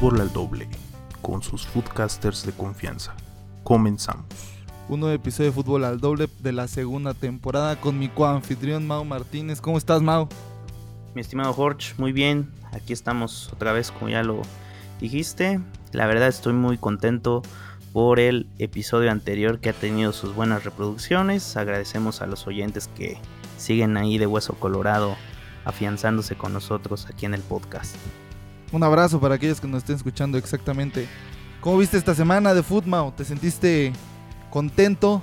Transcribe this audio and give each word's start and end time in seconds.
Fútbol 0.00 0.22
al 0.22 0.32
Doble, 0.32 0.66
con 1.20 1.42
sus 1.42 1.66
foodcasters 1.66 2.46
de 2.46 2.52
confianza. 2.52 3.14
Comenzamos. 3.64 4.24
Un 4.88 5.00
nuevo 5.00 5.14
episodio 5.14 5.50
de 5.50 5.54
Fútbol 5.54 5.84
al 5.84 6.00
Doble 6.00 6.26
de 6.38 6.52
la 6.52 6.68
segunda 6.68 7.12
temporada 7.12 7.78
con 7.78 7.98
mi 7.98 8.08
coanfitrión 8.08 8.86
Mau 8.86 9.04
Martínez. 9.04 9.60
¿Cómo 9.60 9.76
estás, 9.76 10.00
Mau? 10.00 10.26
Mi 11.14 11.20
estimado 11.20 11.52
Jorge, 11.52 11.92
muy 11.98 12.12
bien. 12.12 12.50
Aquí 12.72 12.94
estamos 12.94 13.52
otra 13.52 13.74
vez, 13.74 13.90
como 13.90 14.08
ya 14.08 14.22
lo 14.22 14.40
dijiste. 15.02 15.60
La 15.92 16.06
verdad 16.06 16.28
estoy 16.28 16.54
muy 16.54 16.78
contento 16.78 17.42
por 17.92 18.20
el 18.20 18.48
episodio 18.58 19.10
anterior 19.10 19.60
que 19.60 19.68
ha 19.68 19.74
tenido 19.74 20.14
sus 20.14 20.34
buenas 20.34 20.64
reproducciones. 20.64 21.58
Agradecemos 21.58 22.22
a 22.22 22.26
los 22.26 22.46
oyentes 22.46 22.88
que 22.88 23.18
siguen 23.58 23.98
ahí 23.98 24.16
de 24.16 24.26
hueso 24.26 24.54
colorado 24.54 25.14
afianzándose 25.66 26.36
con 26.36 26.54
nosotros 26.54 27.04
aquí 27.04 27.26
en 27.26 27.34
el 27.34 27.42
podcast. 27.42 27.96
Un 28.72 28.82
abrazo 28.82 29.20
para 29.20 29.34
aquellos 29.34 29.60
que 29.60 29.66
nos 29.66 29.78
estén 29.78 29.96
escuchando 29.96 30.38
exactamente. 30.38 31.08
¿Cómo 31.60 31.78
viste 31.78 31.98
esta 31.98 32.14
semana 32.14 32.54
de 32.54 32.62
fútbol? 32.62 33.12
¿Te 33.16 33.24
sentiste 33.24 33.92
contento 34.50 35.22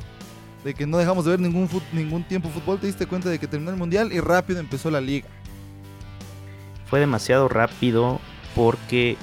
de 0.63 0.73
que 0.73 0.85
no 0.85 0.97
dejamos 0.97 1.25
de 1.25 1.31
ver 1.31 1.39
ningún, 1.39 1.69
ningún 1.93 2.23
tiempo 2.23 2.49
fútbol? 2.49 2.79
¿Te 2.79 2.87
diste 2.87 3.05
cuenta 3.05 3.29
de 3.29 3.39
que 3.39 3.47
terminó 3.47 3.71
el 3.71 3.77
mundial 3.77 4.11
y 4.11 4.19
rápido 4.19 4.59
empezó 4.59 4.91
la 4.91 5.01
liga? 5.01 5.27
Fue 6.89 6.99
demasiado 6.99 7.47
rápido 7.47 8.19
porque 8.55 9.17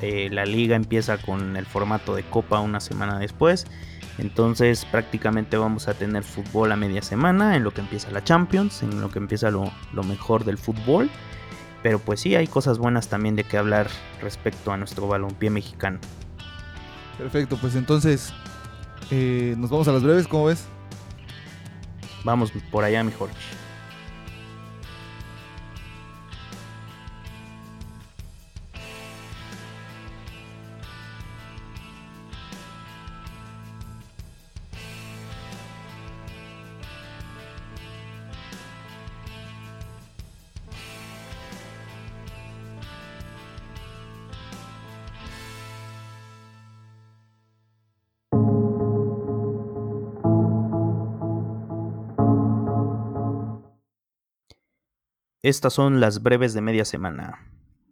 eh, 0.00 0.28
la 0.30 0.44
liga 0.44 0.76
empieza 0.76 1.18
con 1.18 1.56
el 1.56 1.66
formato 1.66 2.14
de 2.14 2.22
copa 2.22 2.60
una 2.60 2.80
semana 2.80 3.18
después. 3.18 3.66
Entonces 4.18 4.84
prácticamente 4.84 5.56
vamos 5.56 5.88
a 5.88 5.94
tener 5.94 6.24
fútbol 6.24 6.72
a 6.72 6.76
media 6.76 7.02
semana 7.02 7.56
en 7.56 7.64
lo 7.64 7.72
que 7.72 7.80
empieza 7.80 8.10
la 8.10 8.24
Champions, 8.24 8.82
en 8.82 9.00
lo 9.00 9.10
que 9.10 9.18
empieza 9.18 9.50
lo, 9.50 9.70
mejor 10.04 10.44
del 10.44 10.58
fútbol. 10.58 11.08
Pero 11.88 12.00
pues 12.00 12.20
sí, 12.20 12.36
hay 12.36 12.46
cosas 12.46 12.76
buenas 12.76 13.08
también 13.08 13.34
de 13.34 13.44
que 13.44 13.56
hablar 13.56 13.88
respecto 14.20 14.72
a 14.72 14.76
nuestro 14.76 15.08
balompié 15.08 15.48
mexicano. 15.48 15.98
Perfecto, 17.16 17.56
pues 17.56 17.76
entonces 17.76 18.34
eh, 19.10 19.54
nos 19.56 19.70
vamos 19.70 19.88
a 19.88 19.92
las 19.92 20.02
breves, 20.02 20.28
¿cómo 20.28 20.44
ves? 20.44 20.66
Vamos 22.24 22.52
por 22.70 22.84
allá, 22.84 23.02
mi 23.02 23.10
Jorge. 23.10 23.34
Estas 55.48 55.72
son 55.72 55.98
las 55.98 56.22
breves 56.22 56.52
de 56.52 56.60
media 56.60 56.84
semana. 56.84 57.50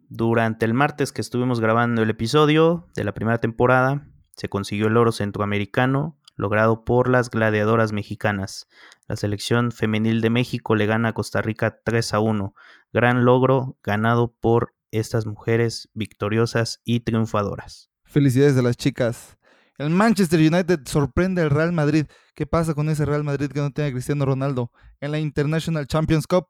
Durante 0.09 0.63
el 0.63 0.75
martes 0.75 1.11
que 1.11 1.21
estuvimos 1.21 1.59
grabando 1.59 2.03
el 2.03 2.09
episodio 2.11 2.87
de 2.95 3.03
la 3.03 3.15
primera 3.15 3.39
temporada, 3.39 4.07
se 4.35 4.47
consiguió 4.47 4.85
el 4.85 4.95
oro 4.95 5.11
centroamericano 5.11 6.19
logrado 6.35 6.85
por 6.85 7.09
las 7.09 7.31
gladiadoras 7.31 7.93
mexicanas. 7.93 8.67
La 9.07 9.15
selección 9.15 9.71
femenil 9.71 10.21
de 10.21 10.29
México 10.29 10.75
le 10.75 10.85
gana 10.85 11.09
a 11.09 11.13
Costa 11.13 11.41
Rica 11.41 11.79
3 11.83 12.13
a 12.13 12.19
1. 12.19 12.53
Gran 12.93 13.25
logro 13.25 13.75
ganado 13.81 14.35
por 14.39 14.75
estas 14.91 15.25
mujeres 15.25 15.89
victoriosas 15.95 16.81
y 16.83 16.99
triunfadoras. 16.99 17.89
Felicidades 18.03 18.55
de 18.55 18.61
las 18.61 18.77
chicas. 18.77 19.39
El 19.79 19.89
Manchester 19.89 20.39
United 20.39 20.81
sorprende 20.85 21.41
al 21.41 21.49
Real 21.49 21.71
Madrid. 21.71 22.05
¿Qué 22.35 22.45
pasa 22.45 22.75
con 22.75 22.87
ese 22.89 23.03
Real 23.03 23.23
Madrid 23.23 23.49
que 23.49 23.61
no 23.61 23.71
tiene 23.71 23.89
a 23.89 23.93
Cristiano 23.93 24.25
Ronaldo? 24.25 24.71
En 24.99 25.11
la 25.11 25.17
International 25.17 25.87
Champions 25.87 26.27
Cup 26.27 26.47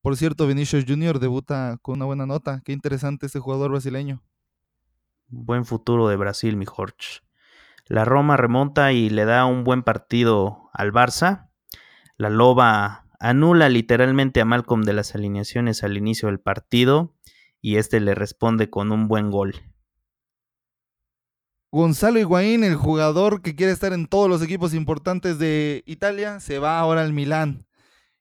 por 0.00 0.16
cierto, 0.16 0.46
Vinicius 0.46 0.84
Junior 0.86 1.18
debuta 1.18 1.78
con 1.82 1.96
una 1.96 2.04
buena 2.04 2.24
nota. 2.24 2.62
Qué 2.64 2.72
interesante 2.72 3.26
este 3.26 3.40
jugador 3.40 3.72
brasileño. 3.72 4.22
Buen 5.26 5.64
futuro 5.64 6.08
de 6.08 6.16
Brasil, 6.16 6.56
mi 6.56 6.64
Jorge. 6.64 7.20
La 7.86 8.04
Roma 8.04 8.36
remonta 8.36 8.92
y 8.92 9.10
le 9.10 9.24
da 9.24 9.44
un 9.44 9.64
buen 9.64 9.82
partido 9.82 10.70
al 10.72 10.92
Barça. 10.92 11.50
La 12.16 12.30
Loba 12.30 13.06
anula 13.18 13.68
literalmente 13.68 14.40
a 14.40 14.44
Malcolm 14.44 14.82
de 14.82 14.92
las 14.92 15.14
alineaciones 15.14 15.82
al 15.82 15.96
inicio 15.96 16.28
del 16.28 16.38
partido 16.38 17.14
y 17.60 17.76
este 17.76 18.00
le 18.00 18.14
responde 18.14 18.70
con 18.70 18.92
un 18.92 19.08
buen 19.08 19.30
gol. 19.30 19.54
Gonzalo 21.70 22.18
Higuaín, 22.18 22.64
el 22.64 22.76
jugador 22.76 23.42
que 23.42 23.54
quiere 23.54 23.72
estar 23.72 23.92
en 23.92 24.06
todos 24.06 24.30
los 24.30 24.42
equipos 24.42 24.72
importantes 24.72 25.38
de 25.38 25.82
Italia, 25.86 26.40
se 26.40 26.58
va 26.58 26.78
ahora 26.78 27.02
al 27.02 27.12
Milán 27.12 27.67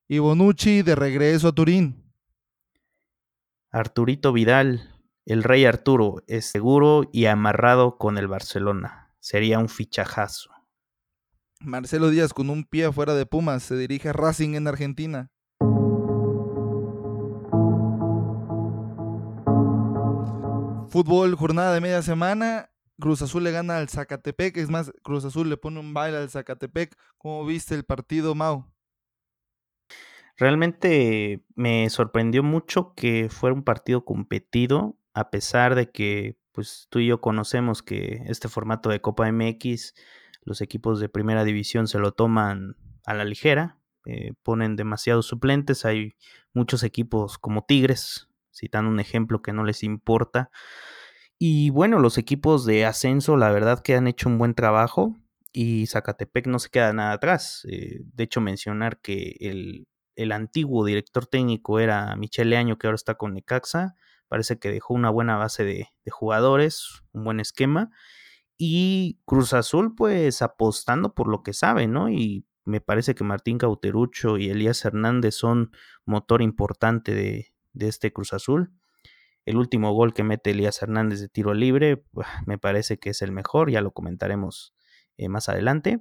y 0.07 0.19
Bonucci 0.19 0.81
de 0.81 0.95
regreso 0.95 1.49
a 1.49 1.51
Turín. 1.51 2.03
Arturito 3.71 4.31
Vidal, 4.31 4.95
el 5.25 5.43
rey 5.43 5.65
Arturo, 5.65 6.23
es 6.27 6.45
seguro 6.45 7.09
y 7.11 7.25
amarrado 7.25 7.97
con 7.97 8.17
el 8.17 8.27
Barcelona. 8.27 9.13
Sería 9.19 9.59
un 9.59 9.67
fichajazo. 9.67 10.49
Marcelo 11.59 12.09
Díaz 12.09 12.33
con 12.33 12.49
un 12.49 12.63
pie 12.63 12.85
afuera 12.85 13.13
de 13.15 13.25
Pumas 13.25 13.63
se 13.63 13.75
dirige 13.75 14.09
a 14.09 14.13
Racing 14.13 14.53
en 14.53 14.67
Argentina. 14.67 15.29
Fútbol, 20.89 21.35
jornada 21.35 21.73
de 21.73 21.81
media 21.81 22.01
semana. 22.01 22.69
Cruz 22.99 23.21
Azul 23.21 23.43
le 23.43 23.51
gana 23.51 23.77
al 23.77 23.89
Zacatepec. 23.89 24.55
Es 24.57 24.69
más, 24.69 24.91
Cruz 25.03 25.25
Azul 25.25 25.49
le 25.49 25.57
pone 25.57 25.79
un 25.79 25.93
baile 25.93 26.17
al 26.17 26.29
Zacatepec. 26.29 26.95
¿Cómo 27.17 27.45
viste 27.45 27.75
el 27.75 27.83
partido, 27.83 28.33
Mau? 28.33 28.65
Realmente 30.37 31.43
me 31.55 31.89
sorprendió 31.89 32.43
mucho 32.43 32.93
que 32.95 33.27
fuera 33.29 33.55
un 33.55 33.63
partido 33.63 34.05
competido, 34.05 34.97
a 35.13 35.31
pesar 35.31 35.73
de 35.73 35.91
que 35.91 36.37
pues 36.51 36.87
tú 36.89 36.99
y 36.99 37.07
yo 37.07 37.21
conocemos 37.21 37.81
que 37.81 38.23
este 38.25 38.47
formato 38.47 38.89
de 38.89 39.01
Copa 39.01 39.31
MX, 39.31 39.93
los 40.43 40.61
equipos 40.61 40.99
de 40.99 41.09
primera 41.09 41.43
división 41.43 41.87
se 41.87 41.99
lo 41.99 42.13
toman 42.13 42.75
a 43.05 43.13
la 43.13 43.25
ligera, 43.25 43.79
eh, 44.05 44.33
ponen 44.43 44.75
demasiados 44.75 45.25
suplentes, 45.25 45.85
hay 45.85 46.13
muchos 46.53 46.83
equipos 46.83 47.37
como 47.37 47.65
Tigres, 47.65 48.27
citando 48.53 48.89
un 48.91 48.99
ejemplo 48.99 49.41
que 49.41 49.53
no 49.53 49.63
les 49.63 49.83
importa. 49.83 50.51
Y 51.39 51.69
bueno, 51.71 51.99
los 51.99 52.17
equipos 52.17 52.65
de 52.65 52.85
ascenso, 52.85 53.37
la 53.37 53.51
verdad 53.51 53.81
que 53.83 53.95
han 53.95 54.07
hecho 54.07 54.29
un 54.29 54.37
buen 54.37 54.53
trabajo 54.55 55.15
y 55.51 55.87
Zacatepec 55.87 56.47
no 56.47 56.59
se 56.59 56.69
queda 56.69 56.93
nada 56.93 57.13
atrás. 57.13 57.65
Eh, 57.69 58.01
de 58.13 58.23
hecho, 58.23 58.41
mencionar 58.41 58.99
que 58.99 59.35
el 59.39 59.87
el 60.17 60.31
antiguo 60.31 60.83
director 60.83 61.27
técnico 61.27 61.79
era 61.79 62.15
Michele 62.15 62.57
Año, 62.57 62.77
que 62.77 62.87
ahora 62.87 62.95
está 62.95 63.15
con 63.15 63.35
Necaxa. 63.35 63.95
Parece 64.27 64.57
que 64.57 64.71
dejó 64.71 64.95
una 64.95 65.11
buena 65.11 65.37
base 65.37 65.63
de, 65.63 65.89
jugadores, 66.09 67.03
un 67.13 67.23
buen 67.23 67.39
esquema. 67.39 67.91
Y 68.57 69.19
Cruz 69.25 69.53
Azul, 69.53 69.93
pues 69.95 70.41
apostando 70.41 71.13
por 71.13 71.27
lo 71.27 71.43
que 71.43 71.53
sabe, 71.53 71.87
¿no? 71.87 72.09
Y 72.09 72.47
me 72.65 72.81
parece 72.81 73.13
que 73.13 73.23
Martín 73.23 73.59
Cauterucho 73.59 74.39
y 74.39 74.49
Elías 74.49 74.83
Hernández 74.83 75.35
son 75.35 75.71
motor 76.03 76.41
importante 76.41 77.13
de, 77.13 77.53
este 77.87 78.11
Cruz 78.11 78.33
Azul. 78.33 78.71
El 79.45 79.57
último 79.57 79.93
gol 79.93 80.15
que 80.15 80.23
mete 80.23 80.49
Elías 80.49 80.81
Hernández 80.81 81.19
de 81.19 81.29
tiro 81.29 81.53
libre, 81.53 82.03
me 82.47 82.57
parece 82.57 82.97
que 82.97 83.11
es 83.11 83.21
el 83.21 83.31
mejor, 83.31 83.69
ya 83.69 83.81
lo 83.81 83.91
comentaremos 83.91 84.73
eh, 85.17 85.29
más 85.29 85.47
adelante. 85.47 85.99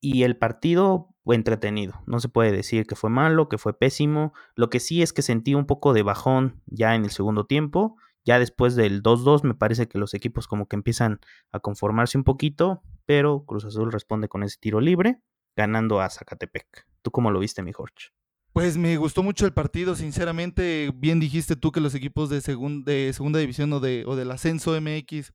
Y 0.00 0.24
el 0.24 0.36
partido 0.36 1.14
entretenido. 1.36 2.02
No 2.06 2.20
se 2.20 2.28
puede 2.28 2.52
decir 2.52 2.86
que 2.86 2.96
fue 2.96 3.10
malo, 3.10 3.48
que 3.48 3.58
fue 3.58 3.78
pésimo. 3.78 4.32
Lo 4.54 4.70
que 4.70 4.80
sí 4.80 5.02
es 5.02 5.12
que 5.12 5.22
sentí 5.22 5.54
un 5.54 5.66
poco 5.66 5.92
de 5.92 6.02
bajón 6.02 6.62
ya 6.66 6.94
en 6.94 7.04
el 7.04 7.10
segundo 7.10 7.44
tiempo. 7.44 7.96
Ya 8.24 8.38
después 8.38 8.76
del 8.76 9.02
2-2 9.02 9.42
me 9.42 9.54
parece 9.54 9.88
que 9.88 9.98
los 9.98 10.14
equipos 10.14 10.46
como 10.46 10.68
que 10.68 10.76
empiezan 10.76 11.20
a 11.50 11.60
conformarse 11.60 12.18
un 12.18 12.24
poquito, 12.24 12.82
pero 13.06 13.44
Cruz 13.46 13.64
Azul 13.64 13.90
responde 13.92 14.28
con 14.28 14.42
ese 14.42 14.58
tiro 14.60 14.80
libre, 14.80 15.22
ganando 15.56 16.00
a 16.00 16.10
Zacatepec. 16.10 16.86
¿Tú 17.02 17.10
cómo 17.10 17.30
lo 17.30 17.40
viste, 17.40 17.62
mi 17.62 17.72
Jorge? 17.72 18.10
Pues 18.52 18.76
me 18.76 18.96
gustó 18.96 19.22
mucho 19.22 19.46
el 19.46 19.52
partido, 19.52 19.94
sinceramente. 19.94 20.90
Bien 20.94 21.20
dijiste 21.20 21.56
tú 21.56 21.70
que 21.70 21.80
los 21.80 21.94
equipos 21.94 22.28
de, 22.28 22.36
de 22.36 23.12
segunda 23.12 23.38
división 23.38 23.72
o, 23.72 23.80
de, 23.80 24.04
o 24.06 24.16
del 24.16 24.30
ascenso 24.30 24.78
MX 24.80 25.32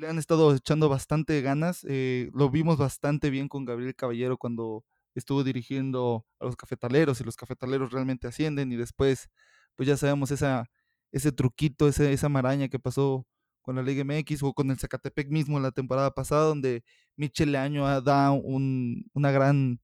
le 0.00 0.08
han 0.08 0.18
estado 0.18 0.54
echando 0.54 0.88
bastante 0.88 1.40
ganas. 1.42 1.84
Eh, 1.88 2.30
lo 2.34 2.50
vimos 2.50 2.78
bastante 2.78 3.30
bien 3.30 3.48
con 3.48 3.64
Gabriel 3.64 3.94
Caballero 3.94 4.38
cuando 4.38 4.84
estuvo 5.14 5.44
dirigiendo 5.44 6.26
a 6.38 6.46
los 6.46 6.56
cafetaleros 6.56 7.20
y 7.20 7.24
los 7.24 7.36
cafetaleros 7.36 7.92
realmente 7.92 8.26
ascienden 8.26 8.72
y 8.72 8.76
después, 8.76 9.28
pues 9.76 9.88
ya 9.88 9.96
sabemos 9.96 10.30
ese 10.30 11.32
truquito, 11.32 11.88
esa 11.88 12.28
maraña 12.28 12.68
que 12.68 12.78
pasó 12.78 13.26
con 13.60 13.76
la 13.76 13.82
Liga 13.82 14.04
MX 14.04 14.42
o 14.42 14.54
con 14.54 14.70
el 14.70 14.78
Zacatepec 14.78 15.28
mismo 15.28 15.58
en 15.58 15.64
la 15.64 15.72
temporada 15.72 16.12
pasada, 16.12 16.44
donde 16.44 16.82
Michel 17.16 17.54
Año 17.54 18.00
da 18.00 18.30
una 18.32 19.30
gran 19.30 19.80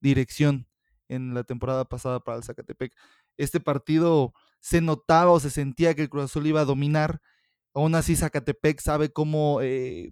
dirección 0.00 0.68
en 1.08 1.34
la 1.34 1.44
temporada 1.44 1.84
pasada 1.86 2.20
para 2.20 2.38
el 2.38 2.44
Zacatepec. 2.44 2.94
Este 3.36 3.60
partido 3.60 4.32
se 4.60 4.80
notaba 4.80 5.32
o 5.32 5.40
se 5.40 5.50
sentía 5.50 5.94
que 5.94 6.02
el 6.02 6.08
Cruz 6.08 6.24
Azul 6.24 6.46
iba 6.46 6.60
a 6.60 6.64
dominar 6.64 7.20
Aún 7.76 7.94
así, 7.94 8.16
Zacatepec 8.16 8.80
sabe 8.80 9.12
cómo 9.12 9.60
eh, 9.60 10.10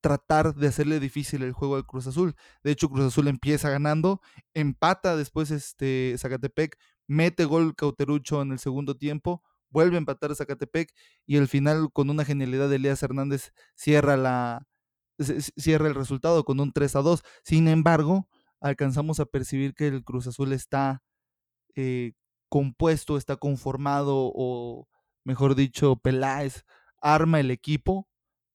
tratar 0.00 0.54
de 0.54 0.68
hacerle 0.68 0.98
difícil 0.98 1.42
el 1.42 1.52
juego 1.52 1.76
al 1.76 1.84
Cruz 1.84 2.06
Azul. 2.06 2.34
De 2.64 2.70
hecho, 2.70 2.88
Cruz 2.88 3.04
Azul 3.04 3.28
empieza 3.28 3.68
ganando, 3.68 4.22
empata 4.54 5.14
después 5.14 5.50
este 5.50 6.14
Zacatepec, 6.16 6.78
mete 7.06 7.44
gol 7.44 7.74
Cauterucho 7.76 8.40
en 8.40 8.52
el 8.52 8.58
segundo 8.58 8.96
tiempo, 8.96 9.42
vuelve 9.68 9.96
a 9.96 9.98
empatar 9.98 10.30
a 10.30 10.36
Zacatepec 10.36 10.90
y 11.26 11.36
al 11.36 11.48
final 11.48 11.90
con 11.92 12.08
una 12.08 12.24
genialidad 12.24 12.70
de 12.70 12.76
Elías 12.76 13.02
Hernández 13.02 13.52
cierra 13.74 14.16
la 14.16 14.66
cierra 15.18 15.88
el 15.88 15.94
resultado 15.94 16.44
con 16.44 16.60
un 16.60 16.72
3 16.72 16.96
a 16.96 17.02
2. 17.02 17.22
Sin 17.44 17.68
embargo, 17.68 18.26
alcanzamos 18.58 19.20
a 19.20 19.26
percibir 19.26 19.74
que 19.74 19.88
el 19.88 20.02
Cruz 20.02 20.28
Azul 20.28 20.54
está 20.54 21.02
eh, 21.74 22.14
compuesto, 22.48 23.18
está 23.18 23.36
conformado 23.36 24.32
o 24.34 24.88
mejor 25.24 25.56
dicho, 25.56 25.96
Peláez 25.96 26.64
arma 27.00 27.40
el 27.40 27.50
equipo 27.50 28.08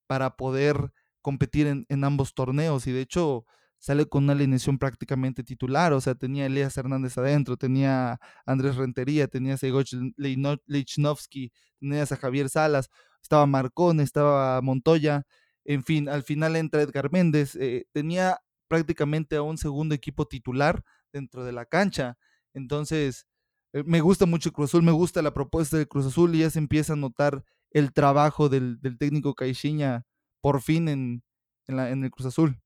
para 0.08 0.36
poder 0.36 0.92
competir 1.22 1.68
en, 1.68 2.04
ambos 2.04 2.34
torneos 2.34 2.88
y 2.88 2.92
de 2.92 3.02
hecho 3.02 3.46
sale 3.80 4.06
con 4.06 4.26
una 4.26 4.34
alineación 4.34 4.78
prácticamente 4.78 5.44
titular, 5.44 5.94
o 5.94 6.02
sea, 6.02 6.14
tenía 6.16 6.46
Elías 6.46 6.78
Hernández 6.78 7.18
adentro, 7.18 7.58
tenía 7.58 8.20
Andrés 8.46 8.76
Rentería, 8.76 9.28
tenía 9.28 9.58
Segoch 9.58 9.94
Lichnowsky, 10.18 11.52
tenías 11.80 12.12
a 12.12 12.18
Javier 12.18 12.50
Salas, 12.50 12.90
estaba 13.24 13.48
Marcón, 13.48 14.00
estaba 14.00 14.62
Montoya, 14.62 15.24
en 15.66 15.84
fin, 15.84 16.10
al 16.10 16.24
final 16.24 16.56
entra 16.56 16.82
Edgar 16.82 17.12
Méndez, 17.12 17.56
eh, 17.56 17.86
tenía 17.92 18.40
prácticamente 18.68 19.36
a 19.36 19.42
un 19.42 19.58
segundo 19.58 19.96
equipo 19.96 20.28
titular 20.28 20.84
dentro 21.12 21.44
de 21.44 21.52
la 21.52 21.66
cancha, 21.66 22.18
entonces 22.54 23.26
eh, 23.74 23.84
me 23.86 24.02
gusta 24.02 24.26
mucho 24.26 24.52
Cruz 24.52 24.72
Azul, 24.72 24.84
me 24.84 24.92
gusta 24.92 25.22
la 25.22 25.34
propuesta 25.34 25.78
de 25.78 25.88
Cruz 25.88 26.06
Azul 26.06 26.36
y 26.36 26.40
ya 26.40 26.50
se 26.50 26.60
empieza 26.60 26.94
a 26.94 26.98
notar 26.98 27.44
el 27.72 27.94
trabajo 27.94 28.50
del, 28.50 28.80
del 28.82 28.98
técnico 28.98 29.34
Caixinha 29.34 30.06
por 30.42 30.62
fin 30.62 30.88
en, 30.88 31.24
en, 31.68 31.76
la, 31.76 31.90
en 31.90 32.04
el 32.04 32.12
Cruz 32.12 32.28
Azul. 32.28 32.62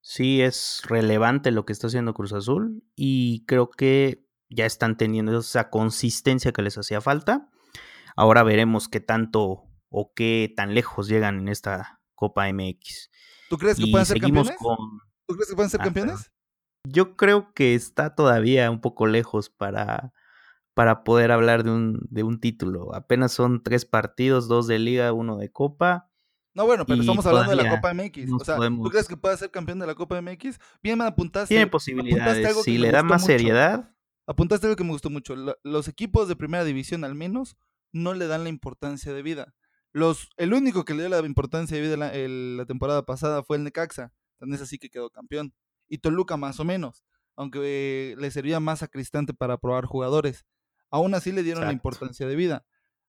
Sí, 0.00 0.40
es 0.40 0.82
relevante 0.86 1.50
lo 1.50 1.64
que 1.64 1.72
está 1.72 1.88
haciendo 1.88 2.14
Cruz 2.14 2.32
Azul 2.32 2.82
y 2.94 3.44
creo 3.46 3.70
que 3.70 4.24
ya 4.48 4.64
están 4.66 4.96
teniendo 4.96 5.38
esa 5.38 5.70
consistencia 5.70 6.52
que 6.52 6.62
les 6.62 6.78
hacía 6.78 7.00
falta. 7.00 7.50
Ahora 8.16 8.42
veremos 8.42 8.88
qué 8.88 9.00
tanto 9.00 9.64
o 9.90 10.12
qué 10.14 10.52
tan 10.56 10.74
lejos 10.74 11.08
llegan 11.08 11.38
en 11.40 11.48
esta 11.48 12.00
Copa 12.14 12.50
MX. 12.52 13.10
¿Tú 13.48 13.58
crees 13.58 13.76
que 13.76 13.86
pueden 13.90 14.06
ser 14.06 14.20
campeones? 14.20 14.56
¿Tú 15.26 15.34
crees 15.34 15.48
que 15.48 15.54
pueden 15.54 15.70
ser 15.70 15.80
ah, 15.80 15.84
campeones? 15.84 16.32
Yo 16.84 17.16
creo 17.16 17.52
que 17.52 17.74
está 17.74 18.14
todavía 18.14 18.70
un 18.70 18.80
poco 18.80 19.06
lejos 19.06 19.50
para, 19.50 20.12
para 20.78 21.02
poder 21.02 21.32
hablar 21.32 21.64
de 21.64 21.72
un, 21.72 22.06
de 22.08 22.22
un 22.22 22.38
título. 22.38 22.94
Apenas 22.94 23.32
son 23.32 23.64
tres 23.64 23.84
partidos, 23.84 24.46
dos 24.46 24.68
de 24.68 24.78
liga, 24.78 25.12
uno 25.12 25.36
de 25.36 25.50
copa. 25.50 26.08
No, 26.54 26.66
bueno, 26.66 26.86
pero 26.86 27.00
estamos 27.00 27.26
hablando 27.26 27.50
de 27.50 27.56
la 27.56 27.68
Copa 27.68 27.92
MX. 27.92 28.32
O 28.32 28.38
sea, 28.44 28.58
¿tú 28.58 28.88
crees 28.88 29.08
que 29.08 29.16
puede 29.16 29.36
ser 29.38 29.50
campeón 29.50 29.80
de 29.80 29.88
la 29.88 29.96
Copa 29.96 30.22
MX? 30.22 30.60
Bien 30.80 30.96
me 30.96 31.04
apuntaste. 31.04 31.52
Tiene 31.52 31.66
posibilidades. 31.66 32.62
Si 32.62 32.78
le 32.78 32.92
da 32.92 33.02
más 33.02 33.24
seriedad. 33.24 33.92
Apuntaste 34.28 34.68
algo 34.68 34.76
que 34.76 34.84
me 34.84 34.92
gustó 34.92 35.10
mucho. 35.10 35.34
Los 35.64 35.88
equipos 35.88 36.28
de 36.28 36.36
primera 36.36 36.62
división, 36.62 37.02
al 37.02 37.16
menos, 37.16 37.56
no 37.90 38.14
le 38.14 38.28
dan 38.28 38.44
la 38.44 38.48
importancia 38.48 39.12
de 39.12 39.22
vida. 39.22 39.56
Los, 39.92 40.30
el 40.36 40.54
único 40.54 40.84
que 40.84 40.94
le 40.94 41.08
dio 41.08 41.08
la 41.08 41.26
importancia 41.26 41.76
de 41.76 41.82
vida 41.82 41.96
la, 41.96 42.12
la 42.16 42.66
temporada 42.66 43.04
pasada 43.04 43.42
fue 43.42 43.56
el 43.56 43.64
Necaxa. 43.64 44.12
Tan 44.38 44.52
es 44.52 44.62
así 44.62 44.78
que 44.78 44.90
quedó 44.90 45.10
campeón. 45.10 45.52
Y 45.88 45.98
Toluca 45.98 46.36
más 46.36 46.60
o 46.60 46.64
menos. 46.64 47.02
Aunque 47.34 48.14
le 48.16 48.30
servía 48.30 48.60
más 48.60 48.84
a 48.84 48.86
Cristante 48.86 49.34
para 49.34 49.58
probar 49.58 49.84
jugadores. 49.84 50.46
Aún 50.90 51.14
así 51.14 51.32
le 51.32 51.42
dieron 51.42 51.64
la 51.64 51.72
importancia 51.72 52.26
de 52.26 52.36
vida. 52.36 52.64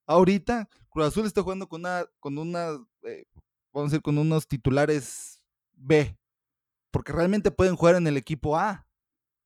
Ahorita, 0.05 0.67
Cruz 0.89 1.07
Azul 1.07 1.25
está 1.25 1.43
jugando 1.43 1.67
con 1.67 1.81
una, 1.81 2.05
con 2.19 2.37
una 2.37 2.71
eh, 3.03 3.25
vamos 3.73 3.89
a 3.89 3.91
decir, 3.91 4.01
con 4.01 4.17
unos 4.17 4.47
titulares 4.47 5.41
B, 5.73 6.17
porque 6.91 7.11
realmente 7.11 7.51
pueden 7.51 7.75
jugar 7.75 7.95
en 7.95 8.07
el 8.07 8.17
equipo 8.17 8.57
A, 8.57 8.87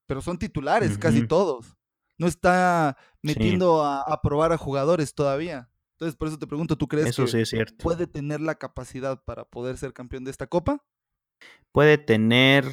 pero 0.06 0.22
son 0.22 0.38
titulares 0.38 0.98
casi 0.98 1.28
todos. 1.28 1.76
No 2.18 2.28
está 2.28 2.98
metiendo 3.22 3.84
a, 3.84 4.22
probar 4.22 4.52
a 4.54 4.58
jugadores 4.58 5.14
todavía. 5.14 5.70
Entonces, 5.94 6.16
por 6.16 6.28
eso 6.28 6.38
te 6.38 6.48
pregunto, 6.48 6.78
¿tú 6.78 6.88
crees 6.88 7.16
que 7.16 7.66
puede 7.80 8.08
tener 8.08 8.42
la 8.42 8.56
capacidad 8.56 9.24
para 9.24 9.46
poder 9.46 9.78
ser 9.78 9.94
campeón 9.94 10.24
de 10.24 10.32
esta 10.32 10.48
copa? 10.48 10.84
Puede 11.72 11.98
tener 11.98 12.66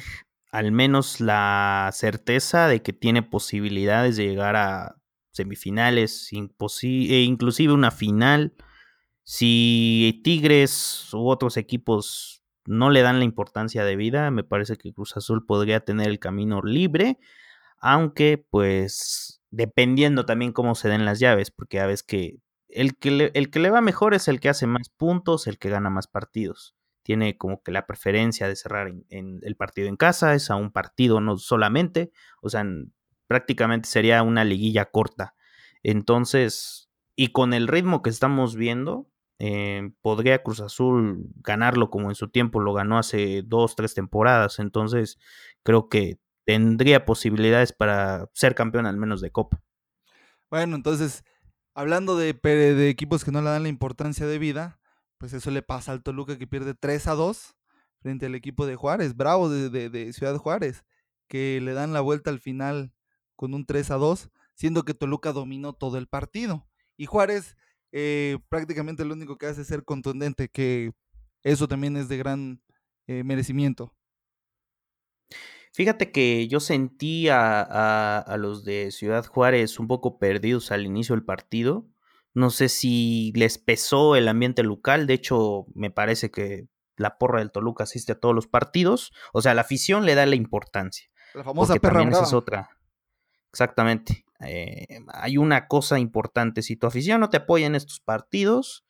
al 0.51 0.71
menos 0.71 1.21
la 1.21 1.89
certeza 1.93 2.67
de 2.67 2.81
que 2.81 2.93
tiene 2.93 3.23
posibilidades 3.23 4.17
de 4.17 4.27
llegar 4.27 4.55
a 4.55 5.00
semifinales, 5.31 6.29
e 6.31 7.21
inclusive 7.23 7.73
una 7.73 7.91
final. 7.91 8.53
Si 9.23 10.21
Tigres 10.23 11.13
u 11.13 11.29
otros 11.29 11.57
equipos 11.57 12.43
no 12.65 12.89
le 12.89 13.01
dan 13.01 13.19
la 13.19 13.25
importancia 13.25 13.83
de 13.83 13.95
vida, 13.95 14.31
me 14.31 14.43
parece 14.43 14.77
que 14.77 14.93
Cruz 14.93 15.17
Azul 15.17 15.45
podría 15.45 15.81
tener 15.81 16.07
el 16.09 16.19
camino 16.19 16.61
libre, 16.61 17.19
aunque 17.79 18.45
pues 18.49 19.41
dependiendo 19.49 20.25
también 20.25 20.53
cómo 20.53 20.75
se 20.75 20.89
den 20.89 21.05
las 21.05 21.19
llaves, 21.19 21.51
porque 21.51 21.79
a 21.79 21.85
veces 21.85 22.03
que 22.03 22.37
el 22.69 22.95
que, 22.97 23.11
le, 23.11 23.31
el 23.33 23.49
que 23.49 23.59
le 23.59 23.69
va 23.69 23.81
mejor 23.81 24.13
es 24.13 24.27
el 24.27 24.39
que 24.39 24.49
hace 24.49 24.65
más 24.65 24.89
puntos, 24.89 25.47
el 25.47 25.57
que 25.57 25.69
gana 25.69 25.89
más 25.89 26.07
partidos. 26.07 26.75
Tiene 27.03 27.37
como 27.37 27.61
que 27.63 27.71
la 27.71 27.85
preferencia 27.85 28.47
de 28.47 28.55
cerrar 28.55 28.93
en, 29.09 29.39
el 29.41 29.55
partido 29.55 29.89
en 29.89 29.97
casa, 29.97 30.33
es 30.35 30.49
a 30.49 30.55
un 30.55 30.71
partido 30.71 31.19
no 31.19 31.37
solamente, 31.37 32.11
o 32.41 32.49
sea, 32.49 32.63
prácticamente 33.31 33.87
sería 33.87 34.23
una 34.23 34.43
liguilla 34.43 34.91
corta. 34.91 35.35
Entonces, 35.83 36.89
y 37.15 37.29
con 37.29 37.53
el 37.53 37.69
ritmo 37.69 38.01
que 38.01 38.09
estamos 38.09 38.57
viendo, 38.57 39.07
eh, 39.39 39.93
podría 40.01 40.43
Cruz 40.43 40.59
Azul 40.59 41.29
ganarlo 41.37 41.89
como 41.89 42.09
en 42.09 42.15
su 42.15 42.27
tiempo 42.27 42.59
lo 42.59 42.73
ganó 42.73 42.97
hace 42.97 43.41
dos, 43.45 43.77
tres 43.77 43.93
temporadas. 43.93 44.59
Entonces, 44.59 45.17
creo 45.63 45.87
que 45.87 46.19
tendría 46.45 47.05
posibilidades 47.05 47.71
para 47.71 48.29
ser 48.33 48.53
campeón 48.53 48.85
al 48.85 48.97
menos 48.97 49.21
de 49.21 49.31
Copa. 49.31 49.63
Bueno, 50.49 50.75
entonces, 50.75 51.23
hablando 51.73 52.17
de, 52.17 52.37
equipos 52.89 53.23
que 53.23 53.31
no 53.31 53.41
le 53.41 53.49
dan 53.49 53.63
la 53.63 53.69
importancia 53.69 54.27
de 54.27 54.39
vida, 54.39 54.81
pues 55.19 55.31
eso 55.31 55.51
le 55.51 55.61
pasa 55.61 55.93
al 55.93 56.03
Toluca 56.03 56.37
que 56.37 56.47
pierde 56.47 56.73
3 56.73 57.07
a 57.07 57.15
2 57.15 57.55
frente 58.01 58.25
al 58.25 58.35
equipo 58.35 58.65
de 58.65 58.75
Juárez, 58.75 59.15
Bravo 59.15 59.49
de 59.49 60.11
Ciudad 60.11 60.35
Juárez, 60.35 60.83
que 61.29 61.61
le 61.61 61.71
dan 61.71 61.93
la 61.93 62.01
vuelta 62.01 62.29
al 62.29 62.41
final 62.41 62.91
con 63.41 63.55
un 63.55 63.65
3 63.65 63.89
a 63.89 63.95
2, 63.95 64.29
siendo 64.53 64.85
que 64.85 64.93
Toluca 64.93 65.31
dominó 65.31 65.73
todo 65.73 65.97
el 65.97 66.05
partido. 66.05 66.67
Y 66.95 67.07
Juárez 67.07 67.57
eh, 67.91 68.37
prácticamente 68.49 69.03
lo 69.03 69.15
único 69.15 69.39
que 69.39 69.47
hace 69.47 69.61
es 69.61 69.67
ser 69.67 69.83
contundente, 69.83 70.47
que 70.47 70.91
eso 71.41 71.67
también 71.67 71.97
es 71.97 72.07
de 72.07 72.17
gran 72.17 72.61
eh, 73.07 73.23
merecimiento. 73.23 73.95
Fíjate 75.73 76.11
que 76.11 76.47
yo 76.47 76.59
sentí 76.59 77.29
a, 77.29 78.19
a, 78.19 78.37
los 78.37 78.63
de 78.63 78.91
Ciudad 78.91 79.25
Juárez 79.25 79.79
un 79.79 79.87
poco 79.87 80.19
perdidos 80.19 80.71
al 80.71 80.85
inicio 80.85 81.15
del 81.15 81.25
partido. 81.25 81.87
No 82.35 82.51
sé 82.51 82.69
si 82.69 83.33
les 83.35 83.57
pesó 83.57 84.15
el 84.15 84.27
ambiente 84.27 84.61
local. 84.61 85.07
De 85.07 85.15
hecho, 85.15 85.65
me 85.73 85.89
parece 85.89 86.29
que 86.29 86.67
la 86.95 87.17
porra 87.17 87.39
del 87.39 87.51
Toluca 87.51 87.85
asiste 87.85 88.11
a 88.11 88.19
todos 88.19 88.35
los 88.35 88.45
partidos. 88.45 89.11
O 89.33 89.41
sea, 89.41 89.55
la 89.55 89.61
afición 89.61 90.05
le 90.05 90.13
da 90.13 90.27
la 90.27 90.35
importancia. 90.35 91.09
La 91.33 91.43
famosa 91.43 91.75
perra 91.77 92.01
también 92.01 92.13
esa 92.13 92.25
es 92.25 92.33
otra. 92.33 92.69
Exactamente. 93.53 94.25
Eh, 94.39 94.87
hay 95.13 95.37
una 95.37 95.67
cosa 95.67 95.99
importante, 95.99 96.61
si 96.61 96.75
tu 96.75 96.87
afición 96.87 97.19
no 97.19 97.29
te 97.29 97.37
apoya 97.37 97.67
en 97.67 97.75
estos 97.75 97.99
partidos, 97.99 98.85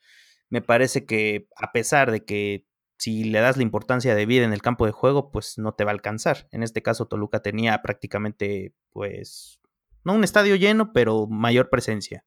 me 0.50 0.62
parece 0.62 1.06
que 1.06 1.48
a 1.56 1.72
pesar 1.72 2.12
de 2.12 2.24
que 2.26 2.66
si 2.98 3.24
le 3.24 3.40
das 3.40 3.58
la 3.58 3.64
importancia 3.64 4.14
de 4.14 4.26
vida 4.28 4.46
en 4.46 4.54
el 4.54 4.62
campo 4.62 4.86
de 4.86 4.92
juego, 4.92 5.32
pues 5.32 5.58
no 5.58 5.74
te 5.74 5.84
va 5.84 5.92
a 5.92 5.94
alcanzar. 5.94 6.48
En 6.52 6.62
este 6.62 6.84
caso, 6.84 7.08
Toluca 7.08 7.42
tenía 7.42 7.82
prácticamente, 7.82 8.76
pues, 8.92 9.60
no 10.04 10.14
un 10.14 10.24
estadio 10.24 10.56
lleno, 10.56 10.94
pero 10.94 11.26
mayor 11.28 11.70
presencia. 11.70 12.24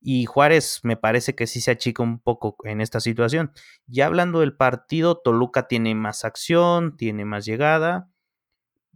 Y 0.00 0.26
Juárez 0.26 0.80
me 0.82 0.96
parece 0.98 1.34
que 1.34 1.46
sí 1.46 1.60
se 1.62 1.70
achica 1.72 2.02
un 2.02 2.20
poco 2.20 2.56
en 2.64 2.82
esta 2.82 3.00
situación. 3.00 3.52
Ya 3.86 4.06
hablando 4.06 4.40
del 4.40 4.56
partido, 4.56 5.16
Toluca 5.22 5.68
tiene 5.68 5.94
más 5.94 6.24
acción, 6.26 6.96
tiene 6.98 7.24
más 7.24 7.46
llegada. 7.46 8.10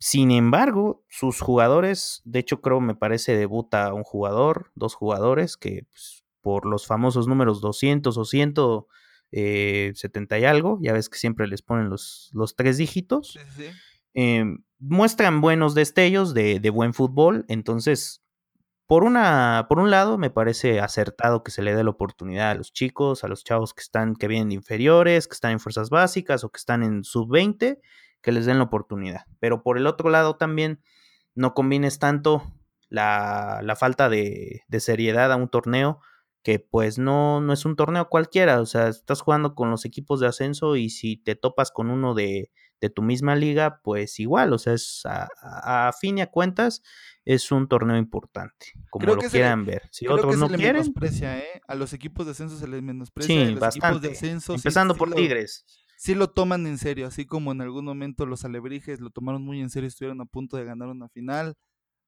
Sin 0.00 0.30
embargo, 0.30 1.04
sus 1.08 1.40
jugadores, 1.40 2.22
de 2.24 2.38
hecho 2.38 2.60
creo 2.60 2.80
me 2.80 2.94
parece 2.94 3.36
debuta 3.36 3.92
un 3.92 4.04
jugador, 4.04 4.70
dos 4.74 4.94
jugadores 4.94 5.56
que 5.56 5.86
pues, 5.90 6.24
por 6.40 6.66
los 6.66 6.86
famosos 6.86 7.26
números 7.26 7.60
200 7.60 8.16
o 8.16 8.24
170 8.24 8.86
eh, 9.32 9.92
y 10.40 10.44
algo, 10.44 10.78
ya 10.80 10.92
ves 10.92 11.08
que 11.08 11.18
siempre 11.18 11.48
les 11.48 11.62
ponen 11.62 11.90
los, 11.90 12.30
los 12.32 12.54
tres 12.54 12.78
dígitos, 12.78 13.38
em, 14.14 14.62
muestran 14.78 15.40
buenos 15.40 15.74
destellos 15.74 16.32
de, 16.32 16.60
de, 16.60 16.70
buen 16.70 16.94
fútbol, 16.94 17.44
entonces 17.48 18.22
por, 18.86 19.02
una, 19.04 19.66
por 19.68 19.80
un 19.80 19.90
lado 19.90 20.16
me 20.16 20.30
parece 20.30 20.80
acertado 20.80 21.42
que 21.42 21.50
se 21.50 21.62
le 21.62 21.74
dé 21.74 21.82
la 21.82 21.90
oportunidad 21.90 22.52
a 22.52 22.54
los 22.54 22.72
chicos, 22.72 23.24
a 23.24 23.28
los 23.28 23.42
chavos 23.44 23.74
que 23.74 23.82
están, 23.82 24.14
que 24.14 24.28
vienen 24.28 24.48
de 24.48 24.54
inferiores, 24.54 25.26
que 25.26 25.34
están 25.34 25.52
en 25.52 25.60
fuerzas 25.60 25.90
básicas 25.90 26.44
o 26.44 26.50
que 26.50 26.58
están 26.58 26.82
en 26.82 27.04
sub 27.04 27.28
20 27.30 27.80
que 28.22 28.32
les 28.32 28.46
den 28.46 28.58
la 28.58 28.64
oportunidad. 28.64 29.24
Pero 29.40 29.62
por 29.62 29.78
el 29.78 29.86
otro 29.86 30.10
lado 30.10 30.36
también 30.36 30.80
no 31.34 31.54
combines 31.54 31.98
tanto 31.98 32.42
la, 32.88 33.76
falta 33.78 34.08
de, 34.08 34.62
seriedad 34.78 35.32
a 35.32 35.36
un 35.36 35.48
torneo 35.48 36.00
que 36.42 36.58
pues 36.60 36.98
no, 36.98 37.40
no 37.40 37.52
es 37.52 37.64
un 37.64 37.76
torneo 37.76 38.08
cualquiera, 38.08 38.60
o 38.60 38.66
sea, 38.66 38.88
estás 38.88 39.20
jugando 39.20 39.54
con 39.54 39.70
los 39.70 39.84
equipos 39.84 40.20
de 40.20 40.28
ascenso 40.28 40.76
y 40.76 40.88
si 40.88 41.16
te 41.16 41.34
topas 41.34 41.70
con 41.70 41.90
uno 41.90 42.14
de, 42.14 42.50
de 42.80 42.90
tu 42.90 43.02
misma 43.02 43.36
liga, 43.36 43.80
pues 43.82 44.20
igual, 44.20 44.52
o 44.52 44.58
sea, 44.58 44.72
es 44.74 45.02
a, 45.04 45.90
fin 46.00 46.18
y 46.18 46.20
a 46.22 46.28
cuentas 46.28 46.82
es 47.24 47.50
un 47.50 47.68
torneo 47.68 47.96
importante, 47.96 48.72
como 48.90 49.06
lo 49.06 49.16
quieran 49.18 49.66
ver. 49.66 49.88
Si 49.90 50.06
otros 50.06 50.38
no 50.38 50.48
quieren, 50.48 50.94
¿eh? 51.22 51.60
a 51.66 51.74
los 51.74 51.92
equipos 51.92 52.24
de 52.24 52.32
ascenso 52.32 52.56
se 52.56 52.68
les 52.68 52.82
menosprecia, 52.82 53.46
sí, 53.46 53.54
los 53.54 53.76
equipos 53.76 54.00
de 54.00 54.10
ascenso 54.12 54.54
empezando 54.54 54.94
por 54.94 55.12
Tigres. 55.12 55.66
Sí 55.98 56.14
lo 56.14 56.30
toman 56.30 56.64
en 56.68 56.78
serio, 56.78 57.08
así 57.08 57.26
como 57.26 57.50
en 57.50 57.60
algún 57.60 57.84
momento 57.84 58.24
los 58.24 58.44
alebrijes 58.44 59.00
lo 59.00 59.10
tomaron 59.10 59.42
muy 59.42 59.60
en 59.60 59.68
serio, 59.68 59.88
estuvieron 59.88 60.20
a 60.20 60.26
punto 60.26 60.56
de 60.56 60.64
ganar 60.64 60.86
una 60.86 61.08
final, 61.08 61.56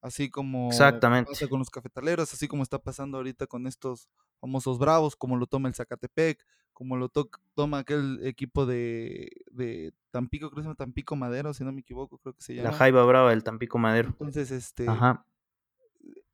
así 0.01 0.29
como 0.29 0.69
Exactamente. 0.69 1.29
pasa 1.29 1.49
con 1.49 1.59
los 1.59 1.69
cafetaleros, 1.69 2.31
así 2.33 2.47
como 2.47 2.63
está 2.63 2.79
pasando 2.79 3.17
ahorita 3.17 3.47
con 3.47 3.67
estos 3.67 4.07
famosos 4.39 4.79
bravos, 4.79 5.17
como 5.17 5.35
lo 5.35 5.45
toma 5.45 5.67
el 5.67 5.75
Zacatepec, 5.75 6.41
como 6.71 6.95
lo 6.95 7.09
toma 7.09 7.79
aquel 7.79 8.25
equipo 8.25 8.65
de, 8.65 9.29
de 9.51 9.91
Tampico, 10.09 10.49
creo 10.49 10.55
que 10.55 10.61
se 10.61 10.67
llama 10.67 10.75
Tampico 10.75 11.17
Madero, 11.17 11.53
si 11.53 11.65
no 11.65 11.73
me 11.73 11.81
equivoco, 11.81 12.17
creo 12.17 12.33
que 12.33 12.43
se 12.43 12.55
llama. 12.55 12.71
La 12.71 12.77
Jaiba 12.77 13.03
Brava 13.03 13.31
del 13.31 13.43
Tampico 13.43 13.77
Madero. 13.77 14.07
Entonces, 14.07 14.51
este, 14.51 14.85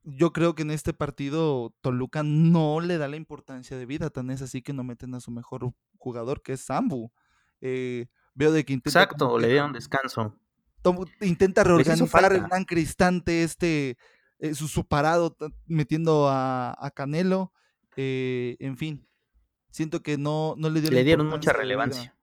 yo 0.04 0.32
creo 0.32 0.54
que 0.54 0.62
en 0.62 0.70
este 0.70 0.94
partido 0.94 1.74
Toluca 1.82 2.22
no 2.22 2.82
le 2.82 3.00
da 3.00 3.08
la 3.08 3.18
importancia 3.18 3.80
de 3.80 3.88
vida, 3.88 4.12
tan 4.12 4.30
es 4.30 4.44
así 4.44 4.62
que 4.62 4.74
no 4.74 4.84
meten 4.84 5.16
a 5.16 5.22
su 5.22 5.32
mejor 5.32 5.74
jugador, 5.98 6.44
que 6.44 6.54
es 6.54 6.62
Sambu. 6.62 7.12
Eh, 7.62 8.08
veo 8.34 8.52
de 8.52 8.66
que 8.66 8.74
intenta... 8.74 9.02
Exacto, 9.02 9.38
le 9.40 9.48
dieron 9.48 9.74
descanso. 9.74 10.36
intenta 11.22 11.64
reorganizar 11.64 12.34
Hernán 12.34 12.66
Cristante, 12.66 13.44
este, 13.44 13.98
eh, 14.40 14.54
su, 14.54 14.86
parado, 14.86 15.36
metiendo 15.66 16.28
a, 16.30 16.76
a 16.80 16.92
Canelo, 16.92 17.52
eh, 17.96 18.56
en 18.60 18.78
fin, 18.78 19.08
siento 19.72 20.02
que 20.02 20.18
no, 20.18 20.56
no 20.58 20.70
le, 20.70 20.82
le 20.82 21.04
dieron 21.04 21.28
mucha 21.28 21.52
relevancia. 21.52 22.16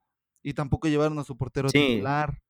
Y 0.42 0.54
tampoco 0.54 0.88
llevaron 0.88 1.18
a 1.18 1.24
su 1.24 1.36
portero 1.36 1.68
titular. 1.68 2.40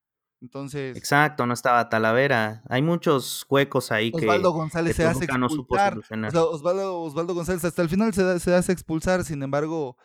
Entonces. 0.41 0.97
Exacto, 0.97 1.47
no 1.47 1.55
estaba 1.55 1.89
Talavera. 1.89 2.63
Hay 2.69 2.83
muchos 2.83 3.47
huecos 3.49 3.91
ahí 3.91 4.13
que. 4.13 4.27
Osvaldo 4.27 4.53
González 4.53 4.97
se 4.97 5.07
hace 5.07 5.25
expulsar. 5.25 5.99
Osvaldo, 6.35 7.35
González 7.35 7.65
hasta 7.65 7.81
el 7.81 7.89
final 7.89 8.13
se, 8.13 8.41
se, 8.41 8.55
hace 8.55 8.73
expulsar. 8.73 9.25
Sin 9.25 9.43
embargo, 9.43 9.97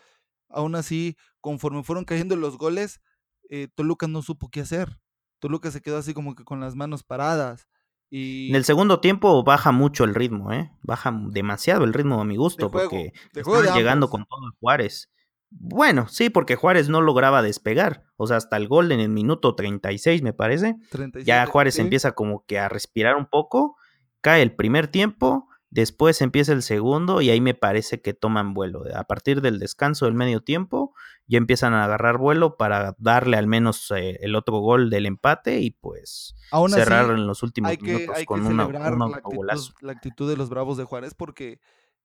aún 0.50 0.75
así, 0.75 1.15
conforme 1.41 1.84
fueron 1.84 2.06
cayendo 2.06 2.36
los 2.36 2.58
goles, 2.58 3.01
eh, 3.50 3.68
Toluca 3.74 4.08
no 4.08 4.22
supo 4.22 4.50
qué 4.50 4.62
hacer. 4.62 5.00
Toluca 5.39 5.72
se 5.72 5.82
quedó 5.82 5.98
así 5.98 6.13
como 6.13 6.36
que 6.36 6.44
con 6.44 6.60
las 6.60 6.75
manos 6.75 7.03
paradas. 7.03 7.68
En 8.12 8.56
el 8.56 8.65
segundo 8.65 9.00
tiempo 9.01 9.44
baja 9.44 9.72
mucho 9.72 10.03
el 10.03 10.15
ritmo, 10.15 10.51
¿eh? 10.51 10.72
Baja 10.82 11.15
demasiado 11.29 11.84
el 11.84 11.94
ritmo 11.94 12.20
a 12.20 12.25
mi 12.25 12.38
gusto, 12.38 12.72
porque 12.72 13.13
están 13.34 13.75
llegando 13.75 14.10
con 14.10 14.25
todo 14.25 14.41
Juárez. 14.60 15.12
Bueno, 15.51 16.08
sí, 16.08 16.29
porque 16.29 16.56
Juárez 16.56 16.89
no 16.89 17.01
lograba 17.01 17.41
despegar. 17.41 18.06
O 18.18 18.27
sea, 18.27 18.38
hasta 18.38 18.58
el 18.58 18.68
gol 18.68 18.91
en 18.91 19.00
el 19.00 19.10
minuto 19.10 19.56
36, 19.56 20.22
me 20.24 20.34
parece. 20.34 20.75
ya 21.24 21.46
Juárez 21.46 21.77
empieza 21.79 22.13
como 22.13 22.46
que 22.46 22.60
a 22.60 22.70
respirar 22.70 23.15
un 23.15 23.27
poco. 23.27 23.75
Cae 24.22 24.41
el 24.41 24.56
primer 24.56 24.88
tiempo 24.88 25.49
Después 25.71 26.21
empieza 26.21 26.51
el 26.51 26.63
segundo 26.63 27.21
y 27.21 27.29
ahí 27.29 27.41
me 27.41 27.53
parece 27.53 28.01
que 28.01 28.13
toman 28.13 28.55
vuelo. 28.55 28.83
A 28.95 29.03
partir 29.03 29.41
del 29.41 29.59
descanso 29.59 30.05
del 30.05 30.15
medio 30.15 30.41
tiempo 30.41 30.95
ya 31.27 31.38
empiezan 31.38 31.73
a 31.73 31.85
agarrar 31.85 32.17
vuelo 32.17 32.57
para 32.57 32.95
darle 32.97 33.38
al 33.38 33.45
menos 33.45 33.91
eh, 33.91 34.17
el 34.21 34.35
otro 34.35 34.57
gol 34.59 34.89
del 34.89 35.05
empate 35.05 35.59
y 35.59 35.71
pues 35.71 36.35
cerrar 36.69 37.11
en 37.11 37.27
los 37.27 37.43
últimos 37.43 37.79
minutos 37.81 38.25
con 38.25 38.47
una, 38.47 38.67
la, 38.67 39.17
actitud, 39.17 39.45
la 39.81 39.91
actitud 39.91 40.29
de 40.29 40.38
los 40.38 40.49
Bravos 40.49 40.77
de 40.77 40.85
Juárez 40.85 41.13
porque 41.13 41.59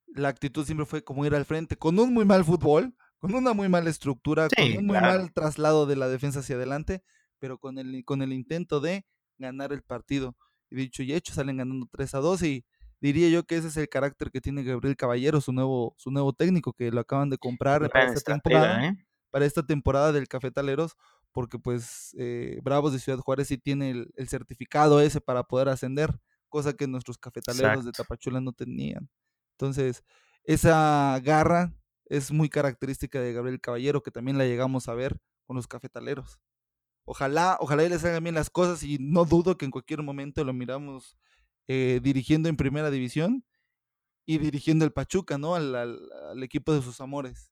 la 0.09 0.28
actitud 0.28 0.66
siempre 0.66 0.85
fue 0.85 1.02
como 1.02 1.25
ir 1.25 1.35
al 1.35 1.47
frente 1.47 1.76
con 1.76 1.99
un 1.99 2.12
muy 2.12 2.25
mal 2.26 2.44
fútbol, 2.44 2.94
con 3.18 3.35
una 3.35 3.54
muy 3.54 3.71
mala 3.71 3.88
estructura, 3.88 4.49
con 4.54 4.78
un 4.78 4.87
muy 4.87 5.00
mal 5.00 5.33
traslado 5.33 5.87
de 5.87 5.97
la 5.97 6.09
defensa 6.09 6.40
hacia 6.40 6.56
adelante, 6.56 7.02
pero 7.38 7.59
con 7.59 7.78
el, 7.78 8.04
con 8.04 8.21
el 8.21 8.33
intento 8.33 8.80
de 8.80 9.06
ganar 9.38 9.73
el 9.73 9.83
partido. 9.83 10.37
Y 10.71 10.76
dicho 10.76 11.02
y 11.02 11.12
hecho, 11.14 11.33
salen 11.33 11.56
ganando 11.56 11.88
3 11.90 12.14
a 12.14 12.18
2 12.18 12.42
y 12.42 12.64
diría 13.05 13.29
yo 13.29 13.45
que 13.45 13.57
ese 13.57 13.69
es 13.69 13.77
el 13.77 13.89
carácter 13.89 14.31
que 14.31 14.41
tiene 14.41 14.63
Gabriel 14.63 14.97
Caballero, 14.97 15.39
su 15.43 15.53
nuevo, 15.53 15.95
su 15.99 16.11
nuevo 16.11 16.33
técnico, 16.33 16.73
que 16.73 16.91
lo 16.91 17.01
acaban 17.01 17.29
de 17.29 17.37
comprar 17.37 17.91
para 17.91 18.11
esta, 18.11 18.33
temporada, 18.33 18.87
¿eh? 18.87 19.07
para 19.31 19.45
esta 19.45 19.63
temporada 19.63 20.11
del 20.11 20.27
Cafetaleros, 20.27 20.97
porque 21.31 21.59
pues 21.59 22.17
eh, 22.19 22.61
Bravos 22.63 22.95
de 22.95 22.99
Ciudad 22.99 23.19
Juárez 23.19 23.49
sí 23.49 23.59
tiene 23.59 23.91
el, 23.91 24.29
certificado 24.29 25.03
ese 25.03 25.21
para 25.21 25.43
poder 25.43 25.69
ascender, 25.69 26.19
cosa 26.49 26.73
que 26.73 26.87
nuestros 26.87 27.19
cafetaleros 27.19 27.85
de 27.85 27.93
Tapachula 27.93 28.41
no 28.41 28.53
tenían. 28.53 29.11
Entonces, 29.59 30.03
esa 30.45 31.21
garra 31.23 31.75
es 32.07 32.33
muy 32.33 32.49
característica 32.49 33.21
de 33.21 33.35
Gabriel 33.35 33.61
Caballero, 33.61 34.03
que 34.03 34.13
también 34.13 34.39
la 34.39 34.47
llegamos 34.47 34.89
a 34.89 34.95
ver 34.95 35.19
con 35.47 35.57
los 35.57 35.67
cafetaleros. 35.67 36.39
Ojalá, 37.05 37.59
ojalá 37.61 37.85
y 37.85 37.91
les 37.91 38.03
hagan 38.03 38.23
bien 38.23 38.35
las 38.35 38.49
cosas 38.49 38.83
y 38.83 38.97
no 38.99 39.27
dudo 39.27 39.59
que 39.59 39.67
en 39.67 39.71
cualquier 39.71 40.03
momento 40.03 40.43
lo 40.43 40.55
miramos 40.55 41.19
eh, 41.68 42.00
dirigiendo 42.02 42.49
en 42.49 42.56
primera 42.56 42.90
división 42.90 43.44
y 44.26 44.38
dirigiendo 44.38 44.85
el 44.85 44.92
Pachuca, 44.92 45.38
¿no? 45.38 45.54
Al, 45.54 46.42
equipo 46.42 46.73
de 46.73 46.83
sus 46.83 47.00
amores. 47.00 47.50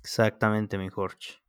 Exactamente, 0.00 0.78
mi 0.78 0.88
Jorge. 0.88 1.40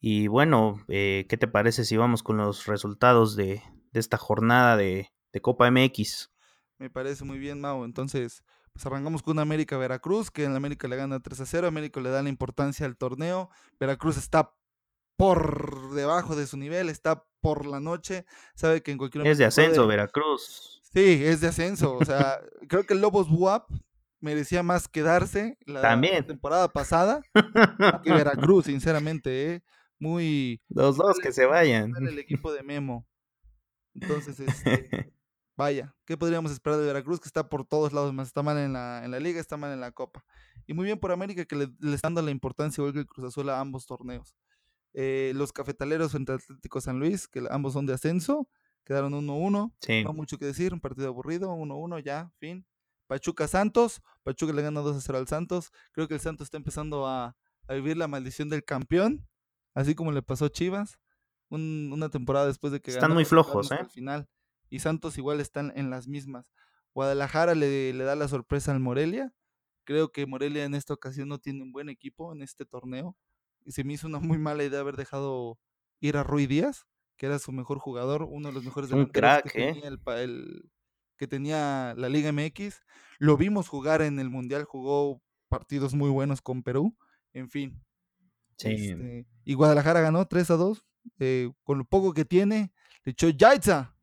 Y 0.00 0.26
bueno, 0.28 0.84
eh, 0.88 1.26
¿qué 1.28 1.36
te 1.36 1.48
parece 1.48 1.84
si 1.84 1.96
vamos 1.96 2.22
con 2.22 2.36
los 2.36 2.66
resultados 2.66 3.36
de, 3.36 3.62
esta 3.92 4.18
jornada 4.18 4.76
de, 4.76 5.10
Copa 5.42 5.70
MX? 5.70 6.30
Me 6.78 6.88
parece 6.88 7.24
muy 7.24 7.38
bien, 7.38 7.60
Mau. 7.60 7.84
Entonces, 7.84 8.42
pues 8.72 8.86
arrancamos 8.86 9.22
con 9.22 9.38
América 9.38 9.76
Veracruz, 9.76 10.30
que 10.30 10.44
en 10.44 10.56
América 10.56 10.88
le 10.88 10.96
gana 10.96 11.20
3 11.20 11.40
a 11.40 11.46
0. 11.46 11.66
América 11.66 12.00
le 12.00 12.08
da 12.08 12.22
la 12.22 12.30
importancia 12.30 12.86
al 12.86 12.96
torneo. 12.96 13.50
Veracruz 13.78 14.16
está 14.16 14.54
por 15.16 15.94
debajo 15.94 16.36
de 16.36 16.46
su 16.46 16.56
nivel, 16.56 16.88
está 16.88 17.24
por 17.40 17.66
la 17.66 17.80
noche, 17.80 18.24
sabe 18.54 18.82
que 18.82 18.90
en 18.90 18.98
cualquier 18.98 19.20
momento... 19.20 19.32
Es 19.32 19.38
de 19.38 19.44
ascenso, 19.44 19.86
Veracruz. 19.86 20.82
Sí, 20.92 21.22
es 21.24 21.40
de 21.40 21.48
ascenso, 21.48 21.96
o 21.96 22.04
sea, 22.04 22.40
creo 22.68 22.84
que 22.84 22.94
el 22.94 23.00
Lobos 23.00 23.28
Buap 23.28 23.70
merecía 24.20 24.62
más 24.62 24.88
quedarse 24.88 25.58
la 25.66 26.00
temporada 26.26 26.68
pasada 26.68 27.22
que 28.02 28.12
Veracruz, 28.12 28.66
sinceramente, 28.66 29.52
¿eh? 29.52 29.62
Muy... 29.98 30.60
Los 30.68 30.96
dos 30.96 31.18
que 31.18 31.32
se 31.32 31.46
vayan. 31.46 31.94
El 31.96 32.18
equipo 32.18 32.52
de 32.52 32.62
Memo. 32.62 33.06
Entonces, 33.94 34.40
este, 34.40 35.12
vaya, 35.56 35.94
¿qué 36.04 36.18
podríamos 36.18 36.52
esperar 36.52 36.78
de 36.78 36.86
Veracruz? 36.86 37.20
Que 37.20 37.28
está 37.28 37.48
por 37.48 37.64
todos 37.64 37.94
lados, 37.94 38.12
más 38.12 38.28
está 38.28 38.42
mal 38.42 38.58
en 38.58 38.74
la, 38.74 39.02
en 39.04 39.10
la 39.10 39.20
liga, 39.20 39.40
está 39.40 39.56
mal 39.56 39.72
en 39.72 39.80
la 39.80 39.92
copa. 39.92 40.24
Y 40.66 40.74
muy 40.74 40.84
bien 40.84 40.98
por 40.98 41.12
América 41.12 41.46
que 41.46 41.56
le, 41.56 41.68
le 41.78 41.94
está 41.94 42.08
dando 42.08 42.20
la 42.22 42.30
importancia 42.30 42.82
igual 42.82 42.92
que 42.92 43.00
el 43.00 43.06
Cruz 43.06 43.28
Azul 43.28 43.48
a 43.48 43.60
ambos 43.60 43.86
torneos. 43.86 44.34
Eh, 44.98 45.32
los 45.34 45.52
cafetaleros 45.52 46.12
frente 46.12 46.32
Atlético 46.32 46.80
San 46.80 46.98
Luis, 46.98 47.28
que 47.28 47.46
ambos 47.50 47.74
son 47.74 47.84
de 47.84 47.92
ascenso, 47.92 48.48
quedaron 48.82 49.12
1-1. 49.12 49.74
No 50.04 50.12
mucho 50.14 50.38
que 50.38 50.46
decir, 50.46 50.72
un 50.72 50.80
partido 50.80 51.08
aburrido, 51.08 51.50
1-1, 51.54 52.02
ya, 52.02 52.32
fin. 52.38 52.66
Pachuca 53.06 53.46
Santos, 53.46 54.00
Pachuca 54.22 54.54
le 54.54 54.62
gana 54.62 54.80
2-0 54.80 55.14
al 55.14 55.28
Santos. 55.28 55.70
Creo 55.92 56.08
que 56.08 56.14
el 56.14 56.20
Santos 56.20 56.46
está 56.46 56.56
empezando 56.56 57.06
a, 57.06 57.36
vivir 57.68 57.98
la 57.98 58.08
maldición 58.08 58.48
del 58.48 58.64
campeón, 58.64 59.28
así 59.74 59.94
como 59.94 60.12
le 60.12 60.22
pasó 60.22 60.46
a 60.46 60.50
Chivas, 60.50 60.98
una 61.50 62.08
temporada 62.08 62.46
después 62.46 62.72
de 62.72 62.80
que 62.80 62.90
Están 62.90 63.12
muy 63.12 63.26
flojos, 63.26 63.70
¿eh? 63.72 63.76
Al 63.80 63.90
final. 63.90 64.26
Y 64.70 64.78
Santos 64.78 65.18
igual 65.18 65.40
están 65.40 65.74
en 65.76 65.90
las 65.90 66.08
mismas. 66.08 66.54
Guadalajara 66.94 67.54
le, 67.54 67.92
le 67.92 68.04
da 68.04 68.16
la 68.16 68.28
sorpresa 68.28 68.72
al 68.72 68.80
Morelia. 68.80 69.34
Creo 69.84 70.10
que 70.10 70.24
Morelia 70.24 70.64
en 70.64 70.74
esta 70.74 70.94
ocasión 70.94 71.28
no 71.28 71.38
tiene 71.38 71.62
un 71.62 71.70
buen 71.70 71.90
equipo 71.90 72.32
en 72.32 72.40
este 72.40 72.64
torneo 72.64 73.14
y 73.66 73.72
se 73.72 73.84
me 73.84 73.94
hizo 73.94 74.06
una 74.06 74.20
muy 74.20 74.38
mala 74.38 74.64
idea 74.64 74.80
haber 74.80 74.96
dejado 74.96 75.58
ir 76.00 76.16
a 76.16 76.22
Rui 76.22 76.46
Díaz, 76.46 76.86
que 77.16 77.26
era 77.26 77.38
su 77.38 77.52
mejor 77.52 77.78
jugador, 77.78 78.22
uno 78.22 78.48
de 78.48 78.54
los 78.54 78.64
mejores 78.64 78.88
delanteros 78.88 79.42
que, 79.52 79.68
¿eh? 79.68 79.72
tenía 79.72 79.88
el, 80.22 80.70
que 81.16 81.26
tenía 81.26 81.94
la 81.96 82.08
Liga 82.08 82.30
MX. 82.32 82.82
Lo 83.18 83.36
vimos 83.36 83.68
jugar 83.68 84.02
en 84.02 84.20
el 84.20 84.30
Mundial, 84.30 84.64
jugó 84.64 85.20
partidos 85.48 85.94
muy 85.94 86.10
buenos 86.10 86.40
con 86.40 86.62
Perú, 86.62 86.96
en 87.32 87.50
fin. 87.50 87.82
Este, 88.58 89.26
y 89.44 89.54
Guadalajara 89.54 90.00
ganó 90.00 90.26
3 90.26 90.50
a 90.50 90.56
2, 90.56 90.84
eh, 91.18 91.50
con 91.64 91.78
lo 91.78 91.84
poco 91.84 92.14
que 92.14 92.24
tiene, 92.24 92.72
le 93.04 93.12
echó 93.12 93.28
Yaitza. 93.28 93.96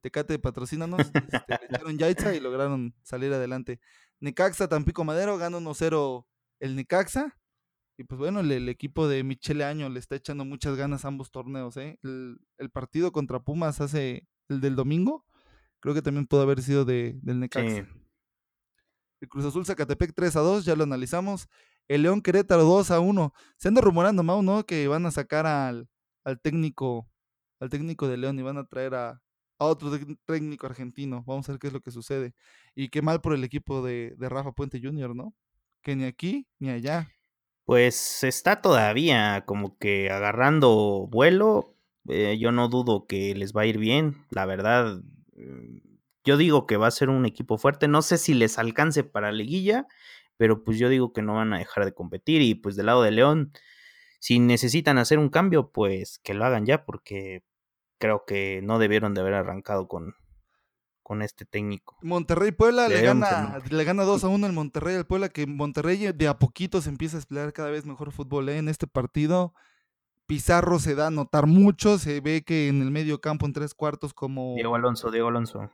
Tecate, 0.00 0.38
patrocínanos. 0.38 1.00
Este, 1.00 1.42
le 1.48 1.66
echaron 1.66 1.98
Yaitza 1.98 2.34
y 2.34 2.40
lograron 2.40 2.94
salir 3.02 3.32
adelante. 3.32 3.78
Necaxa, 4.20 4.68
Tampico 4.68 5.04
Madero, 5.04 5.38
ganó 5.38 5.60
1-0 5.60 6.26
el 6.60 6.76
Necaxa. 6.76 7.36
Y 8.02 8.04
pues 8.04 8.18
bueno, 8.18 8.40
el, 8.40 8.68
equipo 8.68 9.06
de 9.06 9.22
Michele 9.22 9.62
Año 9.62 9.88
le 9.88 10.00
está 10.00 10.16
echando 10.16 10.44
muchas 10.44 10.76
ganas 10.76 11.04
a 11.04 11.08
ambos 11.08 11.30
torneos. 11.30 11.76
¿eh? 11.76 12.00
El, 12.02 12.70
partido 12.72 13.12
contra 13.12 13.38
Pumas 13.38 13.80
hace 13.80 14.26
el 14.48 14.60
del 14.60 14.74
domingo, 14.74 15.24
creo 15.78 15.94
que 15.94 16.02
también 16.02 16.26
pudo 16.26 16.42
haber 16.42 16.62
sido 16.62 16.84
de, 16.84 17.20
del 17.22 17.38
Necaxa. 17.38 17.86
El 19.20 19.28
Cruz 19.28 19.44
Azul 19.44 19.64
Zacatepec 19.64 20.14
3 20.16 20.34
a 20.34 20.40
2, 20.40 20.64
ya 20.64 20.74
lo 20.74 20.82
analizamos. 20.82 21.46
El 21.86 22.02
León 22.02 22.22
Querétaro 22.22 22.64
2 22.64 22.90
a 22.90 22.98
1. 22.98 23.32
Se 23.56 23.68
anda 23.68 23.80
rumorando, 23.80 24.24
Mau, 24.24 24.42
¿no? 24.42 24.66
Que 24.66 24.88
van 24.88 25.06
a 25.06 25.12
sacar 25.12 25.46
al, 25.46 25.88
al 26.24 26.40
técnico 26.40 27.08
al 27.60 27.70
técnico 27.70 28.08
de 28.08 28.16
León 28.16 28.36
y 28.36 28.42
van 28.42 28.58
a 28.58 28.66
traer 28.66 28.96
a, 28.96 29.22
a 29.60 29.64
otro 29.64 29.96
técnico 30.26 30.66
argentino. 30.66 31.22
Vamos 31.24 31.48
a 31.48 31.52
ver 31.52 31.60
qué 31.60 31.68
es 31.68 31.72
lo 31.72 31.80
que 31.80 31.92
sucede. 31.92 32.34
Y 32.74 32.88
qué 32.88 33.00
mal 33.00 33.20
por 33.20 33.32
el 33.32 33.44
equipo 33.44 33.80
de, 33.80 34.16
de 34.18 34.28
Rafa 34.28 34.50
Puente 34.50 34.80
Jr., 34.82 35.14
¿no? 35.14 35.36
que 35.82 35.96
ni 35.96 36.04
aquí 36.04 36.46
ni 36.58 36.70
allá. 36.70 37.08
Pues 37.64 38.24
está 38.24 38.60
todavía 38.60 39.44
como 39.46 39.78
que 39.78 40.10
agarrando 40.10 41.06
vuelo. 41.10 41.76
Eh, 42.08 42.36
yo 42.38 42.52
no 42.52 42.68
dudo 42.68 43.06
que 43.06 43.34
les 43.34 43.52
va 43.54 43.62
a 43.62 43.66
ir 43.66 43.78
bien. 43.78 44.26
La 44.30 44.46
verdad, 44.46 45.00
mm, 45.36 45.78
yo 46.24 46.36
digo 46.36 46.66
que 46.66 46.76
va 46.76 46.88
a 46.88 46.90
ser 46.90 47.08
un 47.08 47.26
equipo 47.26 47.58
fuerte. 47.58 47.88
No 47.88 48.02
sé 48.02 48.18
si 48.18 48.34
les 48.34 48.58
alcance 48.58 49.04
para 49.04 49.32
liguilla, 49.32 49.86
pero 50.36 50.64
pues 50.64 50.78
yo 50.78 50.88
digo 50.88 51.12
que 51.12 51.22
no 51.22 51.34
van 51.34 51.52
a 51.52 51.58
dejar 51.58 51.84
de 51.84 51.94
competir. 51.94 52.42
Y 52.42 52.54
pues 52.54 52.76
del 52.76 52.86
lado 52.86 53.02
de 53.02 53.12
León, 53.12 53.52
si 54.20 54.38
necesitan 54.40 54.98
hacer 54.98 55.18
un 55.18 55.30
cambio, 55.30 55.70
pues 55.72 56.18
que 56.20 56.34
lo 56.34 56.44
hagan 56.44 56.66
ya, 56.66 56.84
porque 56.84 57.44
creo 57.98 58.24
que 58.26 58.60
no 58.62 58.78
debieron 58.78 59.14
de 59.14 59.20
haber 59.22 59.34
arrancado 59.34 59.88
con, 59.88 60.16
con 61.02 61.22
este 61.22 61.44
técnico. 61.44 61.96
Monterrey 62.02 62.52
Puebla 62.52 62.88
le, 62.88 63.02
gana, 63.02 63.58
le 63.70 63.84
gana 63.84 64.04
2 64.04 64.24
a 64.24 64.28
1 64.28 64.46
el 64.46 64.52
Monterrey 64.52 64.96
al 64.96 65.06
Puebla, 65.06 65.28
que 65.28 65.46
Monterrey 65.46 66.12
de 66.12 66.28
a 66.28 66.38
poquito 66.38 66.80
se 66.80 66.88
empieza 66.90 67.16
a 67.16 67.20
desplegar 67.20 67.52
cada 67.52 67.70
vez 67.70 67.84
mejor 67.86 68.12
fútbol 68.12 68.48
¿eh? 68.48 68.58
en 68.58 68.68
este 68.68 68.86
partido. 68.86 69.54
Pizarro 70.26 70.78
se 70.78 70.94
da 70.94 71.08
a 71.08 71.10
notar 71.10 71.46
mucho, 71.46 71.98
se 71.98 72.20
ve 72.20 72.42
que 72.42 72.68
en 72.68 72.80
el 72.80 72.90
medio 72.90 73.20
campo 73.20 73.44
en 73.44 73.52
tres 73.52 73.74
cuartos 73.74 74.14
como 74.14 74.54
Diego 74.54 74.74
Alonso, 74.74 75.10
Diego 75.10 75.28
Alonso. 75.28 75.70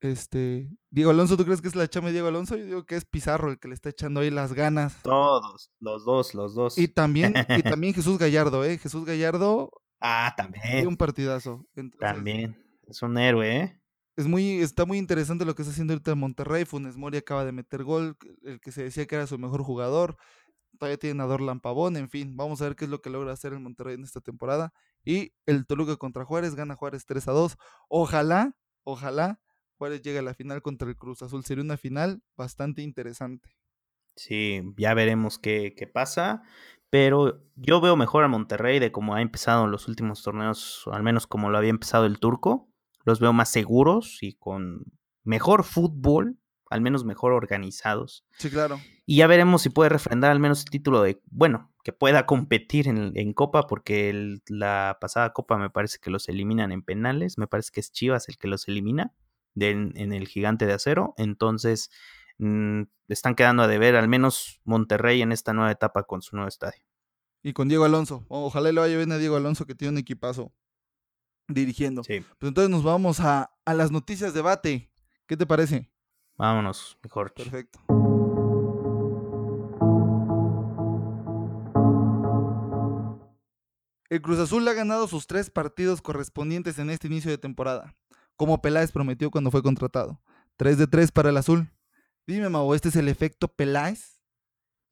este 0.00 0.68
Diego 0.90 1.10
Alonso, 1.10 1.36
¿tú 1.36 1.44
crees 1.44 1.60
que 1.60 1.68
es 1.68 1.76
la 1.76 1.86
chama 1.88 2.08
de 2.08 2.14
Diego 2.14 2.28
Alonso? 2.28 2.56
Yo 2.56 2.64
digo 2.64 2.86
que 2.86 2.96
es 2.96 3.04
Pizarro 3.04 3.50
el 3.50 3.58
que 3.58 3.68
le 3.68 3.74
está 3.74 3.90
echando 3.90 4.20
ahí 4.20 4.30
las 4.30 4.52
ganas. 4.52 5.00
Todos, 5.02 5.70
los 5.80 6.04
dos, 6.04 6.34
los 6.34 6.54
dos. 6.54 6.78
Y 6.78 6.88
también, 6.88 7.34
y 7.48 7.62
también 7.62 7.94
Jesús 7.94 8.18
Gallardo, 8.18 8.64
¿eh? 8.64 8.78
Jesús 8.78 9.04
Gallardo 9.04 9.70
Ah, 10.00 10.34
también. 10.36 10.86
un 10.86 10.96
partidazo. 10.96 11.64
Entonces, 11.76 12.00
También. 12.00 12.58
Es 12.86 13.00
un 13.02 13.16
héroe, 13.16 13.56
¿eh? 13.56 13.80
Es 14.16 14.26
muy, 14.26 14.60
está 14.60 14.84
muy 14.84 14.98
interesante 14.98 15.44
lo 15.44 15.54
que 15.54 15.62
está 15.62 15.72
haciendo 15.72 15.92
ahorita 15.92 16.12
el 16.12 16.16
Monterrey. 16.16 16.64
Funes 16.64 16.96
Mori 16.96 17.18
acaba 17.18 17.44
de 17.44 17.52
meter 17.52 17.84
gol, 17.84 18.16
el 18.42 18.60
que 18.60 18.72
se 18.72 18.84
decía 18.84 19.06
que 19.06 19.16
era 19.16 19.26
su 19.26 19.38
mejor 19.38 19.62
jugador. 19.62 20.16
Todavía 20.78 20.98
tienen 20.98 21.20
a 21.20 21.24
Dorlan 21.24 21.60
Pavón, 21.60 21.96
en 21.96 22.08
fin, 22.08 22.36
vamos 22.36 22.60
a 22.60 22.64
ver 22.64 22.76
qué 22.76 22.84
es 22.84 22.90
lo 22.90 23.00
que 23.00 23.10
logra 23.10 23.32
hacer 23.32 23.52
el 23.52 23.60
Monterrey 23.60 23.94
en 23.94 24.04
esta 24.04 24.20
temporada. 24.20 24.72
Y 25.04 25.32
el 25.46 25.66
Toluca 25.66 25.96
contra 25.96 26.24
Juárez, 26.24 26.54
gana 26.54 26.74
Juárez 26.74 27.06
3 27.06 27.28
a 27.28 27.32
2. 27.32 27.56
Ojalá, 27.88 28.56
ojalá 28.82 29.40
Juárez 29.78 30.02
llegue 30.02 30.18
a 30.18 30.22
la 30.22 30.34
final 30.34 30.62
contra 30.62 30.88
el 30.88 30.96
Cruz 30.96 31.22
Azul. 31.22 31.44
Sería 31.44 31.64
una 31.64 31.76
final 31.76 32.22
bastante 32.36 32.82
interesante. 32.82 33.50
Sí, 34.16 34.62
ya 34.76 34.94
veremos 34.94 35.38
qué, 35.38 35.74
qué 35.76 35.86
pasa. 35.86 36.42
Pero 36.90 37.42
yo 37.56 37.80
veo 37.80 37.96
mejor 37.96 38.22
a 38.22 38.28
Monterrey 38.28 38.78
de 38.78 38.92
cómo 38.92 39.14
ha 39.14 39.22
empezado 39.22 39.64
en 39.64 39.72
los 39.72 39.88
últimos 39.88 40.22
torneos, 40.22 40.84
al 40.92 41.02
menos 41.02 41.26
como 41.26 41.50
lo 41.50 41.58
había 41.58 41.70
empezado 41.70 42.06
el 42.06 42.20
turco. 42.20 42.68
Los 43.04 43.20
veo 43.20 43.32
más 43.32 43.50
seguros 43.50 44.18
y 44.22 44.34
con 44.34 44.84
mejor 45.22 45.64
fútbol, 45.64 46.38
al 46.70 46.80
menos 46.80 47.04
mejor 47.04 47.32
organizados. 47.32 48.24
Sí, 48.38 48.50
claro. 48.50 48.80
Y 49.06 49.16
ya 49.16 49.26
veremos 49.26 49.62
si 49.62 49.68
puede 49.68 49.90
refrendar 49.90 50.30
al 50.30 50.40
menos 50.40 50.60
el 50.64 50.70
título 50.70 51.02
de, 51.02 51.20
bueno, 51.30 51.70
que 51.82 51.92
pueda 51.92 52.24
competir 52.24 52.88
en, 52.88 53.12
en 53.16 53.32
Copa, 53.34 53.66
porque 53.66 54.08
el- 54.08 54.42
la 54.48 54.96
pasada 55.00 55.32
Copa 55.34 55.58
me 55.58 55.68
parece 55.70 55.98
que 56.00 56.10
los 56.10 56.28
eliminan 56.28 56.72
en 56.72 56.82
penales, 56.82 57.36
me 57.36 57.46
parece 57.46 57.70
que 57.72 57.80
es 57.80 57.92
Chivas 57.92 58.28
el 58.30 58.38
que 58.38 58.48
los 58.48 58.66
elimina 58.66 59.12
de- 59.54 59.70
en, 59.70 59.92
en 59.96 60.12
el 60.14 60.26
gigante 60.26 60.64
de 60.66 60.72
acero, 60.72 61.12
entonces 61.18 61.90
mm, 62.38 62.82
están 63.08 63.34
quedando 63.34 63.62
a 63.62 63.68
deber 63.68 63.94
al 63.96 64.08
menos 64.08 64.60
Monterrey 64.64 65.20
en 65.22 65.32
esta 65.32 65.52
nueva 65.52 65.70
etapa 65.70 66.04
con 66.04 66.22
su 66.22 66.34
nuevo 66.36 66.48
estadio. 66.48 66.82
Y 67.42 67.52
con 67.52 67.68
Diego 67.68 67.84
Alonso. 67.84 68.24
Ojalá 68.28 68.72
le 68.72 68.80
vaya 68.80 68.96
bien 68.96 69.12
a 69.12 69.18
Diego 69.18 69.36
Alonso, 69.36 69.66
que 69.66 69.74
tiene 69.74 69.92
un 69.92 69.98
equipazo 69.98 70.50
dirigiendo. 71.48 72.02
Sí, 72.04 72.24
Pues 72.38 72.48
entonces 72.48 72.70
nos 72.70 72.82
vamos 72.82 73.20
a, 73.20 73.50
a 73.64 73.74
las 73.74 73.90
noticias 73.90 74.34
debate. 74.34 74.90
¿Qué 75.26 75.36
te 75.36 75.46
parece? 75.46 75.90
vámonos, 76.36 76.98
mejor. 77.02 77.32
Perfecto. 77.32 77.80
El 84.10 84.22
Cruz 84.22 84.38
Azul 84.38 84.66
ha 84.68 84.72
ganado 84.74 85.08
sus 85.08 85.26
tres 85.26 85.50
partidos 85.50 86.02
correspondientes 86.02 86.78
en 86.78 86.90
este 86.90 87.06
inicio 87.08 87.30
de 87.30 87.38
temporada, 87.38 87.96
como 88.36 88.60
Peláez 88.62 88.92
prometió 88.92 89.30
cuando 89.30 89.50
fue 89.50 89.62
contratado. 89.62 90.20
3 90.56 90.78
de 90.78 90.86
3 90.86 91.10
para 91.10 91.30
el 91.30 91.36
Azul. 91.36 91.72
Dime, 92.26 92.48
Mau, 92.48 92.74
¿este 92.74 92.90
es 92.90 92.96
el 92.96 93.08
efecto 93.08 93.48
Peláez? 93.48 94.20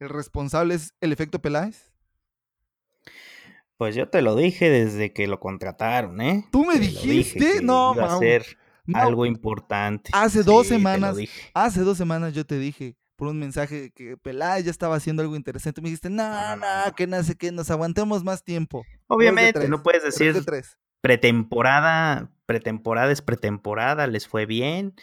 ¿El 0.01 0.09
responsable 0.09 0.75
es 0.75 0.95
el 1.01 1.13
efecto 1.13 1.41
Peláez? 1.41 1.92
Pues 3.83 3.97
yo 3.97 4.09
te 4.09 4.23
lo 4.23 4.37
dije 4.37 4.71
desde 4.71 5.13
que 5.13 5.27
lo 5.27 5.41
contrataron, 5.41 6.21
¿eh? 6.21 6.45
¿Tú 6.53 6.65
me 6.65 6.75
Te 6.75 6.79
dijiste? 6.83 7.55
que 7.55 7.63
No, 7.63 7.95
iba 7.97 8.15
a 8.15 8.19
ser 8.21 8.45
algo 8.95 9.27
importante. 9.27 10.09
hace 10.15 10.45
dos 10.45 10.69
Sí, 10.69 10.75
semanas-. 10.75 11.17
Hace 11.53 11.81
dos 11.81 11.99
semanas 11.99 12.33
yo 12.33 12.47
te 12.47 12.61
dije 12.61 12.95
por 13.17 13.27
un 13.27 13.41
mensaje 13.41 13.91
que 13.91 14.17
Peláez 14.17 14.67
ya 14.67 14.71
estaba 14.71 14.95
haciendo 14.95 15.23
algo 15.23 15.35
interesante. 15.35 15.81
Me 15.81 15.89
dijiste, 15.89 16.11
no, 16.11 16.57
No, 16.57 16.65
que 16.97 17.09
no 17.09 17.21
sé 17.25 17.35
qué, 17.35 17.51
nos 17.51 17.73
aguantemos 17.73 18.23
más 18.23 18.45
tiempo. 18.45 18.85
Obviamente, 19.09 19.55
tres, 19.55 19.69
no 19.69 19.83
puedes 19.83 20.05
decir 20.05 20.33
pretemporada, 21.01 22.31
pretemporada 22.47 23.11
es 23.11 23.21
pretemporada, 23.21 24.07
les 24.07 24.29
fue 24.29 24.47
bien, 24.47 24.95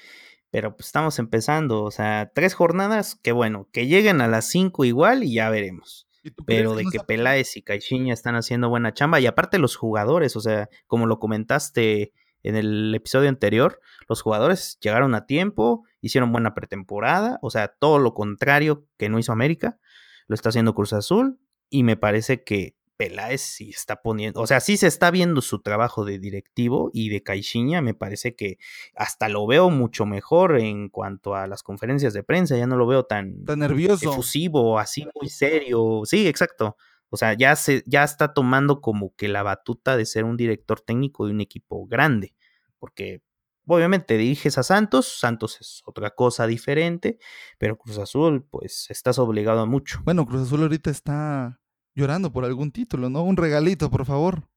pero 0.52 0.78
pues 0.78 0.88
estamos 0.88 1.20
empezando, 1.20 1.84
o 1.84 1.92
sea, 1.92 2.32
tres 2.34 2.54
jornadas, 2.54 3.16
que 3.22 3.34
bueno, 3.34 3.68
que 3.74 3.88
lleguen 3.88 4.22
a 4.22 4.30
las 4.30 4.48
cinco 4.50 4.86
igual 4.86 5.26
y 5.26 5.34
ya 5.34 5.50
veremos. 5.50 6.08
¿Y 6.30 6.32
tú 6.32 6.46
crees 6.46 6.62
Pero 6.62 6.76
de 6.76 6.86
que 6.92 7.00
Peláez 7.00 7.58
y 7.58 7.62
Caixinha 7.62 8.14
están 8.14 8.36
haciendo 8.36 8.70
buena 8.70 8.94
chamba, 8.94 9.20
y 9.20 9.26
aparte 9.26 9.58
los 9.58 9.76
jugadores, 9.76 10.36
o 10.36 10.42
sea, 10.42 10.70
como 10.88 11.08
lo 11.08 11.20
comentaste 11.20 12.14
en 12.44 12.56
el 12.56 12.94
episodio 12.96 13.30
anterior, 13.30 13.82
los 14.08 14.22
jugadores 14.22 14.78
llegaron 14.80 15.16
a 15.16 15.26
tiempo, 15.26 15.84
hicieron 16.02 16.32
buena 16.32 16.54
pretemporada, 16.54 17.40
o 17.42 17.50
sea, 17.50 17.68
todo 17.68 18.00
lo 18.00 18.14
contrario 18.14 18.86
que 18.98 19.10
no 19.10 19.20
hizo 19.20 19.32
América, 19.32 19.80
lo 20.28 20.36
está 20.36 20.50
haciendo 20.50 20.74
Cruz 20.74 20.94
Azul, 20.94 21.40
y 21.70 21.84
me 21.84 21.98
parece 21.98 22.44
que 22.44 22.76
Peláez 23.00 23.40
sí 23.40 23.70
está 23.70 24.02
poniendo, 24.02 24.42
o 24.42 24.46
sea, 24.46 24.60
sí 24.60 24.76
se 24.76 24.88
está 24.88 25.10
viendo 25.10 25.40
su 25.42 25.62
trabajo 25.62 26.04
de 26.04 26.20
directivo 26.20 26.92
y 26.94 27.08
de 27.08 27.24
Caixinha, 27.24 27.82
me 27.82 27.94
parece 27.94 28.36
que 28.36 28.58
hasta 28.94 29.30
lo 29.30 29.48
veo 29.48 29.70
mucho 29.70 30.06
mejor 30.06 30.60
en 30.60 30.90
cuanto 30.90 31.34
a 31.34 31.48
las 31.48 31.64
conferencias 31.64 32.12
de 32.12 32.24
prensa, 32.24 32.58
ya 32.58 32.68
no 32.68 32.76
lo 32.76 32.86
veo 32.88 33.06
tan, 33.06 33.46
Tan 33.46 33.60
nervioso. 33.60 34.12
efusivo, 34.12 34.80
así 34.80 35.08
muy 35.16 35.30
serio. 35.30 36.02
Sí, 36.04 36.28
exacto. 36.28 36.76
O 37.10 37.16
sea, 37.16 37.36
ya 37.36 37.56
se, 37.56 37.84
ya 37.86 38.04
está 38.04 38.34
tomando 38.34 38.82
como 38.82 39.16
que 39.16 39.30
la 39.30 39.44
batuta 39.44 39.96
de 39.96 40.06
ser 40.06 40.26
un 40.26 40.36
director 40.36 40.82
técnico 40.82 41.26
de 41.26 41.32
un 41.32 41.40
equipo 41.40 41.88
grande. 41.88 42.36
Porque 42.80 43.22
obviamente 43.66 44.18
diriges 44.18 44.58
a 44.58 44.64
Santos, 44.64 45.08
Santos 45.08 45.58
es 45.62 45.82
otra 45.86 46.10
cosa 46.12 46.48
diferente, 46.48 47.18
pero 47.58 47.78
Cruz 47.78 47.98
Azul, 47.98 48.46
pues 48.52 48.88
estás 48.90 49.20
obligado 49.20 49.62
a 49.62 49.66
mucho. 49.66 50.02
Bueno, 50.04 50.26
Cruz 50.26 50.42
Azul 50.48 50.64
ahorita 50.64 50.90
está 50.90 51.62
llorando 51.96 52.32
por 52.32 52.46
algún 52.46 52.72
título, 52.72 53.10
¿no? 53.10 53.24
Un 53.24 53.38
regalito, 53.38 53.90
por 53.90 54.06
favor. 54.06 54.48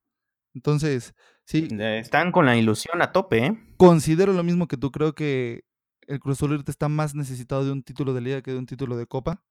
Entonces, 0.53 1.13
sí, 1.45 1.67
Eh, 1.71 1.99
Están 1.99 2.31
con 2.31 2.45
la 2.45 2.55
ilusión 2.57 3.01
a 3.01 3.11
tope, 3.11 3.45
¿eh? 3.45 3.57
considero 3.77 4.33
lo 4.33 4.43
mismo 4.43 4.67
que 4.67 4.77
tú. 4.77 4.91
Creo 4.91 5.13
que 5.15 5.65
el 6.07 6.19
Cruz 6.19 6.37
Azul 6.37 6.51
ahorita 6.51 6.71
está 6.71 6.89
más 6.89 7.15
necesitado 7.15 7.65
de 7.65 7.71
un 7.71 7.83
título 7.83 8.13
de 8.13 8.21
liga 8.21 8.41
que 8.41 8.51
de 8.51 8.57
un 8.57 8.65
título 8.65 8.97
de 8.97 9.07
copa. 9.07 9.43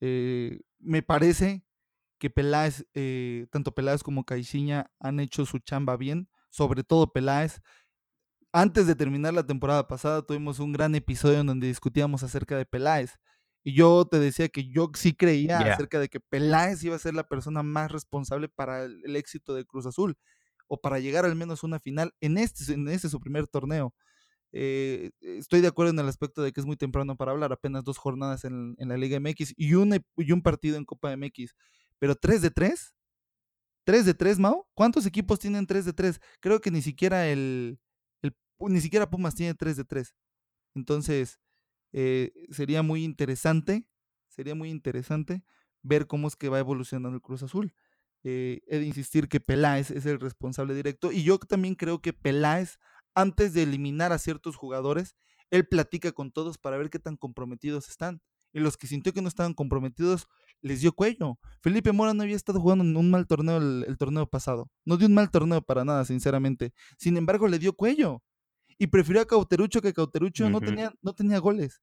Eh, 0.00 0.60
me 0.78 1.02
parece 1.02 1.64
que 2.18 2.30
Peláez, 2.30 2.86
eh, 2.94 3.46
tanto 3.50 3.74
Peláez 3.74 4.02
como 4.02 4.24
Caixinha 4.24 4.90
han 4.98 5.20
hecho 5.20 5.46
su 5.46 5.58
chamba 5.58 5.96
bien, 5.96 6.28
sobre 6.50 6.82
todo 6.84 7.12
Peláez. 7.12 7.60
Antes 8.52 8.86
de 8.86 8.94
terminar 8.94 9.34
la 9.34 9.46
temporada 9.46 9.86
pasada 9.88 10.22
tuvimos 10.22 10.58
un 10.58 10.72
gran 10.72 10.94
episodio 10.94 11.40
en 11.40 11.46
donde 11.46 11.66
discutíamos 11.66 12.22
acerca 12.22 12.56
de 12.56 12.64
Peláez. 12.66 13.18
Y 13.64 13.74
yo 13.74 14.04
te 14.04 14.18
decía 14.20 14.48
que 14.48 14.68
yo 14.68 14.90
sí 14.94 15.14
creía 15.14 15.58
acerca 15.58 15.98
de 15.98 16.08
que 16.08 16.20
Peláez 16.20 16.84
iba 16.84 16.96
a 16.96 16.98
ser 16.98 17.14
la 17.14 17.26
persona 17.26 17.62
más 17.62 17.90
responsable 17.90 18.48
para 18.48 18.84
el, 18.84 19.00
el 19.04 19.16
éxito 19.16 19.54
de 19.54 19.64
Cruz 19.64 19.86
Azul 19.86 20.16
o 20.68 20.80
para 20.80 20.98
llegar 20.98 21.24
al 21.24 21.34
menos 21.34 21.62
a 21.62 21.66
una 21.66 21.80
final 21.80 22.12
en 22.20 22.38
este, 22.38 22.72
en 22.72 22.88
este 22.88 23.08
su 23.08 23.20
primer 23.20 23.46
torneo. 23.46 23.94
Eh, 24.52 25.10
estoy 25.20 25.60
de 25.60 25.68
acuerdo 25.68 25.92
en 25.92 25.98
el 25.98 26.08
aspecto 26.08 26.42
de 26.42 26.52
que 26.52 26.60
es 26.60 26.66
muy 26.66 26.76
temprano 26.76 27.16
para 27.16 27.32
hablar, 27.32 27.52
apenas 27.52 27.84
dos 27.84 27.98
jornadas 27.98 28.44
en, 28.44 28.76
en 28.78 28.88
la 28.88 28.96
Liga 28.96 29.18
MX 29.18 29.54
y 29.56 29.74
un, 29.74 30.00
y 30.16 30.32
un 30.32 30.42
partido 30.42 30.76
en 30.76 30.84
Copa 30.84 31.16
MX, 31.16 31.54
pero 31.98 32.14
3 32.14 32.42
de 32.42 32.50
3, 32.50 32.94
3 33.84 34.06
de 34.06 34.14
3, 34.14 34.38
Mao. 34.38 34.68
¿Cuántos 34.74 35.06
equipos 35.06 35.40
tienen 35.40 35.66
3 35.66 35.84
de 35.86 35.92
3? 35.92 36.20
Creo 36.40 36.60
que 36.60 36.70
ni 36.70 36.82
siquiera 36.82 37.28
el, 37.28 37.80
el 38.22 38.34
ni 38.60 38.80
siquiera 38.80 39.10
Pumas 39.10 39.34
tiene 39.34 39.54
3 39.54 39.76
de 39.76 39.84
3. 39.84 40.14
Entonces, 40.76 41.40
eh, 41.96 42.32
sería 42.50 42.82
muy 42.82 43.04
interesante, 43.04 43.86
sería 44.28 44.56
muy 44.56 44.68
interesante 44.68 45.44
ver 45.82 46.08
cómo 46.08 46.26
es 46.26 46.34
que 46.34 46.48
va 46.48 46.58
evolucionando 46.58 47.14
el 47.14 47.22
Cruz 47.22 47.44
Azul. 47.44 47.72
Eh, 48.24 48.62
he 48.66 48.78
de 48.78 48.86
insistir 48.86 49.28
que 49.28 49.38
Peláez 49.38 49.92
es 49.92 50.04
el 50.04 50.18
responsable 50.18 50.74
directo 50.74 51.12
y 51.12 51.22
yo 51.22 51.38
también 51.38 51.76
creo 51.76 52.00
que 52.00 52.12
Peláez, 52.12 52.78
antes 53.14 53.54
de 53.54 53.62
eliminar 53.62 54.12
a 54.12 54.18
ciertos 54.18 54.56
jugadores, 54.56 55.14
él 55.50 55.68
platica 55.68 56.10
con 56.10 56.32
todos 56.32 56.58
para 56.58 56.76
ver 56.76 56.90
qué 56.90 56.98
tan 56.98 57.16
comprometidos 57.16 57.88
están. 57.88 58.20
Y 58.52 58.58
los 58.58 58.76
que 58.76 58.88
sintió 58.88 59.12
que 59.12 59.22
no 59.22 59.28
estaban 59.28 59.54
comprometidos, 59.54 60.26
les 60.62 60.80
dio 60.80 60.92
cuello. 60.92 61.38
Felipe 61.60 61.92
Mora 61.92 62.12
no 62.12 62.24
había 62.24 62.36
estado 62.36 62.60
jugando 62.60 62.82
en 62.82 62.96
un 62.96 63.10
mal 63.10 63.26
torneo 63.28 63.58
el, 63.58 63.84
el 63.86 63.98
torneo 63.98 64.28
pasado. 64.28 64.68
No 64.84 64.96
dio 64.96 65.06
un 65.06 65.14
mal 65.14 65.30
torneo 65.30 65.62
para 65.62 65.84
nada, 65.84 66.04
sinceramente. 66.04 66.72
Sin 66.98 67.16
embargo, 67.16 67.46
le 67.46 67.60
dio 67.60 67.72
cuello. 67.72 68.22
Y 68.78 68.86
prefirió 68.88 69.22
a 69.22 69.26
Cauterucho 69.26 69.80
que 69.80 69.92
Cauterucho 69.92 70.48
no, 70.50 70.60
tenía, 70.60 70.92
no 71.02 71.14
tenía 71.14 71.38
goles. 71.38 71.80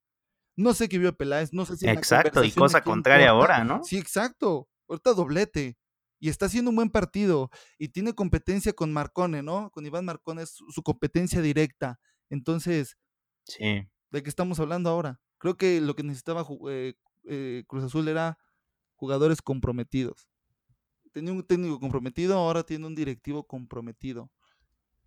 No 0.56 0.74
sé 0.74 0.90
qué 0.90 0.98
vio 0.98 1.16
Peláez, 1.16 1.54
no 1.54 1.66
sé 1.66 1.78
si. 1.78 1.88
Exacto, 1.88 2.44
y 2.44 2.52
cosa 2.52 2.82
contraria 2.84 3.30
ahora, 3.30 3.64
¿no? 3.64 3.84
Sí, 3.84 3.98
exacto. 3.98 4.68
Ahorita 4.88 5.14
doblete. 5.14 5.78
Y 6.20 6.30
está 6.30 6.46
haciendo 6.46 6.70
un 6.70 6.76
buen 6.76 6.90
partido. 6.90 7.50
Y 7.80 7.90
tiene 7.90 8.14
competencia 8.14 8.74
con 8.74 8.94
Marcone, 8.94 9.42
¿no? 9.42 9.72
Con 9.72 9.86
Iván 9.86 10.06
Marcone 10.06 10.44
es 10.44 10.56
su 10.70 10.84
competencia 10.84 11.42
directa. 11.42 12.00
Entonces, 12.30 12.98
sí. 13.46 13.88
¿de 14.12 14.24
qué 14.24 14.30
estamos 14.30 14.60
hablando 14.60 14.90
ahora? 14.90 15.20
Creo 15.40 15.58
que 15.58 15.82
lo 15.82 15.96
que 15.96 16.04
necesitaba 16.04 16.46
eh, 16.70 16.94
eh, 17.24 17.64
Cruz 17.68 17.84
Azul 17.84 18.08
era 18.08 18.38
jugadores 18.96 19.42
comprometidos. 19.42 20.30
Tenía 21.12 21.34
un 21.34 21.44
técnico 21.44 21.80
comprometido, 21.80 22.38
ahora 22.38 22.64
tiene 22.64 22.86
un 22.86 22.96
directivo 22.96 23.48
comprometido. 23.48 24.30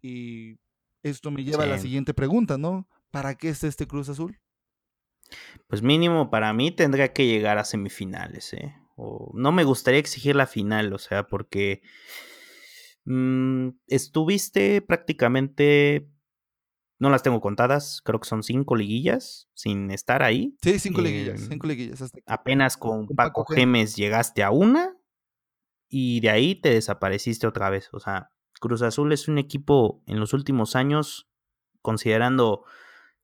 Y 0.03 0.59
esto 1.04 1.30
me 1.30 1.44
lleva 1.44 1.64
a 1.64 1.66
la 1.66 1.78
siguiente 1.78 2.14
pregunta, 2.14 2.58
¿no? 2.58 2.88
¿Para 3.10 3.36
qué 3.36 3.50
es 3.50 3.62
este 3.62 3.86
Cruz 3.86 4.08
Azul? 4.08 4.40
Pues 5.68 5.82
mínimo 5.82 6.30
para 6.30 6.52
mí 6.52 6.70
tendría 6.70 7.12
que 7.12 7.26
llegar 7.26 7.58
a 7.58 7.64
semifinales, 7.64 8.52
¿eh? 8.54 8.74
O 8.96 9.30
no 9.34 9.52
me 9.52 9.64
gustaría 9.64 10.00
exigir 10.00 10.34
la 10.36 10.46
final, 10.46 10.92
o 10.92 10.98
sea, 10.98 11.26
porque 11.26 11.82
mm, 13.04 13.68
estuviste 13.86 14.82
prácticamente, 14.82 16.08
no 16.98 17.10
las 17.10 17.22
tengo 17.22 17.40
contadas, 17.40 18.00
creo 18.04 18.20
que 18.20 18.28
son 18.28 18.42
cinco 18.42 18.76
liguillas 18.76 19.48
sin 19.52 19.90
estar 19.90 20.22
ahí. 20.22 20.56
Sí, 20.62 20.78
cinco 20.78 21.02
liguillas, 21.02 21.40
em, 21.42 21.48
cinco 21.50 21.66
liguillas. 21.66 22.12
apenas 22.26 22.76
con, 22.76 23.08
Paco, 23.08 23.44
Gemes 23.44 23.96
llegaste 23.96 24.42
a 24.42 24.50
una 24.50 24.96
y 25.88 26.20
de 26.20 26.30
ahí 26.30 26.54
te 26.54 26.70
desapareciste 26.70 27.46
otra 27.46 27.68
vez. 27.68 27.88
O 27.92 28.00
sea, 28.00 28.30
Cruz 28.64 28.81
Azul 28.81 29.12
es 29.12 29.29
un 29.29 29.37
equipo 29.37 30.03
en 30.07 30.18
los 30.18 30.33
últimos 30.33 30.74
años, 30.74 31.29
considerando 31.83 32.64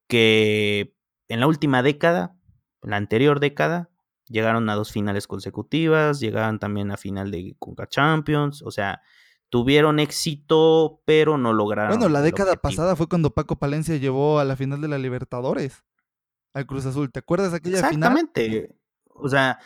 que 0.07 0.95
en 1.29 1.41
la 1.41 1.47
última 1.47 1.83
década, 1.83 2.37
en 2.83 2.91
la 2.91 2.97
anterior 2.97 3.41
década, 3.41 3.89
llegaron 4.29 4.69
a 4.69 4.75
dos 4.75 4.93
finales 4.93 5.27
consecutivas, 5.27 6.21
llegaron 6.21 6.59
también 6.59 6.91
a 6.91 6.99
final 6.99 7.31
de 7.31 7.57
Conca 7.59 7.87
Champions, 7.87 8.61
o 8.61 8.71
sea, 8.71 9.01
tuvieron 9.49 9.99
éxito, 9.99 11.01
pero 11.07 11.39
no 11.39 11.55
lograron. 11.55 11.97
Bueno, 11.97 12.11
la 12.11 12.21
década 12.21 12.57
pasada 12.57 12.95
fue 12.95 13.09
cuando 13.09 13.33
Paco 13.33 13.59
Palencia 13.59 13.97
llevó 13.97 14.41
a 14.41 14.45
la 14.45 14.57
final 14.57 14.83
de 14.83 14.89
la 14.89 14.99
Libertadores 14.99 15.85
al 16.53 16.67
Cruz 16.67 16.85
Azul. 16.85 17.11
¿Te 17.11 17.21
acuerdas 17.21 17.53
de 17.53 17.57
aquella 17.57 17.79
Exactamente. 17.79 18.45
final? 18.45 18.57
Exactamente. 18.57 18.81
O 19.07 19.29
sea, 19.31 19.59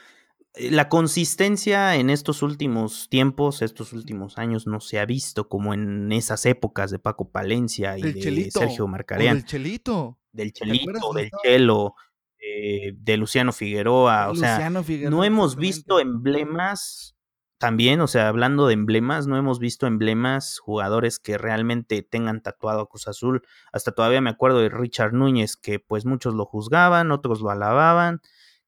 la 0.57 0.89
consistencia 0.89 1.97
en 1.97 2.11
estos 2.11 2.43
últimos 2.43 3.09
tiempos, 3.09 3.61
estos 3.61 3.93
últimos 3.93 4.39
años, 4.39 4.67
no 4.67 4.81
se 4.81 5.01
ha 5.01 5.07
visto 5.07 5.49
como 5.49 5.75
en 5.75 6.13
esas 6.13 6.47
épocas 6.47 6.91
de 6.91 7.01
Paco 7.01 7.31
Palencia 7.31 7.99
y 7.99 8.03
de 8.03 8.51
Sergio 8.51 8.87
Marcareán. 8.87 9.39
Del 9.39 9.47
Chelito. 9.47 10.19
Del 10.33 10.53
Chelito, 10.53 11.13
del 11.13 11.31
Chelo, 11.43 11.95
eh, 12.39 12.93
de 12.97 13.17
Luciano 13.17 13.53
Figueroa. 13.53 14.31
o 14.31 14.37
sea, 14.37 14.71
no 14.71 15.25
hemos 15.25 15.57
visto 15.57 15.99
emblemas 15.99 17.17
también, 17.59 18.01
o 18.01 18.07
sea, 18.07 18.29
hablando 18.29 18.67
de 18.67 18.75
emblemas, 18.75 19.27
no 19.27 19.37
hemos 19.37 19.59
visto 19.59 19.87
emblemas, 19.87 20.59
jugadores 20.59 21.19
que 21.19 21.39
realmente 21.39 22.03
tengan 22.03 22.43
tatuado 22.43 22.83
a 22.83 22.89
Cruz 22.89 23.09
Azul. 23.09 23.43
Hasta 23.73 23.93
todavía 23.93 24.21
me 24.21 24.31
acuerdo 24.31 24.61
de 24.61 24.69
Richard 24.69 25.15
Núñez, 25.15 25.57
que 25.57 25.81
pues 25.81 26.05
muchos 26.05 26.35
lo 26.35 26.45
juzgaban, 26.45 27.11
otros 27.11 27.41
lo 27.41 27.51
alababan 27.51 28.21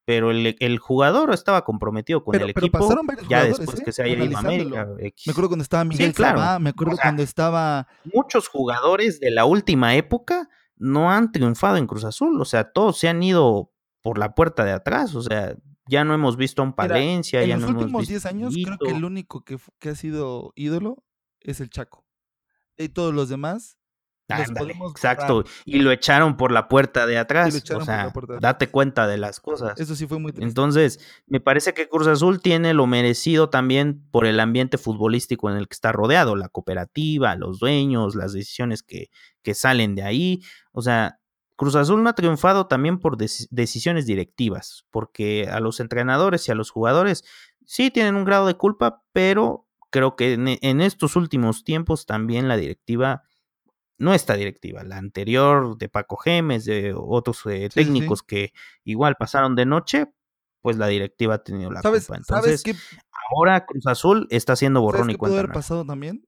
pero 0.07 0.31
el, 0.31 0.79
jugador 0.79 1.33
estaba 1.33 1.65
comprometido 1.65 2.23
con 2.23 2.33
el 2.35 2.51
equipo 2.51 2.89
ya 3.27 3.43
después 3.43 3.81
que 3.83 3.91
se 3.91 4.03
haya 4.03 4.23
ido 4.23 4.37
a 4.37 4.39
América. 4.39 4.87
Me 4.97 5.31
acuerdo 5.31 5.49
cuando 5.49 5.63
estaba 5.63 5.83
Miguel 5.83 6.15
sí, 6.15 6.23
me 6.61 6.69
acuerdo 6.69 6.95
cuando 6.95 7.23
estaba... 7.23 7.89
Muchos 8.13 8.47
jugadores 8.47 9.19
de 9.19 9.31
la 9.31 9.43
última 9.43 9.95
época 9.95 10.47
no 10.77 11.11
han 11.11 11.33
triunfado 11.33 11.75
en 11.75 11.87
Cruz 11.87 12.05
Azul, 12.05 12.39
o 12.39 12.45
sea, 12.45 12.71
todos 12.71 12.97
se 12.97 13.09
han 13.09 13.21
ido 13.21 13.73
por 14.01 14.17
la 14.17 14.33
puerta 14.33 14.63
de 14.63 14.71
atrás, 14.71 15.13
o 15.13 15.21
sea, 15.21 15.57
ya 15.89 16.05
no 16.05 16.13
hemos 16.13 16.37
visto 16.37 16.61
a 16.61 16.65
un 16.65 16.71
Palencia, 16.71 17.43
ya 17.43 17.57
no. 17.57 17.67
En 17.67 17.73
los 17.73 17.81
últimos 17.81 18.07
10 18.07 18.25
años 18.27 18.53
creo 18.53 18.77
que 18.77 18.91
el 18.91 19.03
único 19.03 19.43
que, 19.43 19.57
que 19.77 19.89
ha 19.89 19.95
sido 19.95 20.53
ídolo 20.55 21.03
es 21.41 21.59
el 21.59 21.69
Chaco. 21.69 22.05
Y 22.77 22.87
todos 22.87 23.13
los 23.13 23.27
demás 23.27 23.77
exacto, 24.29 25.43
y 25.65 25.79
lo 25.79 25.91
echaron 25.91 26.37
por 26.37 26.51
la 26.51 26.67
puerta 26.67 27.05
de 27.05 27.17
atrás. 27.17 27.63
o 27.71 27.81
sea, 27.81 28.11
date 28.41 28.69
cuenta 28.69 29.07
de 29.07 29.17
las 29.17 29.39
cosas. 29.39 29.79
Eso 29.79 29.95
sí 29.95 30.07
fue 30.07 30.19
muy 30.19 30.31
triste. 30.31 30.47
Entonces, 30.47 30.99
me 31.27 31.39
parece 31.39 31.73
que 31.73 31.87
Cruz 31.87 32.07
Azul 32.07 32.41
tiene 32.41 32.73
lo 32.73 32.87
merecido 32.87 33.49
también 33.49 34.05
por 34.11 34.25
el 34.25 34.39
ambiente 34.39 34.77
futbolístico 34.77 35.49
en 35.49 35.57
el 35.57 35.67
que 35.67 35.73
está 35.73 35.91
rodeado, 35.91 36.35
la 36.35 36.49
cooperativa, 36.49 37.35
los 37.35 37.59
dueños, 37.59 38.15
las 38.15 38.33
decisiones 38.33 38.83
que, 38.83 39.09
que 39.41 39.53
salen 39.53 39.95
de 39.95 40.03
ahí. 40.03 40.41
O 40.71 40.81
sea, 40.81 41.19
Cruz 41.55 41.75
Azul 41.75 42.03
no 42.03 42.09
ha 42.09 42.13
triunfado 42.13 42.67
también 42.67 42.99
por 42.99 43.17
decisiones 43.17 44.05
directivas, 44.05 44.85
porque 44.91 45.47
a 45.51 45.59
los 45.59 45.79
entrenadores 45.79 46.47
y 46.47 46.51
a 46.51 46.55
los 46.55 46.69
jugadores 46.69 47.23
sí 47.65 47.89
tienen 47.89 48.15
un 48.15 48.25
grado 48.25 48.45
de 48.45 48.55
culpa, 48.55 49.03
pero 49.11 49.65
creo 49.89 50.15
que 50.15 50.33
en 50.33 50.81
estos 50.81 51.15
últimos 51.15 51.63
tiempos 51.63 52.05
también 52.05 52.47
la 52.47 52.57
directiva 52.57 53.23
no 53.97 54.13
esta 54.13 54.35
directiva, 54.35 54.83
la 54.83 54.97
anterior 54.97 55.77
de 55.77 55.89
Paco 55.89 56.17
Gemes, 56.17 56.65
de 56.65 56.93
otros 56.95 57.41
eh, 57.45 57.69
técnicos 57.73 58.23
que 58.23 58.53
igual 58.83 59.15
pasaron 59.17 59.55
de 59.55 59.65
noche, 59.65 60.05
pues 60.61 60.77
la 60.77 60.87
directiva 60.87 61.35
ha 61.35 61.43
tenido 61.43 61.71
la 61.71 61.81
culpa. 61.81 62.15
Entonces, 62.15 62.63
ahora 63.31 63.65
Cruz 63.65 63.87
Azul 63.87 64.27
está 64.29 64.53
haciendo 64.53 64.81
borrón 64.81 65.09
y 65.09 65.15
cuenta. 65.15 65.33
puede 65.33 65.39
haber 65.39 65.51
pasado 65.51 65.85
también? 65.85 66.27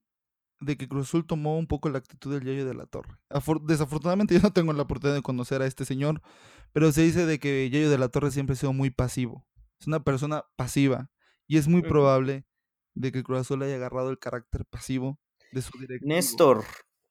De 0.60 0.77
que 0.77 0.88
Cruz 0.88 1.08
Azul 1.08 1.25
tomó 1.25 1.58
un 1.58 1.67
poco 1.67 1.89
la 1.89 1.99
actitud 1.99 2.34
del 2.34 2.43
Yayo 2.43 2.65
de 2.65 2.73
la 2.73 2.86
Torre. 2.86 3.17
desafortunadamente 3.63 4.34
yo 4.36 4.41
no 4.41 4.51
tengo 4.51 4.73
la 4.73 4.84
oportunidad 4.84 5.15
de 5.15 5.21
conocer 5.21 5.62
a 5.62 5.65
este 5.65 5.86
señor, 5.86 6.21
pero 6.73 6.91
se 6.91 7.01
dice 7.01 7.25
de 7.25 7.39
que 7.39 7.69
Yayo 7.69 7.89
de 7.89 7.97
la 7.97 8.10
Torre 8.10 8.32
siempre 8.32 8.53
ha 8.53 8.58
sido 8.58 8.73
muy 8.73 8.89
pasivo. 8.89 9.45
Es 9.79 9.88
una 9.88 10.03
persona 10.03 10.45
pasiva 10.55 11.10
y 11.47 11.58
es 11.58 11.67
muy 11.67 11.82
probable 11.82 12.45
de 12.95 13.12
que 13.12 13.23
Cruz 13.23 13.39
Azul 13.39 13.63
haya 13.63 13.75
agarrado 13.75 14.10
el 14.10 14.19
carácter 14.19 14.65
pasivo 14.65 15.19
de 15.51 15.62
su. 15.62 15.71
Néstor, 16.01 16.65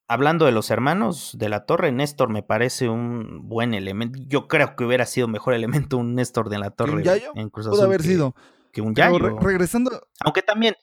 hablando 0.08 0.46
de 0.46 0.52
los 0.52 0.70
hermanos 0.70 1.36
de 1.38 1.48
la 1.48 1.66
Torre, 1.66 1.92
Néstor 1.92 2.30
me 2.30 2.42
parece 2.42 2.88
un 2.88 3.46
buen 3.48 3.74
elemento. 3.74 4.18
Yo 4.26 4.48
creo 4.48 4.74
que 4.74 4.84
hubiera 4.84 5.06
sido 5.06 5.28
mejor 5.28 5.54
elemento 5.54 5.98
un 5.98 6.14
Néstor 6.14 6.48
de 6.48 6.58
la 6.58 6.70
Torre 6.70 7.04
en 7.34 7.50
Cruz 7.50 7.66
Azul. 7.66 7.76
Puede 7.76 7.84
haber 7.84 8.02
sido. 8.02 8.34
Que 8.72 8.80
un 8.80 8.94
Yayo. 8.94 9.38
regresando. 9.38 10.08
Aunque 10.20 10.42
también 10.42 10.74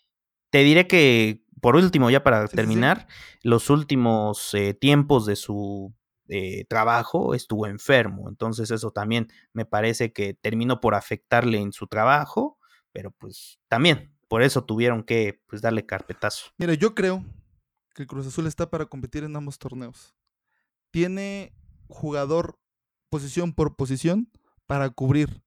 te 0.51 0.59
diré 0.59 0.87
que, 0.87 1.43
por 1.59 1.75
último, 1.75 2.09
ya 2.09 2.23
para 2.23 2.47
terminar, 2.47 3.07
los 3.41 3.69
últimos 3.69 4.53
eh, 4.53 4.73
tiempos 4.73 5.25
de 5.25 5.35
su 5.35 5.93
eh, 6.27 6.65
trabajo 6.65 7.33
estuvo 7.33 7.67
enfermo. 7.67 8.29
Entonces, 8.29 8.71
eso 8.71 8.91
también 8.91 9.27
me 9.53 9.65
parece 9.65 10.13
que 10.13 10.33
terminó 10.33 10.79
por 10.81 10.95
afectarle 10.95 11.59
en 11.59 11.73
su 11.73 11.87
trabajo. 11.87 12.57
Pero 12.91 13.11
pues 13.11 13.59
también, 13.67 14.15
por 14.27 14.41
eso 14.41 14.63
tuvieron 14.63 15.03
que 15.03 15.41
pues, 15.47 15.61
darle 15.61 15.85
carpetazo. 15.85 16.51
Mira, 16.57 16.75
yo 16.75 16.95
creo 16.95 17.23
que 17.95 18.03
el 18.03 18.07
Cruz 18.07 18.27
Azul 18.27 18.45
está 18.45 18.69
para 18.69 18.85
competir 18.85 19.23
en 19.23 19.35
ambos 19.35 19.57
torneos. 19.57 20.13
Tiene 20.91 21.55
jugador 21.87 22.59
posición 23.09 23.53
por 23.53 23.75
posición 23.75 24.29
para 24.67 24.89
cubrir. 24.89 25.43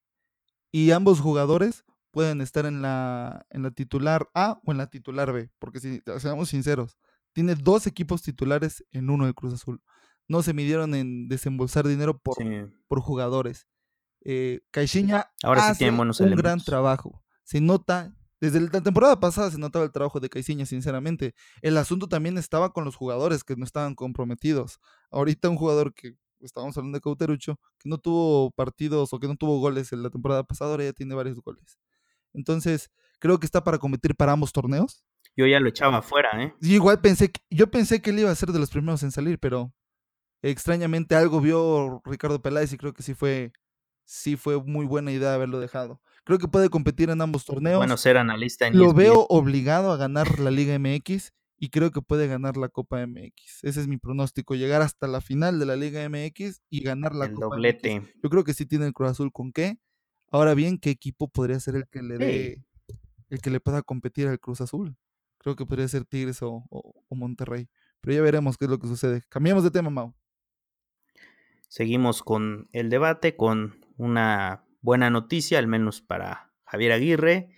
Y 0.72 0.90
ambos 0.90 1.20
jugadores 1.20 1.84
pueden 2.10 2.40
estar 2.40 2.66
en 2.66 2.82
la, 2.82 3.46
en 3.50 3.62
la 3.62 3.70
titular 3.70 4.28
A 4.34 4.60
o 4.64 4.72
en 4.72 4.78
la 4.78 4.88
titular 4.88 5.32
B. 5.32 5.50
Porque 5.58 5.78
si 5.78 6.02
seamos 6.18 6.48
sinceros, 6.48 6.98
tiene 7.32 7.54
dos 7.54 7.86
equipos 7.86 8.22
titulares 8.22 8.84
en 8.90 9.10
uno 9.10 9.26
de 9.26 9.34
Cruz 9.34 9.54
Azul. 9.54 9.82
No 10.26 10.42
se 10.42 10.54
midieron 10.54 10.94
en 10.94 11.28
desembolsar 11.28 11.86
dinero 11.86 12.18
por, 12.18 12.36
por 12.86 13.00
jugadores. 13.00 13.68
Eh, 14.24 14.60
Caixinha 14.70 15.30
Ahora 15.42 15.68
hace 15.68 15.90
un 15.90 16.34
gran 16.34 16.60
trabajo. 16.60 17.22
Se 17.44 17.60
nota 17.60 18.14
desde 18.40 18.60
la 18.60 18.80
temporada 18.80 19.18
pasada 19.18 19.50
se 19.50 19.58
notaba 19.58 19.84
el 19.84 19.90
trabajo 19.90 20.20
de 20.20 20.28
Caiciña, 20.28 20.64
sinceramente. 20.64 21.34
El 21.60 21.76
asunto 21.76 22.08
también 22.08 22.38
estaba 22.38 22.72
con 22.72 22.84
los 22.84 22.94
jugadores 22.94 23.42
que 23.42 23.56
no 23.56 23.64
estaban 23.64 23.94
comprometidos. 23.94 24.78
Ahorita 25.10 25.48
un 25.48 25.56
jugador 25.56 25.92
que 25.92 26.14
estábamos 26.40 26.76
hablando 26.76 26.96
de 26.96 27.02
Cauterucho, 27.02 27.58
que 27.78 27.88
no 27.88 27.98
tuvo 27.98 28.50
partidos 28.52 29.12
o 29.12 29.18
que 29.18 29.26
no 29.26 29.36
tuvo 29.36 29.58
goles 29.58 29.92
en 29.92 30.02
la 30.02 30.10
temporada 30.10 30.44
pasada, 30.44 30.72
ahora 30.72 30.84
ya 30.84 30.92
tiene 30.92 31.14
varios 31.14 31.40
goles. 31.40 31.78
Entonces, 32.32 32.90
creo 33.18 33.38
que 33.40 33.46
está 33.46 33.64
para 33.64 33.78
competir 33.78 34.14
para 34.14 34.32
ambos 34.32 34.52
torneos. 34.52 35.04
Yo 35.36 35.46
ya 35.46 35.60
lo 35.60 35.68
echaba 35.68 35.98
afuera, 35.98 36.30
¿eh? 36.42 36.54
igual 36.60 37.00
pensé, 37.00 37.30
que, 37.30 37.40
yo 37.50 37.70
pensé 37.70 38.02
que 38.02 38.10
él 38.10 38.20
iba 38.20 38.30
a 38.30 38.34
ser 38.34 38.50
de 38.50 38.58
los 38.58 38.70
primeros 38.70 39.02
en 39.04 39.12
salir, 39.12 39.38
pero 39.38 39.72
extrañamente 40.42 41.14
algo 41.14 41.40
vio 41.40 42.02
Ricardo 42.04 42.42
Peláez 42.42 42.72
y 42.72 42.76
creo 42.76 42.92
que 42.92 43.04
sí 43.04 43.14
fue, 43.14 43.52
sí 44.04 44.36
fue 44.36 44.60
muy 44.62 44.84
buena 44.84 45.12
idea 45.12 45.34
haberlo 45.34 45.60
dejado. 45.60 46.00
Creo 46.28 46.38
que 46.38 46.46
puede 46.46 46.68
competir 46.68 47.08
en 47.08 47.22
ambos 47.22 47.46
torneos. 47.46 47.78
Bueno, 47.78 47.96
ser 47.96 48.18
analista 48.18 48.66
en 48.66 48.76
Lo 48.76 48.92
veo 48.92 49.24
obligado 49.30 49.92
a 49.92 49.96
ganar 49.96 50.40
la 50.40 50.50
Liga 50.50 50.78
MX 50.78 51.32
y 51.56 51.70
creo 51.70 51.90
que 51.90 52.02
puede 52.02 52.26
ganar 52.26 52.58
la 52.58 52.68
Copa 52.68 52.98
MX. 53.06 53.64
Ese 53.64 53.80
es 53.80 53.88
mi 53.88 53.96
pronóstico, 53.96 54.54
llegar 54.54 54.82
hasta 54.82 55.06
la 55.06 55.22
final 55.22 55.58
de 55.58 55.64
la 55.64 55.74
Liga 55.74 56.06
MX 56.06 56.60
y 56.68 56.82
ganar 56.82 57.14
la 57.14 57.24
el 57.24 57.32
Copa 57.32 57.46
doblete. 57.46 58.12
Yo 58.22 58.28
creo 58.28 58.44
que 58.44 58.52
sí 58.52 58.66
tiene 58.66 58.84
el 58.84 58.92
Cruz 58.92 59.12
Azul 59.12 59.32
con 59.32 59.52
qué. 59.52 59.78
Ahora 60.30 60.52
bien, 60.52 60.76
¿qué 60.76 60.90
equipo 60.90 61.28
podría 61.28 61.58
ser 61.60 61.76
el 61.76 61.88
que 61.88 62.02
le 62.02 62.18
dé, 62.18 62.62
el 63.30 63.40
que 63.40 63.48
le 63.48 63.60
pueda 63.60 63.80
competir 63.80 64.28
al 64.28 64.38
Cruz 64.38 64.60
Azul? 64.60 64.98
Creo 65.38 65.56
que 65.56 65.64
podría 65.64 65.88
ser 65.88 66.04
Tigres 66.04 66.42
o, 66.42 66.62
o 66.68 67.14
Monterrey. 67.16 67.70
Pero 68.02 68.16
ya 68.16 68.20
veremos 68.20 68.58
qué 68.58 68.66
es 68.66 68.70
lo 68.70 68.78
que 68.78 68.86
sucede. 68.86 69.22
Cambiamos 69.30 69.64
de 69.64 69.70
tema, 69.70 69.88
Mau. 69.88 70.14
Seguimos 71.68 72.22
con 72.22 72.68
el 72.72 72.90
debate, 72.90 73.34
con 73.34 73.80
una 73.96 74.67
buena 74.80 75.10
noticia, 75.10 75.58
al 75.58 75.66
menos 75.66 76.00
para 76.00 76.52
Javier 76.64 76.92
Aguirre. 76.92 77.50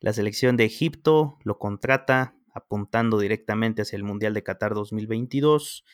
La 0.00 0.12
selección 0.12 0.56
de 0.56 0.64
Egipto 0.64 1.38
lo 1.44 1.58
contrata 1.58 2.36
apuntando 2.52 3.18
directamente 3.18 3.82
hacia 3.82 3.96
el 3.96 4.04
Mundial 4.04 4.34
de 4.34 4.42
Qatar 4.42 4.74
2022. 4.74 5.84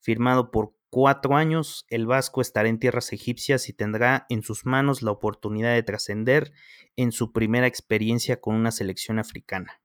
Firmado 0.00 0.50
por 0.50 0.74
cuatro 0.90 1.36
años, 1.36 1.86
el 1.88 2.06
Vasco 2.06 2.40
estará 2.40 2.68
en 2.68 2.78
tierras 2.78 3.12
egipcias 3.12 3.68
y 3.68 3.72
tendrá 3.72 4.26
en 4.28 4.42
sus 4.42 4.66
manos 4.66 5.02
la 5.02 5.12
oportunidad 5.12 5.74
de 5.74 5.82
trascender 5.82 6.52
en 6.96 7.12
su 7.12 7.32
primera 7.32 7.66
experiencia 7.66 8.40
con 8.40 8.54
una 8.54 8.70
selección 8.70 9.18
africana. 9.18 9.80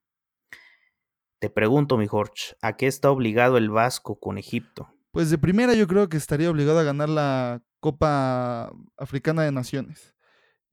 Te 1.39 1.49
pregunto, 1.49 1.97
mi 1.97 2.07
Jorge, 2.07 2.55
¿a 2.61 2.75
qué 2.75 2.87
está 2.87 3.11
obligado 3.11 3.57
el 3.57 3.69
Vasco 3.69 4.19
con 4.19 4.37
Egipto? 4.37 4.89
Pues 5.11 5.29
de 5.29 5.37
primera 5.37 5.73
yo 5.73 5.87
creo 5.87 6.09
que 6.09 6.17
estaría 6.17 6.49
obligado 6.49 6.79
a 6.79 6.83
ganar 6.83 7.07
la 7.07 7.61
Copa 7.79 8.73
Africana 8.97 9.43
de 9.43 9.51
Naciones. 9.51 10.14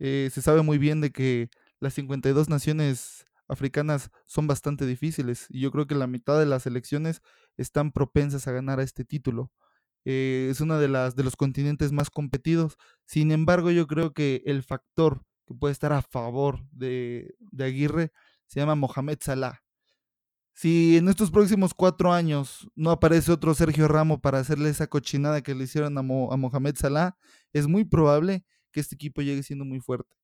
Eh, 0.04 0.30
se 0.32 0.42
sabe 0.42 0.62
muy 0.62 0.78
bien 0.78 1.00
de 1.00 1.12
que 1.12 1.48
las 1.78 1.94
52 1.94 2.48
naciones 2.48 3.24
africanas 3.46 4.10
son 4.26 4.48
bastante 4.48 4.84
difíciles 4.84 5.46
y 5.48 5.60
yo 5.60 5.70
creo 5.70 5.86
que 5.86 5.94
la 5.94 6.08
mitad 6.08 6.40
de 6.40 6.46
las 6.46 6.66
elecciones 6.66 7.22
están 7.56 7.92
propensas 7.92 8.48
a 8.48 8.52
ganar 8.52 8.80
a 8.80 8.82
este 8.82 9.04
título. 9.04 9.52
Eh, 10.04 10.48
es 10.50 10.60
uno 10.60 10.80
de, 10.80 10.88
las, 10.88 11.14
de 11.14 11.22
los 11.22 11.36
continentes 11.36 11.92
más 11.92 12.10
competidos. 12.10 12.78
Sin 13.06 13.30
embargo, 13.30 13.70
yo 13.70 13.86
creo 13.86 14.12
que 14.12 14.42
el 14.44 14.64
factor 14.64 15.22
que 15.46 15.54
puede 15.54 15.70
estar 15.70 15.92
a 15.92 16.02
favor 16.02 16.66
de, 16.72 17.36
de 17.38 17.64
Aguirre 17.64 18.10
se 18.48 18.58
llama 18.58 18.74
Mohamed 18.74 19.18
Salah. 19.20 19.62
Si 20.52 20.96
en 20.96 21.08
estos 21.08 21.30
próximos 21.30 21.74
cuatro 21.74 22.12
años 22.12 22.68
no 22.74 22.90
aparece 22.90 23.30
otro 23.30 23.54
Sergio 23.54 23.86
Ramos 23.86 24.18
para 24.20 24.38
hacerle 24.40 24.68
esa 24.68 24.88
cochinada 24.88 25.42
que 25.42 25.54
le 25.54 25.64
hicieron 25.64 25.96
a, 25.96 26.02
Mohamed 26.02 26.74
Salah, 26.76 27.16
es 27.52 27.68
muy 27.68 27.84
probable 27.84 28.44
que 28.72 28.80
este 28.80 28.94
equipo 28.94 29.22
llegue 29.22 29.42
siendo 29.42 29.64
muy 29.64 29.80
fuerte. 29.80 30.16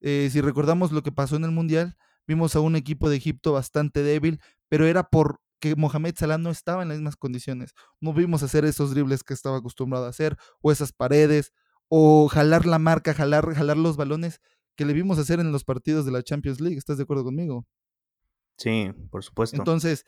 Eh, 0.00 0.28
si 0.30 0.40
recordamos 0.40 0.92
lo 0.92 1.02
que 1.02 1.12
pasó 1.12 1.36
en 1.36 1.44
el 1.44 1.52
Mundial, 1.52 1.96
vimos 2.26 2.56
a 2.56 2.60
un 2.60 2.76
equipo 2.76 3.08
de 3.08 3.16
Egipto 3.16 3.52
bastante 3.52 4.02
débil, 4.02 4.40
pero 4.68 4.86
era 4.86 5.08
porque 5.08 5.76
Mohamed 5.76 6.14
Salah 6.16 6.38
no 6.38 6.50
estaba 6.50 6.82
en 6.82 6.88
las 6.88 6.98
mismas 6.98 7.16
condiciones. 7.16 7.72
No 8.00 8.12
vimos 8.12 8.42
hacer 8.42 8.64
esos 8.64 8.90
dribles 8.90 9.22
que 9.22 9.34
estaba 9.34 9.58
acostumbrado 9.58 10.06
a 10.06 10.08
hacer, 10.08 10.36
o 10.60 10.72
esas 10.72 10.92
paredes, 10.92 11.52
o 11.88 12.28
jalar 12.28 12.66
la 12.66 12.78
marca, 12.78 13.14
jalar, 13.14 13.54
jalar 13.54 13.76
los 13.76 13.96
balones 13.96 14.40
que 14.76 14.84
le 14.84 14.92
vimos 14.92 15.18
hacer 15.18 15.38
en 15.40 15.52
los 15.52 15.64
partidos 15.64 16.04
de 16.04 16.12
la 16.12 16.22
Champions 16.22 16.60
League. 16.60 16.78
¿Estás 16.78 16.96
de 16.96 17.04
acuerdo 17.04 17.24
conmigo? 17.24 17.66
Sí, 18.56 18.90
por 19.10 19.22
supuesto. 19.22 19.56
Entonces, 19.56 20.04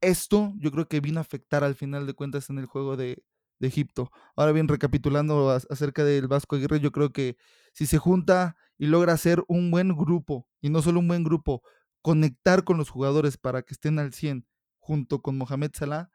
esto 0.00 0.52
yo 0.56 0.70
creo 0.70 0.88
que 0.88 1.00
vino 1.00 1.18
a 1.18 1.22
afectar 1.22 1.64
al 1.64 1.74
final 1.74 2.06
de 2.06 2.14
cuentas 2.14 2.50
en 2.50 2.58
el 2.58 2.66
juego 2.66 2.96
de, 2.96 3.22
Egipto. 3.60 4.10
Ahora 4.36 4.52
bien, 4.52 4.68
recapitulando 4.68 5.50
acerca 5.50 6.04
del 6.04 6.28
Vasco 6.28 6.56
Aguirre, 6.56 6.80
yo 6.80 6.92
creo 6.92 7.12
que 7.12 7.36
si 7.72 7.86
se 7.86 7.98
junta 7.98 8.56
y 8.78 8.86
logra 8.86 9.12
hacer 9.12 9.44
un 9.48 9.70
buen 9.70 9.96
grupo, 9.96 10.48
y 10.60 10.70
no 10.70 10.82
solo 10.82 11.00
un 11.00 11.08
buen 11.08 11.24
grupo, 11.24 11.62
conectar 12.02 12.64
con 12.64 12.76
los 12.76 12.90
jugadores 12.90 13.36
para 13.36 13.62
que 13.62 13.74
estén 13.74 13.98
al 13.98 14.12
100 14.12 14.46
junto 14.78 15.22
con 15.22 15.38
Mohamed 15.38 15.70
Salah, 15.74 16.10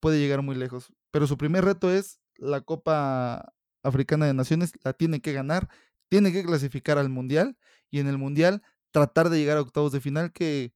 puede 0.00 0.18
llegar 0.18 0.42
muy 0.42 0.56
lejos. 0.56 0.92
Pero 1.10 1.26
su 1.26 1.38
primer 1.38 1.64
reto 1.64 1.90
es 1.90 2.20
la 2.36 2.62
Copa 2.62 3.54
Africana 3.82 4.26
de 4.26 4.34
Naciones, 4.34 4.72
la 4.82 4.92
tiene 4.92 5.20
que 5.20 5.32
ganar, 5.32 5.68
tiene 6.08 6.32
que 6.32 6.44
clasificar 6.44 6.98
al 6.98 7.08
Mundial 7.08 7.56
y 7.90 8.00
en 8.00 8.08
el 8.08 8.18
Mundial 8.18 8.62
tratar 8.90 9.30
de 9.30 9.38
llegar 9.38 9.58
a 9.58 9.62
octavos 9.62 9.92
de 9.92 10.00
final 10.00 10.32
que 10.32 10.74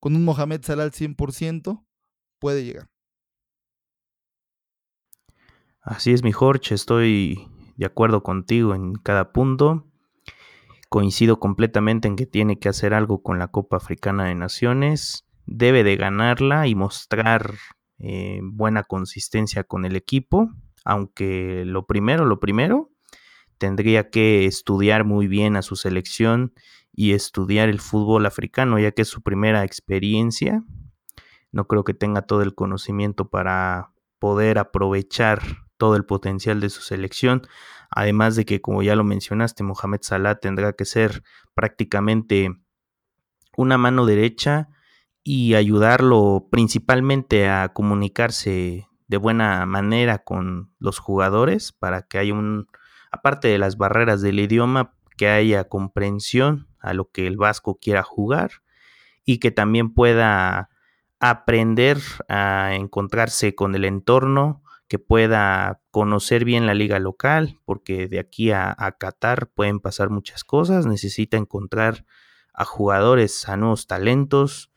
con 0.00 0.14
un 0.14 0.24
Mohamed 0.24 0.62
Salah 0.62 0.84
al 0.84 0.92
100% 0.92 1.84
puede 2.38 2.64
llegar. 2.64 2.88
Así 5.88 6.12
es, 6.12 6.22
mi 6.22 6.32
Jorge, 6.32 6.74
estoy 6.74 7.48
de 7.78 7.86
acuerdo 7.86 8.22
contigo 8.22 8.74
en 8.74 8.92
cada 8.96 9.32
punto. 9.32 9.86
Coincido 10.90 11.40
completamente 11.40 12.08
en 12.08 12.16
que 12.16 12.26
tiene 12.26 12.58
que 12.58 12.68
hacer 12.68 12.92
algo 12.92 13.22
con 13.22 13.38
la 13.38 13.48
Copa 13.48 13.78
Africana 13.78 14.26
de 14.26 14.34
Naciones. 14.34 15.24
Debe 15.46 15.84
de 15.84 15.96
ganarla 15.96 16.66
y 16.66 16.74
mostrar 16.74 17.54
eh, 17.98 18.40
buena 18.42 18.82
consistencia 18.82 19.64
con 19.64 19.86
el 19.86 19.96
equipo. 19.96 20.50
Aunque 20.84 21.62
lo 21.64 21.86
primero, 21.86 22.26
lo 22.26 22.38
primero, 22.38 22.90
tendría 23.56 24.10
que 24.10 24.44
estudiar 24.44 25.06
muy 25.06 25.26
bien 25.26 25.56
a 25.56 25.62
su 25.62 25.74
selección 25.74 26.52
y 26.92 27.12
estudiar 27.12 27.70
el 27.70 27.80
fútbol 27.80 28.26
africano, 28.26 28.78
ya 28.78 28.92
que 28.92 29.00
es 29.00 29.08
su 29.08 29.22
primera 29.22 29.64
experiencia. 29.64 30.62
No 31.50 31.66
creo 31.66 31.82
que 31.82 31.94
tenga 31.94 32.20
todo 32.20 32.42
el 32.42 32.54
conocimiento 32.54 33.30
para 33.30 33.94
poder 34.18 34.58
aprovechar 34.58 35.67
todo 35.78 35.96
el 35.96 36.04
potencial 36.04 36.60
de 36.60 36.68
su 36.68 36.82
selección. 36.82 37.46
Además 37.90 38.36
de 38.36 38.44
que, 38.44 38.60
como 38.60 38.82
ya 38.82 38.96
lo 38.96 39.04
mencionaste, 39.04 39.62
Mohamed 39.62 40.00
Salah 40.02 40.34
tendrá 40.34 40.74
que 40.74 40.84
ser 40.84 41.22
prácticamente 41.54 42.50
una 43.56 43.78
mano 43.78 44.04
derecha 44.04 44.68
y 45.24 45.54
ayudarlo 45.54 46.48
principalmente 46.50 47.48
a 47.48 47.70
comunicarse 47.72 48.88
de 49.08 49.16
buena 49.16 49.64
manera 49.66 50.18
con 50.18 50.72
los 50.78 50.98
jugadores 50.98 51.72
para 51.72 52.02
que 52.02 52.18
haya 52.18 52.34
un, 52.34 52.68
aparte 53.10 53.48
de 53.48 53.58
las 53.58 53.76
barreras 53.78 54.20
del 54.20 54.38
idioma, 54.38 54.94
que 55.16 55.28
haya 55.28 55.64
comprensión 55.64 56.68
a 56.78 56.94
lo 56.94 57.10
que 57.10 57.26
el 57.26 57.36
vasco 57.36 57.78
quiera 57.80 58.02
jugar 58.02 58.50
y 59.24 59.38
que 59.38 59.50
también 59.50 59.92
pueda 59.92 60.70
aprender 61.20 61.98
a 62.28 62.74
encontrarse 62.74 63.54
con 63.54 63.74
el 63.74 63.84
entorno, 63.84 64.62
que 64.88 64.98
pueda 64.98 65.82
conocer 65.90 66.44
bien 66.44 66.66
la 66.66 66.74
liga 66.74 66.98
local, 66.98 67.60
porque 67.66 68.08
de 68.08 68.18
aquí 68.18 68.50
a, 68.50 68.74
Qatar 68.98 69.48
pueden 69.48 69.80
pasar 69.80 70.08
muchas 70.08 70.44
cosas, 70.44 70.86
necesita 70.86 71.36
encontrar 71.36 72.06
a 72.54 72.64
jugadores, 72.64 73.48
a 73.48 73.56
nuevos 73.56 73.86
talentos, 73.86 74.72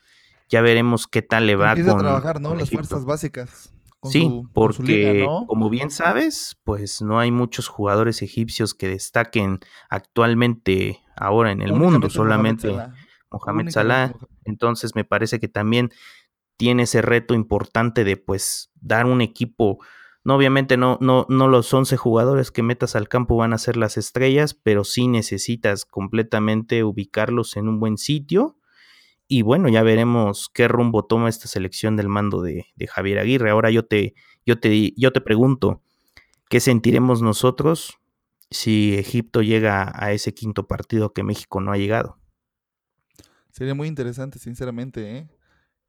ya 0.50 0.62
veremos 0.62 1.08
qué 1.08 1.22
tal 1.22 1.48
le 1.48 1.56
va 1.56 1.76
con, 1.76 1.90
a 1.90 1.98
trabajar, 1.98 2.42
¿no? 2.42 2.54
Las 2.56 2.70
fuerzas 2.70 3.06
básicas. 3.06 3.74
Sí, 4.04 4.44
porque 4.54 5.28
como 5.48 5.70
bien 5.70 5.92
sabes, 5.92 6.58
pues 6.64 7.02
no 7.02 7.20
hay 7.20 7.32
muchos 7.32 7.68
jugadores 7.68 8.22
egipcios 8.24 8.74
que 8.74 8.88
destaquen 8.88 9.60
actualmente 9.90 11.00
ahora 11.16 11.52
en 11.52 11.62
el 11.62 11.74
mundo, 11.74 12.10
solamente 12.10 12.76
Mohamed 13.32 13.70
Salah. 13.70 14.14
Entonces 14.44 14.96
me 14.96 15.04
parece 15.04 15.40
que 15.40 15.48
también 15.48 15.92
tiene 16.58 16.84
ese 16.84 17.02
reto 17.04 17.36
importante 17.36 18.04
de 18.04 18.18
pues 18.18 18.72
dar 18.76 19.06
un 19.06 19.22
equipo 19.22 19.80
no, 20.24 20.36
obviamente 20.36 20.78
no, 20.78 20.98
no, 21.02 21.26
no 21.30 21.48
los 21.48 21.74
11 21.74 21.98
jugadores 21.98 22.52
que 22.52 22.64
metas 22.64 22.96
al 22.96 23.08
campo 23.08 23.36
van 23.38 23.54
a 23.54 23.58
ser 23.58 23.78
las 23.78 23.98
estrellas, 23.98 24.54
pero 24.54 24.84
sí 24.84 25.08
necesitas 25.08 25.86
completamente 25.86 26.84
ubicarlos 26.84 27.58
en 27.58 27.68
un 27.68 27.80
buen 27.80 27.98
sitio 27.98 28.58
y 29.34 29.44
bueno, 29.44 29.70
ya 29.70 29.82
veremos 29.82 30.50
qué 30.54 30.68
rumbo 30.68 31.06
toma 31.06 31.30
esta 31.30 31.48
selección 31.48 31.96
del 31.96 32.10
mando 32.10 32.42
de, 32.42 32.66
Javier 32.90 33.18
Aguirre. 33.18 33.50
Ahora 33.50 33.72
yo 33.72 33.86
te, 33.86 34.14
yo, 34.46 34.60
te, 34.60 34.92
yo 34.98 35.14
te 35.14 35.22
pregunto, 35.22 35.82
¿qué 36.50 36.60
sentiremos 36.60 37.22
nosotros 37.22 37.98
si 38.50 38.94
Egipto 38.98 39.42
llega 39.42 39.90
a 39.96 40.12
ese 40.12 40.34
quinto 40.34 40.68
partido 40.68 41.14
que 41.14 41.24
México 41.24 41.62
no 41.62 41.72
ha 41.72 41.78
llegado? 41.78 42.20
Sería 43.52 43.74
muy 43.74 43.88
interesante, 43.88 44.38
sinceramente. 44.38 45.20
¿eh? 45.20 45.30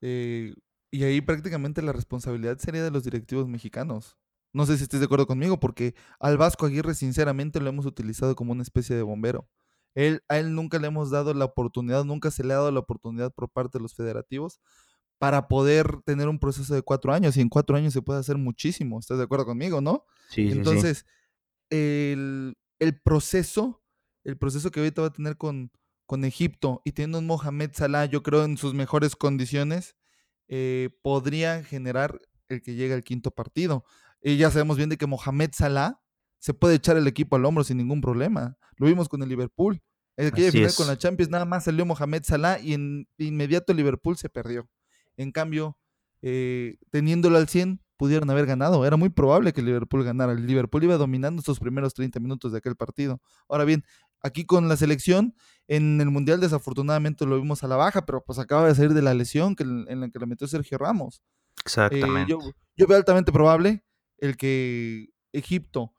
Eh, 0.02 0.54
y 0.92 1.02
ahí 1.02 1.20
prácticamente 1.20 1.82
la 1.82 1.92
responsabilidad 1.92 2.58
sería 2.58 2.84
de 2.84 2.92
los 2.92 3.02
directivos 3.02 3.48
mexicanos. 3.48 4.16
No 4.52 4.66
sé 4.66 4.76
si 4.76 4.82
estés 4.82 5.00
de 5.00 5.06
acuerdo 5.06 5.26
conmigo, 5.26 5.58
porque 5.58 5.94
al 6.20 6.36
Vasco 6.36 6.66
Aguirre, 6.66 6.94
sinceramente, 6.94 7.60
lo 7.60 7.68
hemos 7.68 7.86
utilizado 7.86 8.36
como 8.36 8.52
una 8.52 8.62
especie 8.62 8.94
de 8.94 9.02
bombero. 9.02 9.48
Él, 9.94 10.22
a 10.28 10.38
él 10.38 10.54
nunca 10.54 10.78
le 10.78 10.88
hemos 10.88 11.10
dado 11.10 11.34
la 11.34 11.44
oportunidad, 11.44 12.04
nunca 12.04 12.30
se 12.30 12.44
le 12.44 12.54
ha 12.54 12.56
dado 12.56 12.70
la 12.70 12.80
oportunidad 12.80 13.32
por 13.32 13.50
parte 13.50 13.78
de 13.78 13.82
los 13.82 13.94
federativos 13.94 14.60
para 15.18 15.48
poder 15.48 16.02
tener 16.04 16.28
un 16.28 16.38
proceso 16.38 16.74
de 16.74 16.82
cuatro 16.82 17.12
años. 17.12 17.36
Y 17.36 17.40
en 17.40 17.48
cuatro 17.48 17.76
años 17.76 17.92
se 17.92 18.02
puede 18.02 18.20
hacer 18.20 18.38
muchísimo. 18.38 18.98
¿Estás 18.98 19.18
de 19.18 19.24
acuerdo 19.24 19.46
conmigo, 19.46 19.80
no? 19.80 20.04
Sí. 20.28 20.50
Entonces, 20.50 21.06
El, 21.70 22.56
el, 22.78 23.00
proceso, 23.00 23.82
el 24.24 24.36
proceso 24.36 24.70
que 24.70 24.80
ahorita 24.80 25.02
va 25.02 25.08
a 25.08 25.12
tener 25.12 25.36
con, 25.36 25.70
con 26.06 26.24
Egipto 26.24 26.82
y 26.84 26.92
teniendo 26.92 27.20
un 27.20 27.26
Mohamed 27.26 27.70
Salah, 27.72 28.06
yo 28.06 28.22
creo, 28.22 28.44
en 28.44 28.56
sus 28.58 28.74
mejores 28.74 29.16
condiciones, 29.16 29.96
eh, 30.48 30.90
podría 31.02 31.64
generar 31.64 32.20
el 32.48 32.60
que 32.60 32.74
llegue 32.74 32.94
al 32.94 33.04
quinto 33.04 33.30
partido. 33.30 33.84
Y 34.22 34.37
ya 34.37 34.50
sabemos 34.50 34.76
bien 34.76 34.88
de 34.88 34.96
que 34.96 35.06
Mohamed 35.06 35.50
Salah 35.52 36.00
se 36.38 36.54
puede 36.54 36.76
echar 36.76 36.96
el 36.96 37.06
equipo 37.06 37.37
al 37.37 37.44
hombro 37.44 37.64
sin 37.64 37.76
ningún 37.76 38.00
problema. 38.00 38.56
Lo 38.76 38.87
vimos 38.87 39.08
con 39.08 39.22
el 39.22 39.28
Liverpool. 39.28 39.82
El 40.16 40.28
aquella 40.28 40.52
final 40.52 40.74
con 40.76 40.87
la 40.87 40.98
Champions 40.98 41.30
nada 41.30 41.44
más 41.44 41.64
salió 41.64 41.87
Mohamed 41.87 42.22
Salah 42.24 42.58
y 42.58 42.74
en 42.74 43.08
inmediato 43.18 43.72
el 43.72 43.78
Liverpool 43.78 44.16
se 44.16 44.28
perdió. 44.28 44.68
En 45.16 45.32
cambio, 45.32 45.78
eh, 46.20 46.76
teniéndolo 46.90 47.37
al 47.37 47.48
100, 47.48 47.80
pudieron 47.96 48.28
haber 48.30 48.46
ganado. 48.46 48.85
Era 48.85 48.96
muy 48.96 49.08
probable 49.08 49.52
que 49.52 49.61
el 49.61 49.66
Liverpool 49.66 50.04
ganara. 50.04 50.32
El 50.32 50.46
Liverpool 50.46 50.85
iba 50.85 50.96
dominando 50.96 51.40
estos 51.40 51.61
primeros 51.61 51.94
30 51.94 52.20
minutos 52.20 52.52
de 52.52 52.58
aquel 52.58 52.76
partido. 52.76 53.20
Ahora 53.48 53.64
bien, 53.64 53.85
aquí 54.22 54.44
con 54.44 54.68
la 54.68 54.76
selección, 54.76 55.35
en 55.68 56.00
el 56.00 56.11
Mundial 56.11 56.40
desafortunadamente 56.40 57.24
lo 57.26 57.40
vimos 57.40 57.62
a 57.62 57.68
la 57.68 57.76
baja, 57.76 58.04
pero 58.04 58.22
pues 58.24 58.38
acaba 58.38 58.66
de 58.66 58.74
salir 58.74 58.94
de 58.94 59.02
la 59.02 59.14
lesión 59.14 59.54
que, 59.54 59.62
en 59.62 60.00
la 60.00 60.08
que 60.08 60.18
le 60.18 60.26
metió 60.26 60.46
Sergio 60.46 60.78
Ramos. 60.78 61.22
Eh, 61.22 61.62
Exactamente. 61.66 62.30
yo, 62.30 62.38
yo, 62.76 62.87
veo 62.87 62.96
altamente 62.96 63.30
probable 63.30 63.85
el 64.22 64.37
que 64.37 65.11
Egipto 65.32 65.92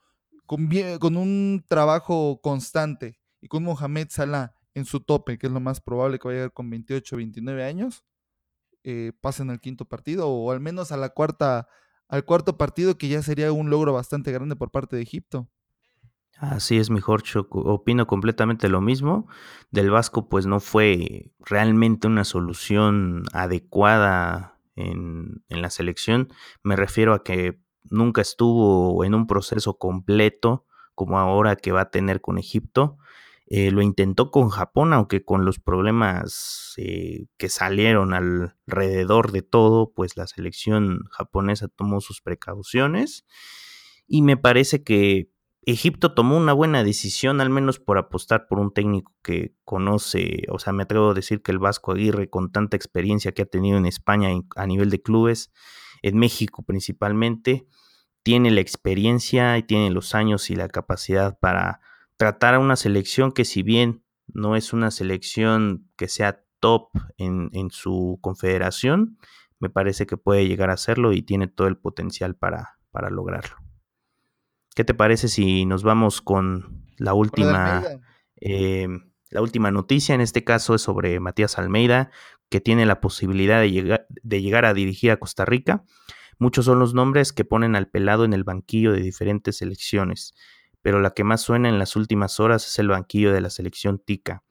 con, 0.45 1.17
un 1.17 1.63
trabajo 1.67 2.39
constante 2.41 3.19
y 3.41 3.47
con 3.49 3.63
Mohamed 3.63 4.07
Salah 4.09 4.55
en 4.73 4.85
su 4.85 5.01
tope, 5.01 5.37
que 5.37 5.47
es 5.47 5.53
lo 5.53 5.59
más 5.59 5.81
probable 5.81 6.19
que 6.19 6.27
vaya 6.27 6.37
a 6.37 6.41
llegar 6.41 6.53
con 6.53 6.69
28 6.69 7.17
29 7.17 7.63
años, 7.65 8.05
eh, 8.83 9.11
pasen 9.19 9.49
al 9.49 9.59
quinto 9.59 9.85
partido 9.85 10.29
o 10.29 10.51
al 10.51 10.61
menos 10.61 10.91
a 10.93 10.97
la 10.97 11.09
cuarta, 11.09 11.67
al 12.07 12.23
cuarto 12.23 12.57
partido, 12.57 12.97
que 12.97 13.09
ya 13.09 13.21
sería 13.21 13.51
un 13.51 13.69
logro 13.69 13.91
bastante 13.91 14.31
grande 14.31 14.55
por 14.55 14.71
parte 14.71 14.95
de 14.95 15.01
Egipto. 15.01 15.49
Así 16.37 16.77
es, 16.77 16.89
mejor 16.89 17.23
opino 17.49 18.07
completamente 18.07 18.69
lo 18.69 18.79
mismo. 18.81 19.27
Del 19.69 19.91
Vasco, 19.91 20.29
pues 20.29 20.45
no 20.45 20.59
fue 20.59 21.31
realmente 21.39 22.07
una 22.07 22.23
solución 22.23 23.23
adecuada 23.33 24.59
en, 24.75 25.43
en 25.49 25.61
la 25.61 25.69
selección. 25.69 26.29
Me 26.63 26.75
refiero 26.75 27.13
a 27.13 27.23
que 27.23 27.62
nunca 27.89 28.21
estuvo 28.21 29.03
en 29.03 29.15
un 29.15 29.27
proceso 29.27 29.77
completo 29.77 30.65
como 30.95 31.19
ahora 31.19 31.55
que 31.55 31.71
va 31.71 31.81
a 31.81 31.89
tener 31.89 32.21
con 32.21 32.37
Egipto. 32.37 32.97
Eh, 33.47 33.71
lo 33.71 33.81
intentó 33.81 34.31
con 34.31 34.49
Japón, 34.49 34.93
aunque 34.93 35.23
con 35.23 35.45
los 35.45 35.59
problemas 35.59 36.73
eh, 36.77 37.25
que 37.37 37.49
salieron 37.49 38.13
alrededor 38.13 39.31
de 39.31 39.41
todo, 39.41 39.91
pues 39.93 40.17
la 40.17 40.27
selección 40.27 41.01
japonesa 41.11 41.67
tomó 41.67 41.99
sus 42.01 42.21
precauciones. 42.21 43.25
Y 44.07 44.21
me 44.21 44.37
parece 44.37 44.83
que 44.83 45.29
Egipto 45.65 46.13
tomó 46.13 46.37
una 46.37 46.53
buena 46.53 46.83
decisión, 46.83 47.41
al 47.41 47.49
menos 47.49 47.79
por 47.79 47.97
apostar 47.97 48.47
por 48.47 48.59
un 48.59 48.73
técnico 48.73 49.13
que 49.21 49.53
conoce, 49.63 50.43
o 50.49 50.59
sea, 50.59 50.73
me 50.73 50.83
atrevo 50.83 51.11
a 51.11 51.13
decir 51.13 51.41
que 51.41 51.51
el 51.51 51.59
Vasco 51.59 51.93
Aguirre, 51.93 52.29
con 52.29 52.51
tanta 52.51 52.75
experiencia 52.75 53.33
que 53.33 53.43
ha 53.43 53.45
tenido 53.45 53.77
en 53.77 53.85
España 53.85 54.29
a 54.55 54.67
nivel 54.67 54.89
de 54.89 55.01
clubes, 55.01 55.51
en 56.03 56.17
México 56.17 56.61
principalmente, 56.61 57.65
tiene 58.21 58.51
la 58.51 58.61
experiencia 58.61 59.57
y 59.57 59.63
tiene 59.63 59.89
los 59.89 60.13
años 60.13 60.49
y 60.49 60.55
la 60.55 60.69
capacidad 60.69 61.39
para 61.39 61.81
tratar 62.17 62.53
a 62.53 62.59
una 62.59 62.75
selección 62.75 63.31
que 63.31 63.45
si 63.45 63.63
bien 63.63 64.03
no 64.27 64.55
es 64.55 64.71
una 64.71 64.91
selección 64.91 65.89
que 65.97 66.07
sea 66.07 66.43
top 66.59 66.89
en, 67.17 67.49
su 67.71 68.19
confederación, 68.21 69.17
me 69.59 69.69
parece 69.69 70.05
que 70.05 70.15
puede 70.15 70.47
llegar 70.47 70.69
a 70.69 70.77
serlo 70.77 71.11
y 71.11 71.21
tiene 71.21 71.47
todo 71.47 71.67
el 71.67 71.77
potencial 71.77 72.35
para, 72.35 72.79
para 72.91 73.09
lograrlo. 73.09 73.57
¿Qué 74.73 74.85
te 74.85 74.93
parece 74.93 75.27
si 75.27 75.65
nos 75.65 75.83
vamos 75.83 76.21
con 76.21 76.87
la 76.97 77.13
última, 77.13 77.83
eh, 78.39 78.87
la 79.29 79.41
última 79.41 79.71
noticia? 79.71 80.15
En 80.15 80.21
este 80.21 80.45
caso 80.45 80.75
es 80.75 80.81
sobre 80.81 81.19
Matías 81.19 81.57
Almeida, 81.59 82.11
que 82.53 82.61
tiene 82.61 82.85
la 82.85 83.01
posibilidad 83.01 83.59
de 83.59 83.71
llegar, 83.71 84.05
de 84.09 84.39
llegar 84.39 84.65
a 84.65 84.75
dirigir 84.75 85.09
a 85.09 85.17
Costa 85.17 85.43
Rica. 85.43 85.83
Muchos 86.37 86.65
son 86.65 86.77
los 86.77 86.93
nombres 86.93 87.33
que 87.33 87.45
ponen 87.45 87.75
al 87.75 87.87
pelado 87.87 88.25
en 88.25 88.33
el 88.33 88.43
banquillo 88.43 88.91
de 88.91 89.01
diferentes 89.01 89.57
selecciones, 89.57 90.35
pero 90.83 91.01
la 91.01 91.15
que 91.15 91.23
más 91.23 91.41
suena 91.41 91.67
en 91.67 91.79
las 91.79 91.95
últimas 91.95 92.39
horas 92.39 92.67
es 92.67 92.77
el 92.77 92.89
banquillo 92.89 93.33
de 93.33 93.41
la 93.41 93.49
selección 93.49 93.97
Tica. 93.97 94.43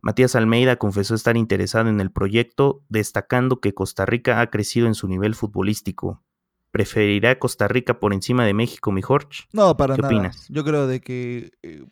Matías 0.00 0.36
Almeida 0.36 0.76
confesó 0.76 1.16
estar 1.16 1.36
interesado 1.36 1.88
en 1.88 2.00
el 2.00 2.12
proyecto, 2.12 2.84
destacando 2.88 3.58
que 3.58 3.74
Costa 3.74 4.06
Rica 4.06 4.40
ha 4.40 4.48
crecido 4.48 4.86
en 4.86 4.94
su 4.94 5.08
nivel 5.08 5.34
futbolístico. 5.34 6.22
¿Preferirá 6.70 7.36
Costa 7.40 7.66
Rica 7.66 7.98
por 7.98 8.12
encima 8.14 8.46
de 8.46 8.54
México, 8.54 8.92
mi 8.92 9.02
Jorge? 9.02 9.46
No, 9.52 9.76
para 9.76 9.96
¿Qué 9.96 10.06
opinas? 10.06 10.46
Yo 10.50 10.62
creo 10.62 10.86
de 10.86 11.00
que 11.00 11.50
eh, 11.64 11.84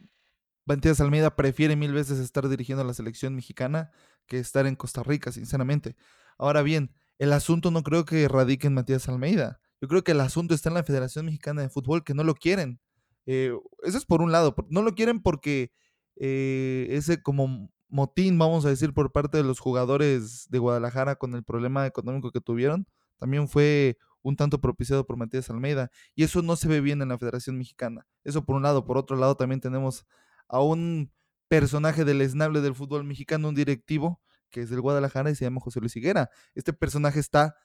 Matías 0.66 1.00
Almeida 1.00 1.34
prefiere 1.34 1.74
mil 1.74 1.92
veces 1.92 2.20
estar 2.20 2.48
dirigiendo 2.48 2.82
a 2.82 2.86
la 2.86 2.94
selección 2.94 3.34
mexicana 3.34 3.90
que 4.30 4.38
estar 4.38 4.66
en 4.66 4.76
Costa 4.76 5.02
Rica, 5.02 5.32
sinceramente. 5.32 5.96
Ahora 6.38 6.62
bien, 6.62 6.94
el 7.18 7.32
asunto 7.32 7.72
no 7.72 7.82
creo 7.82 8.04
que 8.04 8.28
radique 8.28 8.68
en 8.68 8.74
Matías 8.74 9.08
Almeida. 9.08 9.60
Yo 9.82 9.88
creo 9.88 10.04
que 10.04 10.12
el 10.12 10.20
asunto 10.20 10.54
está 10.54 10.68
en 10.68 10.76
la 10.76 10.84
Federación 10.84 11.26
Mexicana 11.26 11.62
de 11.62 11.68
Fútbol, 11.68 12.04
que 12.04 12.14
no 12.14 12.22
lo 12.22 12.34
quieren. 12.34 12.80
Eh, 13.26 13.52
eso 13.82 13.98
es 13.98 14.06
por 14.06 14.22
un 14.22 14.30
lado. 14.30 14.54
No 14.68 14.82
lo 14.82 14.94
quieren 14.94 15.20
porque 15.20 15.72
eh, 16.16 16.86
ese 16.90 17.20
como 17.22 17.70
motín, 17.88 18.38
vamos 18.38 18.64
a 18.64 18.68
decir, 18.68 18.94
por 18.94 19.10
parte 19.10 19.36
de 19.36 19.44
los 19.44 19.58
jugadores 19.58 20.48
de 20.48 20.58
Guadalajara 20.60 21.16
con 21.16 21.34
el 21.34 21.42
problema 21.42 21.86
económico 21.86 22.30
que 22.30 22.40
tuvieron, 22.40 22.86
también 23.18 23.48
fue 23.48 23.98
un 24.22 24.36
tanto 24.36 24.60
propiciado 24.60 25.04
por 25.06 25.16
Matías 25.16 25.50
Almeida. 25.50 25.90
Y 26.14 26.22
eso 26.22 26.40
no 26.42 26.54
se 26.54 26.68
ve 26.68 26.80
bien 26.80 27.02
en 27.02 27.08
la 27.08 27.18
Federación 27.18 27.58
Mexicana. 27.58 28.06
Eso 28.22 28.44
por 28.44 28.54
un 28.54 28.62
lado. 28.62 28.84
Por 28.84 28.96
otro 28.96 29.16
lado, 29.16 29.34
también 29.34 29.60
tenemos 29.60 30.06
a 30.46 30.60
un 30.60 31.10
personaje 31.50 32.04
del 32.04 32.20
esnable 32.20 32.60
del 32.60 32.76
fútbol 32.76 33.02
mexicano, 33.02 33.48
un 33.48 33.56
directivo, 33.56 34.22
que 34.50 34.60
es 34.62 34.70
del 34.70 34.80
Guadalajara 34.80 35.32
y 35.32 35.34
se 35.34 35.44
llama 35.44 35.60
José 35.60 35.80
Luis 35.80 35.96
Higuera. 35.96 36.30
Este 36.54 36.72
personaje 36.72 37.18
está 37.18 37.56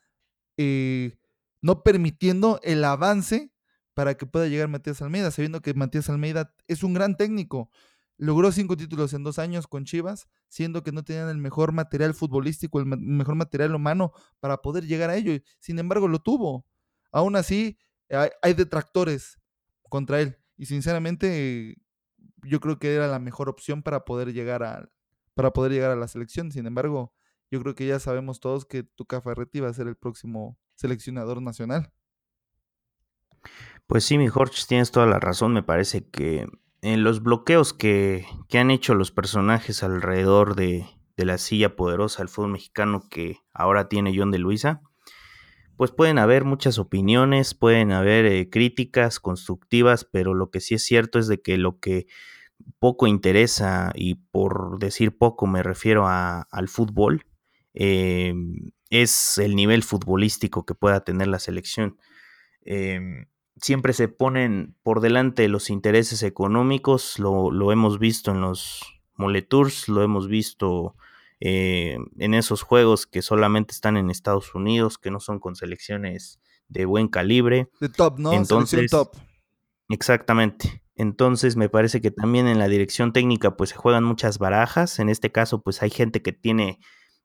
eh, 0.58 1.20
no 1.62 1.84
permitiendo 1.84 2.60
el 2.64 2.84
avance 2.84 3.54
para 3.94 4.16
que 4.16 4.26
pueda 4.26 4.48
llegar 4.48 4.70
Matías 4.70 5.04
Almeida, 5.04 5.30
sabiendo 5.30 5.62
que 5.62 5.76
Matías 5.76 6.10
Almeida 6.10 6.52
es 6.68 6.82
un 6.82 6.96
gran 6.96 7.16
técnico. 7.16 7.70
Logró 8.18 8.52
cinco 8.52 8.76
títulos 8.76 9.14
en 9.14 9.24
dos 9.24 9.38
años 9.38 9.68
con 9.68 9.86
Chivas, 9.86 10.28
siendo 10.48 10.82
que 10.82 10.92
no 10.92 11.04
tenían 11.04 11.30
el 11.30 11.38
mejor 11.38 11.72
material 11.72 12.16
futbolístico, 12.16 12.80
el 12.80 12.88
mejor 12.88 13.36
material 13.36 13.76
humano 13.76 14.14
para 14.40 14.64
poder 14.64 14.88
llegar 14.88 15.12
a 15.12 15.16
ello. 15.16 15.40
Sin 15.60 15.78
embargo, 15.78 16.08
lo 16.08 16.18
tuvo. 16.18 16.66
Aún 17.12 17.36
así, 17.36 17.78
hay, 18.10 18.54
detractores 18.56 19.38
contra 19.90 20.22
él. 20.22 20.40
Y 20.58 20.66
sinceramente, 20.66 21.78
yo 22.46 22.60
creo 22.60 22.80
que 22.80 22.94
era 22.94 23.08
la 23.08 23.20
mejor 23.20 23.50
opción 23.50 23.84
para 23.84 24.06
poder 24.06 24.34
llegar 24.34 24.64
a, 24.64 24.90
para 25.34 25.52
poder 25.54 25.72
llegar 25.72 25.92
a 25.92 25.96
la 25.96 26.08
selección. 26.08 26.52
Sin 26.52 26.66
embargo, 26.66 27.14
yo 27.52 27.62
creo 27.62 27.76
que 27.76 27.86
ya 27.86 28.00
sabemos 28.00 28.40
todos 28.40 28.66
que 28.66 28.84
Tuca 28.84 29.22
Ferretti 29.22 29.60
va 29.60 29.70
a 29.70 29.74
ser 29.74 29.88
el 29.88 29.96
próximo 29.96 30.58
seleccionador 30.76 31.42
nacional. 31.42 31.92
Pues 33.88 34.04
sí, 34.04 34.18
mi 34.18 34.28
Jorge, 34.28 34.56
tienes 34.68 34.92
toda 34.92 35.06
la 35.06 35.20
razón. 35.20 35.54
Me 35.54 35.64
parece 35.64 36.10
que 36.10 36.48
en 36.82 37.04
los 37.04 37.22
bloqueos 37.22 37.74
que, 37.74 38.26
han 38.54 38.72
hecho 38.72 38.96
los 38.96 39.12
personajes 39.12 39.84
alrededor 39.84 40.56
de, 40.56 40.86
la 41.18 41.38
silla 41.38 41.76
poderosa 41.76 42.20
del 42.20 42.30
fútbol 42.30 42.52
mexicano 42.52 43.04
que 43.10 43.38
ahora 43.54 43.88
tiene 43.88 44.14
John 44.18 44.32
de 44.32 44.40
Luisa, 44.40 44.82
pues 45.78 45.92
pueden 45.92 46.20
haber 46.20 46.46
muchas 46.46 46.78
opiniones, 46.78 47.54
pueden 47.54 47.92
haber 47.92 48.26
eh, 48.26 48.50
críticas 48.50 49.20
constructivas, 49.20 50.06
pero 50.06 50.34
lo 50.34 50.50
que 50.50 50.62
sí 50.62 50.76
es 50.76 50.84
cierto 50.84 51.20
es 51.20 51.28
de 51.28 51.42
que 51.42 51.58
lo 51.58 51.80
que 51.80 52.08
poco 52.80 53.08
interesa, 53.08 53.92
y 53.96 54.16
por 54.16 54.80
decir 54.80 55.18
poco 55.18 55.48
me 55.48 55.64
refiero 55.64 56.08
al 56.08 56.68
fútbol, 56.68 57.26
em, 57.74 58.72
es 58.90 59.38
el 59.38 59.56
nivel 59.56 59.84
futbolístico 59.84 60.66
que 60.66 60.76
pueda 60.76 61.04
tener 61.04 61.28
la 61.28 61.40
selección. 61.40 61.98
Em, 62.62 63.28
siempre 63.58 63.94
se 63.94 64.08
ponen 64.08 64.76
por 64.84 65.02
delante 65.02 65.48
los 65.48 65.70
intereses 65.70 66.24
económicos, 66.24 67.20
lo, 67.20 67.72
hemos 67.72 68.00
visto 68.00 68.32
en 68.32 68.42
los 68.42 68.82
Moletours, 69.16 69.88
lo 69.88 70.04
hemos 70.04 70.28
visto 70.28 70.96
eh, 71.40 71.98
en 72.18 72.34
esos 72.34 72.62
juegos 72.62 73.08
que 73.08 73.22
solamente 73.22 73.74
están 73.74 73.98
en 73.98 74.10
Estados 74.10 74.54
Unidos, 74.56 74.98
que 74.98 75.12
no 75.12 75.20
son 75.20 75.40
con 75.40 75.56
selecciones 75.56 76.40
de 76.68 76.86
buen 76.86 77.08
calibre. 77.08 77.70
De 77.80 77.90
top, 77.90 78.20
¿no? 78.20 78.34
Entonces, 78.34 78.92
top. 78.92 79.16
Exactamente. 79.90 80.85
Entonces 80.96 81.56
me 81.58 81.70
parece 81.70 82.02
que 82.02 82.12
también 82.12 82.48
en 82.48 82.60
la 82.60 82.68
dirección 82.68 83.14
técnica 83.14 83.58
pues 83.58 83.72
se 83.72 83.76
juegan 83.76 84.04
muchas 84.04 84.40
barajas. 84.40 85.00
En 85.00 85.10
este 85.10 85.32
caso 85.32 85.62
pues 85.62 85.82
hay 85.82 85.90
gente 85.90 86.22
que 86.22 86.32
tiene, 86.32 86.80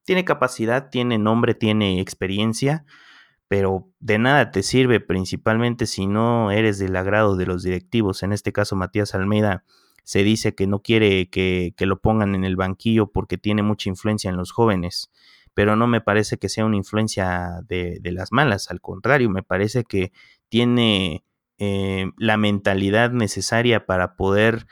tiene 0.05 0.25
capacidad, 0.25 0.91
tiene 0.91 1.19
nombre, 1.19 1.55
tiene 1.55 2.01
experiencia 2.01 2.85
pero 3.51 3.89
de 3.99 4.17
nada 4.21 4.53
te 4.53 4.63
sirve 4.63 5.01
principalmente 5.01 5.87
si 5.87 6.07
no 6.07 6.53
eres 6.53 6.79
del 6.79 6.95
agrado 6.95 7.35
de 7.35 7.47
los 7.47 7.65
directivos. 7.65 8.23
En 8.23 8.33
este 8.33 8.53
caso, 8.53 8.77
Matías 8.77 9.13
Almeida 9.13 9.65
se 10.05 10.23
dice 10.23 10.55
que 10.55 10.69
no 10.69 10.83
quiere 10.83 11.29
que, 11.31 11.75
lo 11.81 12.01
pongan 12.01 12.37
en 12.37 12.45
el 12.45 12.55
banquillo 12.55 13.09
porque 13.11 13.39
tiene 13.39 13.65
mucha 13.65 13.89
influencia 13.89 14.31
en 14.31 14.37
los 14.37 14.53
jóvenes, 14.53 15.11
pero 15.53 15.75
no 15.75 15.89
me 15.89 16.01
parece 16.01 16.39
que 16.39 16.49
sea 16.49 16.65
una 16.65 16.77
influencia 16.77 17.61
de, 17.67 17.99
las 18.05 18.31
malas, 18.31 18.71
al 18.71 18.81
contrario, 18.81 19.29
me 19.31 19.43
parece 19.43 19.83
que 19.83 20.13
tiene 20.49 21.25
eh, 21.61 22.11
la 22.17 22.39
mentalidad 22.39 23.11
necesaria 23.13 23.85
para 23.85 24.17
poder 24.17 24.67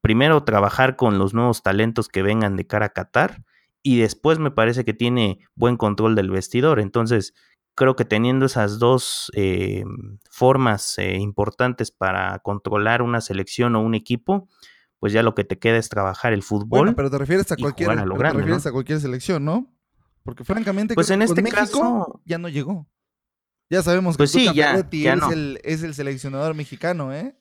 primero 0.00 0.42
trabajar 0.42 0.96
con 0.96 1.18
los 1.18 1.34
nuevos 1.34 1.62
talentos 1.62 2.08
que 2.08 2.22
vengan 2.22 2.56
de 2.56 2.66
cara 2.66 2.86
a 2.86 2.88
Qatar 2.88 3.44
y 3.82 3.98
después 3.98 4.38
me 4.38 4.50
parece 4.50 4.84
que 4.84 4.94
tiene 4.94 5.38
buen 5.54 5.76
control 5.76 6.14
del 6.14 6.30
vestidor. 6.30 6.80
Entonces, 6.80 7.34
creo 7.74 7.94
que 7.94 8.06
teniendo 8.06 8.46
esas 8.46 8.78
dos 8.78 9.30
eh, 9.34 9.84
formas 10.30 10.98
eh, 10.98 11.16
importantes 11.18 11.90
para 11.90 12.38
controlar 12.38 13.02
una 13.02 13.20
selección 13.20 13.76
o 13.76 13.82
un 13.82 13.94
equipo, 13.94 14.48
pues 14.98 15.12
ya 15.12 15.22
lo 15.22 15.34
que 15.34 15.44
te 15.44 15.58
queda 15.58 15.76
es 15.76 15.90
trabajar 15.90 16.32
el 16.32 16.42
fútbol. 16.42 16.80
Bueno, 16.80 16.96
pero 16.96 17.10
te 17.10 17.18
refieres 17.18 17.52
a 17.52 17.56
cualquier, 17.56 17.88
te 17.90 18.32
refieres 18.32 18.66
a 18.66 18.72
cualquier 18.72 19.00
selección, 19.00 19.44
¿no? 19.44 19.70
Porque 20.22 20.44
francamente, 20.44 20.94
pues 20.94 21.10
en 21.10 21.20
este 21.22 21.42
caso 21.44 22.20
ya 22.24 22.38
no 22.38 22.48
llegó. 22.48 22.86
Ya 23.70 23.82
sabemos 23.82 24.16
que 24.16 24.18
pues 24.18 24.32
sí, 24.32 24.52
ya, 24.52 24.74
es, 24.74 25.32
el, 25.32 25.60
es 25.62 25.82
el 25.82 25.94
seleccionador 25.94 26.54
mexicano, 26.54 27.14
¿eh? 27.14 27.34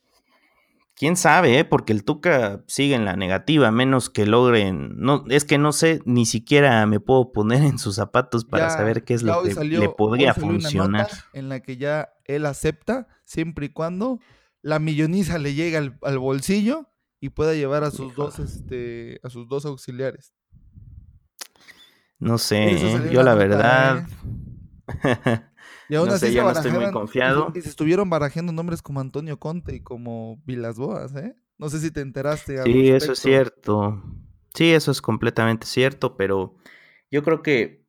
quién 1.00 1.16
sabe, 1.16 1.60
¿eh? 1.60 1.66
porque 1.66 1.94
el 1.94 2.04
Tuca 2.04 2.62
sigue 2.68 2.94
en 2.94 3.06
la 3.06 3.16
negativa, 3.16 3.72
menos 3.72 4.10
que 4.10 4.26
logren. 4.26 4.98
No, 4.98 5.24
es 5.30 5.46
que 5.46 5.58
no 5.58 5.72
sé, 5.72 6.02
ni 6.04 6.26
siquiera 6.26 6.86
me 6.86 7.00
puedo 7.00 7.32
poner 7.32 7.64
en 7.64 7.80
sus 7.80 7.96
zapatos 7.96 8.44
para 8.44 8.70
saber 8.70 9.06
qué 9.06 9.14
es 9.14 9.24
lo 9.24 9.42
que 9.42 9.56
le 9.64 9.88
podría 9.88 10.34
funcionar. 10.34 11.08
en 11.32 11.48
la 11.48 11.62
que 11.62 11.78
ya 11.78 12.10
él 12.26 12.46
acepta, 12.46 13.08
siempre 13.24 13.68
y 13.68 13.70
cuando 13.70 14.20
la 14.62 14.80
milloniza 14.80 15.38
le 15.38 15.54
llegue 15.54 15.78
al, 15.78 16.20
bolsillo 16.20 16.90
y 17.22 17.30
pueda 17.30 17.54
llevar 17.54 17.86
a 17.86 17.92
sus 17.92 18.14
dos, 18.14 18.40
este, 18.40 19.22
a 19.24 19.30
sus 19.30 19.48
dos 19.48 19.66
auxiliares. 19.66 20.34
No 22.18 22.38
sé, 22.38 22.74
¿eh? 22.74 23.10
yo 23.10 23.24
la 23.24 23.36
verdad. 23.36 24.06
¿eh? 25.06 25.42
Y 25.90 25.96
aún 25.96 26.10
así 26.10 26.32
yo 26.32 26.44
no 26.44 26.52
estoy 26.52 26.72
muy 26.72 26.92
confiado. 26.92 27.52
Y 27.56 27.62
se 27.62 27.70
estuvieron 27.70 28.10
barajando 28.10 28.54
nombres 28.54 28.82
como 28.82 29.00
Antonio 29.00 29.40
Conte 29.40 29.76
y 29.76 29.82
como 29.82 30.42
Vilas 30.46 30.78
Boas, 30.78 31.16
¿eh? 31.16 31.36
No 31.58 31.70
sé 31.70 31.80
si 31.80 31.92
te 31.92 32.02
enteraste. 32.02 32.64
Sí, 32.64 32.90
eso 32.90 33.12
es 33.14 33.20
cierto. 33.20 34.02
Sí, 34.54 34.72
eso 34.72 34.92
es 34.92 35.02
completamente 35.02 35.66
cierto, 35.66 36.16
pero 36.16 36.56
yo 37.12 37.24
creo 37.24 37.42
que 37.42 37.86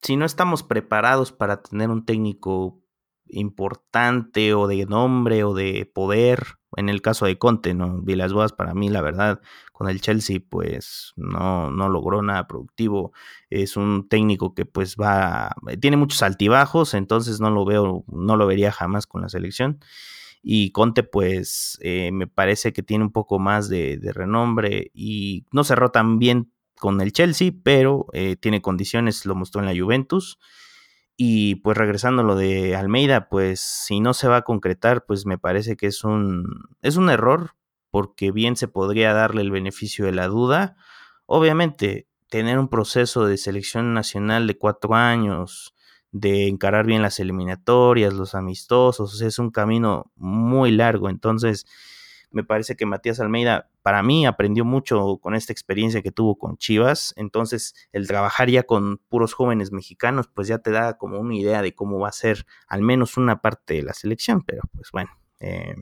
si 0.00 0.16
no 0.16 0.24
estamos 0.24 0.62
preparados 0.62 1.32
para 1.32 1.62
tener 1.62 1.90
un 1.90 2.04
técnico 2.04 2.81
importante 3.32 4.54
o 4.54 4.66
de 4.66 4.86
nombre 4.86 5.44
o 5.44 5.54
de 5.54 5.90
poder, 5.92 6.58
en 6.76 6.88
el 6.88 7.02
caso 7.02 7.26
de 7.26 7.38
Conte, 7.38 7.74
¿no? 7.74 8.00
Vilas 8.02 8.32
Boas 8.32 8.52
para 8.52 8.74
mí, 8.74 8.88
la 8.88 9.02
verdad, 9.02 9.40
con 9.72 9.88
el 9.88 10.00
Chelsea, 10.00 10.40
pues 10.48 11.12
no, 11.16 11.70
no 11.70 11.88
logró 11.88 12.22
nada 12.22 12.46
productivo. 12.46 13.12
Es 13.50 13.76
un 13.76 14.08
técnico 14.08 14.54
que 14.54 14.64
pues 14.64 14.96
va, 14.96 15.54
tiene 15.80 15.96
muchos 15.96 16.22
altibajos, 16.22 16.94
entonces 16.94 17.40
no 17.40 17.50
lo 17.50 17.64
veo, 17.64 18.04
no 18.08 18.36
lo 18.36 18.46
vería 18.46 18.72
jamás 18.72 19.06
con 19.06 19.22
la 19.22 19.28
selección. 19.28 19.80
Y 20.42 20.72
Conte, 20.72 21.04
pues, 21.04 21.78
eh, 21.82 22.10
me 22.12 22.26
parece 22.26 22.72
que 22.72 22.82
tiene 22.82 23.04
un 23.04 23.12
poco 23.12 23.38
más 23.38 23.68
de, 23.68 23.98
renombre 24.12 24.90
y 24.92 25.46
no 25.52 25.62
cerró 25.62 25.90
tan 25.90 26.18
bien 26.18 26.52
con 26.76 27.00
el 27.00 27.12
Chelsea, 27.12 27.52
pero 27.62 28.06
eh, 28.12 28.34
tiene 28.36 28.60
condiciones, 28.60 29.24
lo 29.24 29.36
mostró 29.36 29.60
en 29.62 29.68
la 29.68 29.80
Juventus. 29.80 30.38
Y 31.16 31.56
pues 31.56 31.76
regresando 31.76 32.22
a 32.22 32.24
lo 32.24 32.36
de 32.36 32.74
Almeida, 32.74 33.28
pues 33.28 33.60
si 33.60 34.00
no 34.00 34.14
se 34.14 34.28
va 34.28 34.38
a 34.38 34.42
concretar, 34.42 35.04
pues 35.04 35.26
me 35.26 35.38
parece 35.38 35.76
que 35.76 35.86
es 35.86 36.04
un, 36.04 36.46
es 36.82 36.96
un 36.96 37.10
error, 37.10 37.54
porque 37.90 38.32
bien 38.32 38.56
se 38.56 38.68
podría 38.68 39.12
darle 39.12 39.42
el 39.42 39.50
beneficio 39.50 40.06
de 40.06 40.12
la 40.12 40.26
duda. 40.28 40.76
Obviamente, 41.26 42.08
tener 42.28 42.58
un 42.58 42.68
proceso 42.68 43.26
de 43.26 43.36
selección 43.36 43.92
nacional 43.94 44.46
de 44.46 44.56
cuatro 44.56 44.94
años, 44.94 45.74
de 46.12 46.48
encarar 46.48 46.86
bien 46.86 47.02
las 47.02 47.20
eliminatorias, 47.20 48.14
los 48.14 48.34
amistosos, 48.34 49.20
es 49.20 49.38
un 49.38 49.50
camino 49.50 50.10
muy 50.16 50.70
largo. 50.70 51.10
Entonces, 51.10 51.66
me 52.32 52.44
parece 52.44 52.76
que 52.76 52.86
Matías 52.86 53.20
Almeida, 53.20 53.70
para 53.82 54.02
mí, 54.02 54.26
aprendió 54.26 54.64
mucho 54.64 55.18
con 55.20 55.34
esta 55.34 55.52
experiencia 55.52 56.02
que 56.02 56.10
tuvo 56.10 56.38
con 56.38 56.56
Chivas. 56.56 57.14
Entonces, 57.16 57.74
el 57.92 58.06
trabajar 58.06 58.50
ya 58.50 58.62
con 58.62 58.98
puros 59.08 59.34
jóvenes 59.34 59.72
mexicanos, 59.72 60.28
pues 60.28 60.48
ya 60.48 60.58
te 60.58 60.70
da 60.70 60.96
como 60.98 61.18
una 61.18 61.34
idea 61.34 61.62
de 61.62 61.74
cómo 61.74 61.98
va 61.98 62.08
a 62.08 62.12
ser 62.12 62.46
al 62.68 62.82
menos 62.82 63.16
una 63.16 63.40
parte 63.40 63.74
de 63.74 63.82
la 63.82 63.92
selección. 63.92 64.42
Pero, 64.42 64.62
pues 64.74 64.90
bueno, 64.92 65.10
eh, 65.40 65.74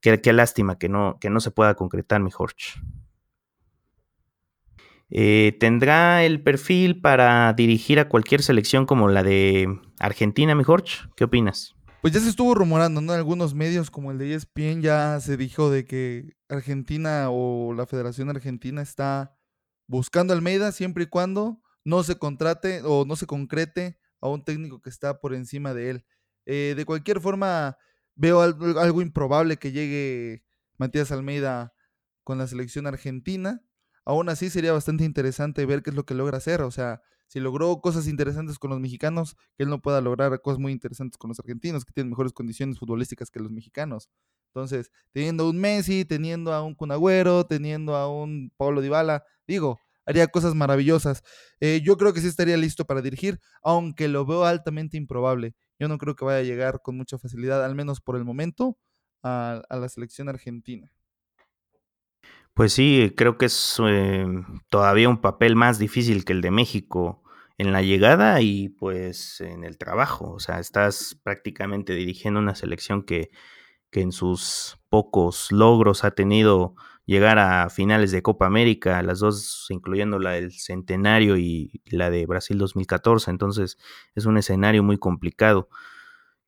qué, 0.00 0.32
lástima 0.32 0.78
que 0.78 0.88
no, 0.88 1.18
que 1.20 1.30
no 1.30 1.40
se 1.40 1.50
pueda 1.50 1.74
concretar, 1.74 2.20
mi 2.20 2.30
Jorge. 2.30 2.72
Eh, 5.10 5.56
¿Tendrá 5.60 6.24
el 6.24 6.42
perfil 6.42 7.00
para 7.00 7.52
dirigir 7.52 8.00
a 8.00 8.08
cualquier 8.08 8.42
selección 8.42 8.86
como 8.86 9.08
la 9.08 9.22
de 9.22 9.80
Argentina, 9.98 10.54
mi 10.54 10.64
Jorge? 10.64 10.98
¿Qué 11.16 11.24
opinas? 11.24 11.74
Pues 12.04 12.12
ya 12.12 12.20
se 12.20 12.28
estuvo 12.28 12.54
rumorando, 12.54 13.00
¿no? 13.00 13.14
En 13.14 13.18
algunos 13.18 13.54
medios 13.54 13.90
como 13.90 14.10
el 14.10 14.18
de 14.18 14.34
ESPN 14.34 14.82
ya 14.82 15.18
se 15.20 15.38
dijo 15.38 15.70
de 15.70 15.86
que 15.86 16.36
Argentina 16.50 17.30
o 17.30 17.72
la 17.72 17.86
Federación 17.86 18.28
Argentina 18.28 18.82
está 18.82 19.38
buscando 19.86 20.34
Almeida 20.34 20.70
siempre 20.72 21.04
y 21.04 21.06
cuando 21.06 21.62
no 21.82 22.02
se 22.02 22.16
contrate 22.16 22.82
o 22.84 23.06
no 23.06 23.16
se 23.16 23.26
concrete 23.26 23.98
a 24.20 24.28
un 24.28 24.44
técnico 24.44 24.82
que 24.82 24.90
está 24.90 25.18
por 25.18 25.32
encima 25.32 25.72
de 25.72 25.88
él. 25.88 26.04
Eh, 26.44 26.74
de 26.76 26.84
cualquier 26.84 27.22
forma, 27.22 27.78
veo 28.16 28.42
algo, 28.42 28.78
algo, 28.78 29.00
improbable 29.00 29.56
que 29.56 29.72
llegue 29.72 30.44
Matías 30.76 31.10
Almeida 31.10 31.72
con 32.22 32.36
la 32.36 32.46
selección 32.46 32.86
argentina. 32.86 33.64
Aún 34.04 34.28
así, 34.28 34.50
sería 34.50 34.74
bastante 34.74 35.04
interesante 35.04 35.64
ver 35.64 35.82
qué 35.82 35.88
es 35.88 35.96
lo 35.96 36.04
que 36.04 36.12
logra 36.12 36.36
hacer. 36.36 36.60
O 36.60 36.70
sea, 36.70 37.00
si 37.26 37.40
logró 37.40 37.80
cosas 37.80 38.06
interesantes 38.06 38.58
con 38.58 38.70
los 38.70 38.80
mexicanos, 38.80 39.36
que 39.56 39.64
él 39.64 39.68
no 39.68 39.80
pueda 39.80 40.00
lograr 40.00 40.40
cosas 40.40 40.58
muy 40.58 40.72
interesantes 40.72 41.18
con 41.18 41.28
los 41.28 41.38
argentinos, 41.40 41.84
que 41.84 41.92
tienen 41.92 42.10
mejores 42.10 42.32
condiciones 42.32 42.78
futbolísticas 42.78 43.30
que 43.30 43.40
los 43.40 43.50
mexicanos. 43.50 44.08
Entonces, 44.48 44.92
teniendo 45.12 45.44
a 45.44 45.50
un 45.50 45.58
Messi, 45.58 46.04
teniendo 46.04 46.52
a 46.52 46.62
un 46.62 46.74
Cunagüero, 46.74 47.44
teniendo 47.44 47.96
a 47.96 48.08
un 48.08 48.52
Pablo 48.56 48.80
Dybala, 48.80 49.24
digo, 49.46 49.80
haría 50.06 50.28
cosas 50.28 50.54
maravillosas. 50.54 51.22
Eh, 51.60 51.80
yo 51.82 51.96
creo 51.96 52.12
que 52.12 52.20
sí 52.20 52.28
estaría 52.28 52.56
listo 52.56 52.84
para 52.84 53.02
dirigir, 53.02 53.40
aunque 53.62 54.08
lo 54.08 54.24
veo 54.24 54.44
altamente 54.44 54.96
improbable. 54.96 55.54
Yo 55.78 55.88
no 55.88 55.98
creo 55.98 56.14
que 56.14 56.24
vaya 56.24 56.38
a 56.38 56.42
llegar 56.42 56.82
con 56.82 56.96
mucha 56.96 57.18
facilidad, 57.18 57.64
al 57.64 57.74
menos 57.74 58.00
por 58.00 58.16
el 58.16 58.24
momento, 58.24 58.78
a, 59.22 59.62
la 59.70 59.88
selección 59.88 60.28
argentina. 60.28 60.92
Pues 62.54 62.72
sí, 62.72 63.12
creo 63.16 63.36
que 63.36 63.46
es 63.46 63.80
eh, 63.84 64.24
todavía 64.68 65.08
un 65.08 65.20
papel 65.20 65.56
más 65.56 65.78
difícil 65.80 66.24
que 66.24 66.32
el 66.32 66.40
de 66.40 66.52
México 66.52 67.22
en 67.58 67.72
la 67.72 67.82
llegada 67.82 68.40
y 68.42 68.68
pues 68.68 69.40
en 69.40 69.64
el 69.64 69.76
trabajo. 69.76 70.30
O 70.32 70.38
sea, 70.38 70.60
estás 70.60 71.18
prácticamente 71.24 71.94
dirigiendo 71.94 72.38
una 72.38 72.54
selección 72.54 73.02
que, 73.02 73.30
que 73.90 74.02
en 74.02 74.12
sus 74.12 74.78
pocos 74.88 75.52
logros 75.52 76.04
ha 76.04 76.12
tenido 76.12 76.76
llegar 77.06 77.38
a 77.40 77.70
finales 77.70 78.12
de 78.12 78.22
Copa 78.22 78.46
América, 78.46 79.02
las 79.02 79.20
dos 79.20 79.66
incluyendo 79.70 80.20
la 80.20 80.32
del 80.32 80.52
Centenario 80.52 81.36
y 81.38 81.82
la 81.86 82.10
de 82.10 82.26
Brasil 82.26 82.58
2014. 82.58 83.30
Entonces 83.32 83.78
es 84.14 84.26
un 84.26 84.38
escenario 84.38 84.84
muy 84.84 84.98
complicado. 84.98 85.68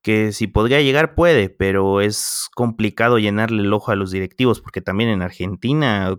Que 0.06 0.30
si 0.30 0.46
podría 0.46 0.80
llegar 0.82 1.16
puede, 1.16 1.48
pero 1.48 2.00
es 2.00 2.48
complicado 2.54 3.18
llenarle 3.18 3.62
el 3.62 3.72
ojo 3.72 3.90
a 3.90 3.96
los 3.96 4.12
directivos, 4.12 4.60
porque 4.60 4.80
también 4.80 5.10
en 5.10 5.20
Argentina 5.20 6.14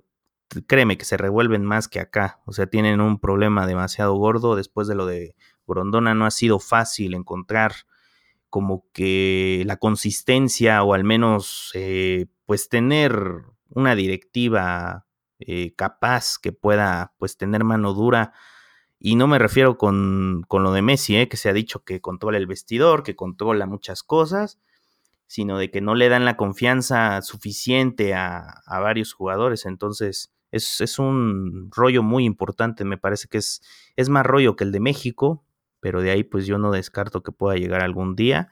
créeme 0.67 0.97
que 0.97 1.05
se 1.05 1.15
revuelven 1.15 1.63
más 1.63 1.88
que 1.88 2.01
acá. 2.01 2.41
O 2.45 2.51
sea, 2.51 2.67
tienen 2.67 2.99
un 2.99 3.17
problema 3.17 3.65
demasiado 3.65 4.13
gordo. 4.15 4.57
Después 4.57 4.89
de 4.89 4.95
lo 4.95 5.05
de 5.05 5.35
Grondona 5.65 6.13
no 6.13 6.25
ha 6.25 6.31
sido 6.31 6.59
fácil 6.59 7.13
encontrar 7.13 7.75
como 8.49 8.83
que 8.91 9.63
la 9.65 9.77
consistencia 9.77 10.83
o 10.83 10.93
al 10.93 11.05
menos 11.05 11.71
eh, 11.73 12.25
pues 12.45 12.67
tener 12.67 13.13
una 13.69 13.95
directiva 13.95 15.07
eh, 15.39 15.73
capaz 15.77 16.39
que 16.41 16.51
pueda 16.51 17.13
pues 17.19 17.38
tener 17.38 17.63
mano 17.63 17.93
dura. 17.93 18.33
Y 19.00 19.16
no 19.16 19.28
me 19.28 19.39
refiero 19.39 19.78
con, 19.78 20.43
con 20.48 20.64
lo 20.64 20.72
de 20.72 20.82
Messi, 20.82 21.16
eh, 21.18 21.30
que 21.30 21.38
se 21.38 21.50
ha 21.50 21.54
dicho 21.54 21.84
que 21.84 22.02
controla 22.02 22.38
el 22.38 22.48
vestidor, 22.48 23.04
que 23.04 23.16
controla 23.16 23.66
muchas 23.66 24.04
cosas, 24.04 24.60
sino 25.28 25.58
de 25.58 25.70
que 25.70 25.82
no 25.82 25.95
le 25.95 26.10
dan 26.10 26.26
la 26.26 26.38
confianza 26.38 27.22
suficiente 27.22 28.14
a, 28.16 28.62
a 28.66 28.80
varios 28.80 29.14
jugadores. 29.14 29.66
Entonces, 29.66 30.34
es, 30.52 31.00
un 31.00 31.70
rollo 31.76 32.04
muy 32.04 32.26
importante, 32.26 32.86
me 32.86 32.98
parece 32.98 33.28
que 33.28 33.38
es, 33.38 33.62
es 33.95 34.10
más 34.10 34.26
rollo 34.26 34.56
que 34.56 34.64
el 34.64 34.72
de 34.72 34.80
México, 34.80 35.43
pero 35.80 36.02
de 36.02 36.12
ahí 36.12 36.24
pues 36.24 36.48
yo 36.48 36.58
no 36.58 36.72
descarto 36.72 37.24
que 37.24 37.32
pueda 37.32 37.58
llegar 37.58 37.82
algún 37.82 38.16
día. 38.16 38.50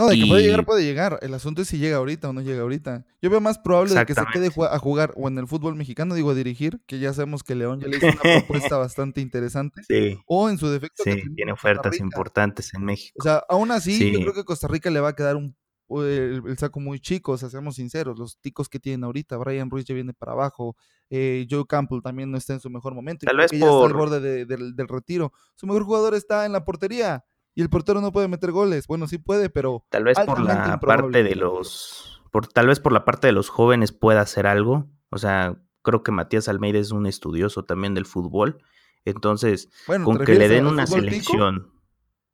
No, 0.00 0.08
de 0.08 0.16
que 0.16 0.26
puede 0.26 0.42
llegar, 0.42 0.64
puede 0.64 0.84
llegar. 0.84 1.18
El 1.22 1.34
asunto 1.34 1.62
es 1.62 1.68
si 1.68 1.78
llega 1.78 1.96
ahorita 1.96 2.28
o 2.30 2.32
no 2.32 2.40
llega 2.40 2.62
ahorita. 2.62 3.06
Yo 3.20 3.30
veo 3.30 3.40
más 3.40 3.58
probable 3.58 3.94
de 3.94 4.06
que 4.06 4.14
se 4.14 4.24
quede 4.32 4.50
a 4.70 4.78
jugar 4.78 5.12
o 5.16 5.28
en 5.28 5.38
el 5.38 5.46
fútbol 5.46 5.76
mexicano, 5.76 6.14
digo 6.14 6.30
a 6.30 6.34
dirigir, 6.34 6.80
que 6.86 6.98
ya 6.98 7.12
sabemos 7.12 7.42
que 7.42 7.54
León 7.54 7.80
ya 7.80 7.88
le 7.88 7.98
hizo 7.98 8.06
una 8.06 8.20
propuesta 8.46 8.78
bastante 8.78 9.20
interesante. 9.20 9.82
Sí. 9.86 10.18
O 10.26 10.48
en 10.48 10.58
su 10.58 10.68
defecto. 10.68 11.02
Sí, 11.04 11.22
tiene 11.36 11.52
ofertas 11.52 11.98
importantes 12.00 12.72
en 12.74 12.84
México. 12.84 13.16
O 13.20 13.22
sea, 13.22 13.44
aún 13.48 13.70
así, 13.70 14.12
yo 14.12 14.20
creo 14.20 14.34
que 14.34 14.44
Costa 14.44 14.68
Rica 14.68 14.90
le 14.90 15.00
va 15.00 15.10
a 15.10 15.16
quedar 15.16 15.36
un 15.36 15.54
el, 15.98 16.56
saco 16.56 16.80
muy 16.80 17.00
chico, 17.00 17.32
o 17.32 17.38
sea, 17.38 17.48
seamos 17.48 17.76
sinceros, 17.76 18.18
los 18.18 18.38
ticos 18.38 18.68
que 18.68 18.78
tienen 18.78 19.04
ahorita, 19.04 19.36
Brian 19.36 19.70
Ruiz 19.70 19.84
ya 19.84 19.94
viene 19.94 20.12
para 20.12 20.32
abajo, 20.32 20.76
eh, 21.08 21.46
Joe 21.50 21.66
Campbell 21.66 22.00
también 22.02 22.30
no 22.30 22.38
está 22.38 22.52
en 22.52 22.60
su 22.60 22.70
mejor 22.70 22.94
momento, 22.94 23.26
Tal 23.26 23.36
vez 23.36 23.50
por... 23.50 23.58
ya 23.58 23.66
está 23.66 23.86
al 23.86 23.94
borde 23.94 24.44
del, 24.46 24.88
retiro. 24.88 25.32
Su 25.56 25.66
mejor 25.66 25.84
jugador 25.84 26.14
está 26.14 26.46
en 26.46 26.52
la 26.52 26.64
portería 26.64 27.24
y 27.60 27.62
el 27.62 27.68
portero 27.68 28.00
no 28.00 28.10
puede 28.10 28.26
meter 28.26 28.52
goles. 28.52 28.86
Bueno, 28.86 29.06
sí 29.06 29.18
puede, 29.18 29.50
pero 29.50 29.84
tal 29.90 30.04
vez 30.04 30.18
por 30.18 30.40
la 30.40 30.80
parte 30.80 31.22
de 31.22 31.34
los, 31.34 32.22
por 32.32 32.46
tal 32.46 32.68
vez 32.68 32.80
por 32.80 32.92
la 32.92 33.04
parte 33.04 33.26
de 33.26 33.34
los 33.34 33.50
jóvenes 33.50 33.92
pueda 33.92 34.22
hacer 34.22 34.46
algo. 34.46 34.88
O 35.10 35.18
sea, 35.18 35.60
creo 35.82 36.02
que 36.02 36.10
Matías 36.10 36.48
Almeida 36.48 36.78
es 36.78 36.90
un 36.90 37.04
estudioso 37.04 37.66
también 37.66 37.92
del 37.92 38.06
fútbol, 38.06 38.62
entonces 39.04 39.68
con 39.86 40.24
que 40.24 40.36
le 40.36 40.48
den 40.48 40.66
una 40.66 40.86
selección. 40.86 41.70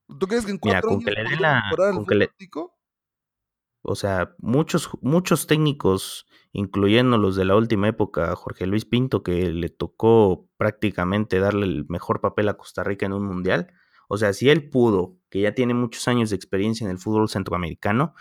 ¿Tú 0.07 0.29
crees 0.29 0.45
que 0.45 0.53
en 0.53 0.59
cuatro 0.59 0.91
con 0.91 1.03
que 1.03 1.11
le 1.11 1.25
den 1.25 1.43
la, 1.43 1.65
con 1.75 2.07
que 2.07 2.15
le, 2.15 2.31
o 3.83 3.97
sea, 3.97 4.37
muchos, 4.39 4.91
muchos 5.01 5.49
técnicos, 5.49 6.29
incluyendo 6.53 7.19
los 7.19 7.35
de 7.35 7.47
la 7.47 7.57
última 7.57 7.89
época, 7.89 8.33
Jorge 8.37 8.69
Luis 8.69 8.85
Pinto, 8.85 9.25
que 9.25 9.51
le 9.51 9.71
tocó 9.71 10.49
prácticamente 10.57 11.41
darle 11.41 11.67
el 11.67 11.85
mejor 11.89 12.21
papel 12.21 12.49
a 12.49 12.57
Costa 12.57 12.85
Rica 12.85 13.07
en 13.07 13.13
un 13.13 13.27
mundial. 13.27 13.73
O 14.09 14.17
sea, 14.19 14.33
si 14.33 14.49
él 14.51 14.69
pudo, 14.71 15.17
que 15.31 15.41
ya 15.41 15.53
tiene 15.55 15.75
muchos 15.75 16.07
años 16.09 16.31
de 16.31 16.37
experiencia 16.37 16.85
en 16.85 16.91
el 16.91 16.99
fútbol 16.99 17.29
centroamericano, 17.29 18.15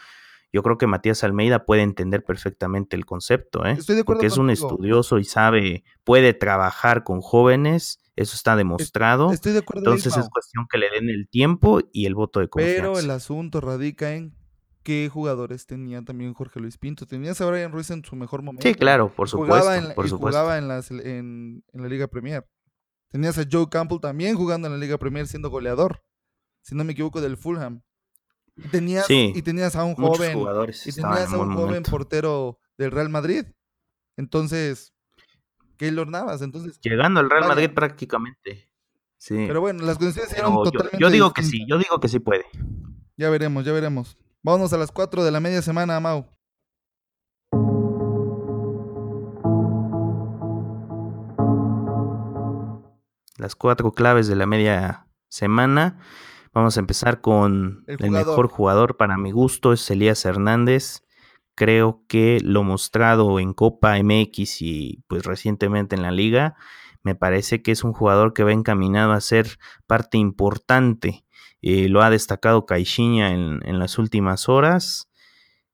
yo 0.53 0.63
creo 0.63 0.77
que 0.77 0.87
Matías 0.87 1.23
Almeida 1.23 1.65
puede 1.65 1.81
entender 1.81 2.23
perfectamente 2.23 2.95
el 2.95 3.05
concepto, 3.05 3.65
¿eh? 3.65 3.77
porque 4.05 4.27
es 4.27 4.37
un 4.37 4.49
estudioso 4.49 5.17
y 5.19 5.25
sabe, 5.25 5.83
puede 6.05 6.33
trabajar 6.33 7.03
con 7.03 7.19
jóvenes, 7.21 7.99
eso 8.15 8.35
está 8.35 8.55
demostrado. 8.55 9.31
Estoy 9.33 9.51
de 9.51 9.59
acuerdo. 9.59 9.81
Entonces 9.81 10.15
es 10.15 10.29
cuestión 10.29 10.65
que 10.71 10.77
le 10.77 10.89
den 10.91 11.09
el 11.09 11.27
tiempo 11.29 11.81
y 11.91 12.05
el 12.05 12.15
voto 12.15 12.39
de 12.39 12.47
confianza. 12.47 12.81
Pero 12.83 12.99
el 12.99 13.11
asunto 13.11 13.59
radica 13.59 14.13
en 14.15 14.33
qué 14.83 15.09
jugadores 15.11 15.65
tenía 15.65 16.01
también 16.03 16.33
Jorge 16.33 16.61
Luis 16.61 16.77
Pinto. 16.77 17.05
Tenías 17.05 17.41
a 17.41 17.49
Brian 17.49 17.73
Ruiz 17.73 17.89
en 17.89 18.05
su 18.05 18.15
mejor 18.15 18.41
momento. 18.41 18.65
Sí, 18.65 18.75
claro, 18.75 19.09
por 19.13 19.27
supuesto. 19.27 19.55
Jugaba 19.59 19.77
en, 19.77 19.93
por 19.93 20.05
y 20.05 20.09
supuesto. 20.09 20.39
jugaba 20.39 20.57
en, 20.57 20.67
las- 20.69 20.89
en- 20.91 21.63
en 21.73 21.81
la 21.81 21.89
Liga 21.89 22.07
Premier. 22.07 22.45
Tenías 23.15 23.37
a 23.37 23.45
Joe 23.49 23.69
Campbell 23.69 24.01
también 24.01 24.35
jugando 24.35 24.67
en 24.67 24.73
la 24.73 24.77
Liga 24.77 24.97
Premier 24.97 25.25
siendo 25.25 25.49
goleador, 25.49 26.03
si 26.61 26.75
no 26.75 26.83
me 26.83 26.91
equivoco, 26.91 27.21
del 27.21 27.37
Fulham. 27.37 27.81
Y 28.57 28.67
tenías, 28.67 29.05
Sí, 29.05 29.31
y 29.33 29.41
tenías 29.41 29.77
a 29.77 29.85
un 29.85 29.95
joven, 29.95 30.37
jugadores 30.37 30.85
y 30.85 30.91
tenías 30.91 31.29
en 31.29 31.35
a 31.35 31.37
un 31.37 31.53
joven 31.53 31.65
momento. 31.65 31.91
portero 31.91 32.59
del 32.77 32.91
Real 32.91 33.07
Madrid. 33.07 33.45
Entonces, 34.17 34.93
Keylor 35.77 36.09
Navas. 36.09 36.41
Entonces, 36.41 36.77
Llegando 36.81 37.21
al 37.21 37.29
Real 37.29 37.43
Vaya. 37.43 37.55
Madrid 37.55 37.69
prácticamente. 37.73 38.69
Sí. 39.17 39.45
pero 39.47 39.61
bueno, 39.61 39.85
las 39.85 39.97
condiciones 39.97 40.33
eran 40.33 40.53
totalmente 40.53 40.97
yo 40.99 41.09
digo 41.09 41.31
que 41.31 41.43
sí, 41.43 41.65
yo 41.69 41.77
digo 41.77 42.01
que 42.01 42.09
sí 42.09 42.19
puede. 42.19 42.43
Ya 43.15 43.29
veremos, 43.29 43.63
ya 43.63 43.71
veremos. 43.71 44.17
Vámonos 44.43 44.73
a 44.73 44.77
las 44.77 44.91
4 44.91 45.23
de 45.23 45.31
la 45.31 45.39
media 45.39 45.61
semana, 45.61 46.01
Mau. 46.01 46.27
Las 53.37 53.55
cuatro 53.55 53.91
claves 53.91 54.27
de 54.27 54.35
la 54.35 54.45
media 54.45 55.07
semana. 55.27 55.99
Vamos 56.53 56.77
a 56.77 56.79
empezar 56.79 57.19
con 57.21 57.83
El 57.87 58.11
mejor 58.29 58.47
jugador 58.47 58.97
para 58.97 59.17
mi 59.17 59.31
gusto, 59.31 59.73
es 59.73 59.89
Elías 59.91 60.23
Hernández. 60.25 61.01
Creo 61.53 62.03
que 62.07 62.39
lo 62.41 62.63
mostrado 62.63 63.39
en 63.39 63.53
Copa 63.53 63.97
MX 63.97 64.61
y 64.61 65.03
pues 65.07 65.23
recientemente 65.25 65.95
en 65.95 66.01
la 66.01 66.11
liga, 66.11 66.55
me 67.03 67.15
parece 67.15 67.61
que 67.61 67.71
es 67.71 67.83
un 67.83 67.93
jugador 67.93 68.33
que 68.33 68.43
va 68.43 68.51
encaminado 68.51 69.11
a 69.11 69.21
ser 69.21 69.57
parte 69.85 70.17
importante. 70.17 71.25
Eh, 71.61 71.87
lo 71.89 72.01
ha 72.03 72.09
destacado 72.09 72.65
Caixinha 72.65 73.31
en, 73.31 73.59
en 73.63 73.79
las 73.79 73.97
últimas 73.97 74.49
horas. 74.49 75.09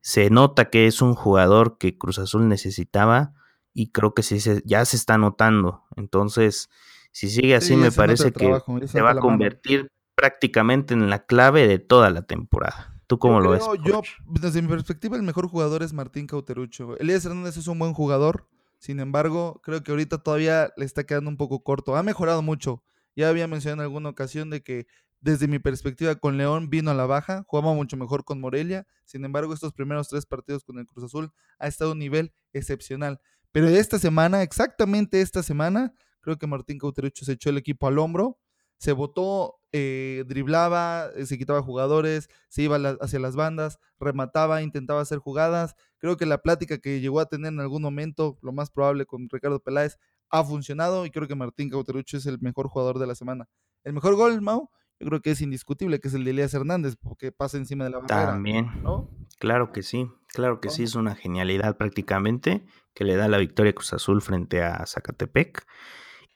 Se 0.01 0.29
nota 0.29 0.69
que 0.69 0.87
es 0.87 1.01
un 1.01 1.13
jugador 1.13 1.77
que 1.77 1.97
Cruz 1.97 2.17
Azul 2.17 2.47
necesitaba 2.47 3.33
y 3.73 3.91
creo 3.91 4.13
que 4.13 4.23
sí 4.23 4.39
se- 4.39 4.63
ya 4.65 4.83
se 4.85 4.95
está 4.97 5.17
notando. 5.17 5.83
Entonces, 5.95 6.69
si 7.11 7.29
sigue 7.29 7.55
así, 7.55 7.69
Sí, 7.69 7.75
me 7.75 7.91
parece 7.91 8.25
que 8.31 8.39
trabajo, 8.45 8.79
se 8.87 9.01
va 9.01 9.11
a 9.11 9.13
mano. 9.13 9.21
convertir 9.25 9.87
prácticamente 10.15 10.93
en 10.93 11.09
la 11.09 11.25
clave 11.25 11.67
de 11.67 11.79
toda 11.79 12.09
la 12.09 12.21
temporada. 12.23 13.01
¿Tú 13.07 13.17
cómo 13.19 13.39
Yo 13.39 13.43
lo 13.43 13.49
ves? 13.51 13.63
creo- 13.63 13.75
Yo, 13.83 13.93
Jorge? 13.95 14.11
desde 14.25 14.61
mi 14.61 14.67
perspectiva, 14.69 15.17
el 15.17 15.23
mejor 15.23 15.47
jugador 15.47 15.83
es 15.83 15.93
Martín 15.93 16.27
Cauterucho. 16.27 16.97
Elías 16.99 17.25
Hernández 17.25 17.57
es 17.57 17.67
un 17.67 17.77
buen 17.79 17.93
jugador, 17.93 18.47
sin 18.79 18.99
embargo, 18.99 19.59
creo 19.63 19.83
que 19.83 19.91
ahorita 19.91 20.19
todavía 20.19 20.71
le 20.77 20.85
está 20.85 21.03
quedando 21.05 21.29
un 21.29 21.37
poco 21.37 21.61
corto. 21.63 21.95
Ha 21.97 22.03
mejorado 22.03 22.41
mucho. 22.41 22.83
Ya 23.15 23.27
había 23.29 23.47
mencionado 23.47 23.81
en 23.81 23.85
alguna 23.85 24.09
ocasión 24.09 24.49
de 24.49 24.61
que 24.63 24.87
desde 25.19 25.47
mi 25.47 25.59
perspectiva 25.59 26.15
con 26.15 26.37
León 26.37 26.69
vino 26.69 26.89
a 26.89 26.93
la 26.95 27.05
baja, 27.05 27.43
jugaba 27.45 27.73
mucho 27.73 27.95
mejor 27.97 28.23
con 28.23 28.39
Morelia. 28.39 28.87
Sin 29.05 29.23
embargo, 29.25 29.53
estos 29.53 29.73
primeros 29.73 30.07
tres 30.07 30.25
partidos 30.25 30.63
con 30.63 30.79
el 30.79 30.87
Cruz 30.87 31.05
Azul 31.05 31.31
ha 31.59 31.67
estado 31.67 31.91
a 31.91 31.93
un 31.93 31.99
nivel 31.99 32.31
excepcional. 32.53 33.19
Pero 33.51 33.67
esta 33.67 33.99
semana, 33.99 34.41
exactamente 34.41 35.21
esta 35.21 35.43
semana, 35.43 35.93
creo 36.21 36.37
que 36.37 36.47
Martín 36.47 36.77
Cauterucho 36.79 37.25
se 37.25 37.33
echó 37.33 37.49
el 37.49 37.57
equipo 37.57 37.87
al 37.87 37.99
hombro, 37.99 38.37
se 38.77 38.93
botó, 38.93 39.59
eh, 39.71 40.23
driblaba, 40.27 41.09
eh, 41.15 41.25
se 41.25 41.37
quitaba 41.37 41.61
jugadores, 41.61 42.29
se 42.49 42.63
iba 42.63 42.79
la- 42.79 42.97
hacia 42.99 43.19
las 43.19 43.35
bandas, 43.35 43.77
remataba, 43.99 44.61
intentaba 44.63 45.01
hacer 45.01 45.19
jugadas. 45.19 45.75
Creo 45.99 46.17
que 46.17 46.25
la 46.25 46.39
plática 46.39 46.79
que 46.79 46.99
llegó 46.99 47.19
a 47.19 47.27
tener 47.27 47.53
en 47.53 47.59
algún 47.59 47.81
momento, 47.83 48.37
lo 48.41 48.51
más 48.53 48.71
probable 48.71 49.05
con 49.05 49.29
Ricardo 49.29 49.59
Peláez, 49.59 49.97
ha 50.29 50.43
funcionado 50.43 51.05
y 51.05 51.11
creo 51.11 51.27
que 51.27 51.35
Martín 51.35 51.69
Cauterucho 51.69 52.17
es 52.17 52.25
el 52.25 52.39
mejor 52.39 52.69
jugador 52.69 52.97
de 52.99 53.05
la 53.07 53.15
semana. 53.15 53.47
El 53.83 53.93
mejor 53.93 54.15
gol, 54.15 54.41
Mau, 54.41 54.69
yo 54.99 55.07
creo 55.07 55.21
que 55.21 55.31
es 55.31 55.41
indiscutible, 55.41 55.99
que 55.99 56.07
es 56.07 56.13
el 56.13 56.23
de 56.23 56.31
Elías 56.31 56.53
Hernández, 56.53 56.95
porque 56.99 57.31
pasa 57.31 57.57
encima 57.57 57.83
de 57.83 57.89
la 57.91 57.99
barrera. 57.99 58.27
También. 58.31 58.67
¿no? 58.83 59.09
Claro 59.39 59.71
que 59.71 59.83
sí, 59.83 60.07
claro 60.27 60.59
que 60.61 60.69
sí, 60.69 60.83
es 60.83 60.95
una 60.95 61.15
genialidad 61.15 61.75
prácticamente 61.77 62.63
que 62.93 63.03
le 63.03 63.15
da 63.15 63.27
la 63.27 63.37
victoria 63.37 63.71
a 63.71 63.73
Cruz 63.73 63.93
Azul 63.93 64.21
frente 64.21 64.61
a 64.63 64.85
Zacatepec. 64.85 65.65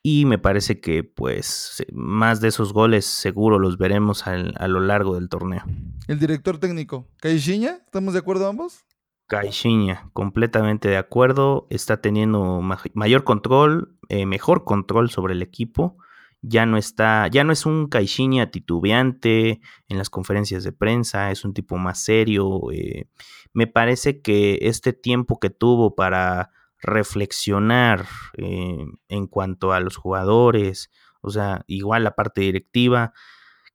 Y 0.07 0.25
me 0.25 0.37
parece 0.37 0.79
que 0.79 1.03
pues 1.03 1.83
más 1.91 2.39
de 2.39 2.49
esos 2.49 2.73
goles 2.73 3.05
seguro 3.07 3.57
los 3.57 3.79
veremos 3.79 4.27
al- 4.27 4.53
a 4.59 4.67
lo 4.67 4.79
largo 4.79 5.15
del 5.15 5.29
torneo. 5.29 5.63
El 6.07 6.19
director 6.19 6.59
técnico, 6.59 7.07
Caixinha, 7.21 7.79
¿estamos 7.83 8.13
de 8.13 8.19
acuerdo 8.19 8.47
ambos? 8.47 8.85
Caixinha, 9.25 10.11
completamente 10.13 10.89
de 10.89 10.97
acuerdo, 10.97 11.65
está 11.71 12.01
teniendo 12.01 12.61
ma- 12.61 12.79
mayor 12.93 13.23
control, 13.23 13.97
eh, 14.09 14.27
mejor 14.27 14.63
control 14.63 15.09
sobre 15.09 15.33
el 15.33 15.41
equipo. 15.41 15.97
Ya 16.43 16.67
no 16.67 16.77
está, 16.77 17.27
ya 17.27 17.43
no 17.43 17.51
es 17.51 17.65
un 17.65 17.87
Caixinha 17.87 18.51
titubeante 18.51 19.59
en 19.87 19.97
las 19.97 20.11
conferencias 20.11 20.63
de 20.63 20.71
prensa, 20.71 21.31
es 21.31 21.43
un 21.43 21.55
tipo 21.55 21.77
más 21.77 22.03
serio. 22.03 22.71
eh, 22.71 23.07
me 23.53 23.65
parece 23.65 24.21
que 24.21 24.59
este 24.61 24.93
tiempo 24.93 25.39
que 25.39 25.49
tuvo 25.49 25.95
para 25.95 26.51
reflexionar 26.81 28.07
eh, 28.37 28.85
en 29.07 29.27
cuanto 29.27 29.73
a 29.73 29.79
los 29.79 29.97
jugadores, 29.97 30.91
o 31.21 31.31
sea, 31.31 31.63
igual 31.67 32.03
la 32.03 32.15
parte 32.15 32.41
directiva, 32.41 33.13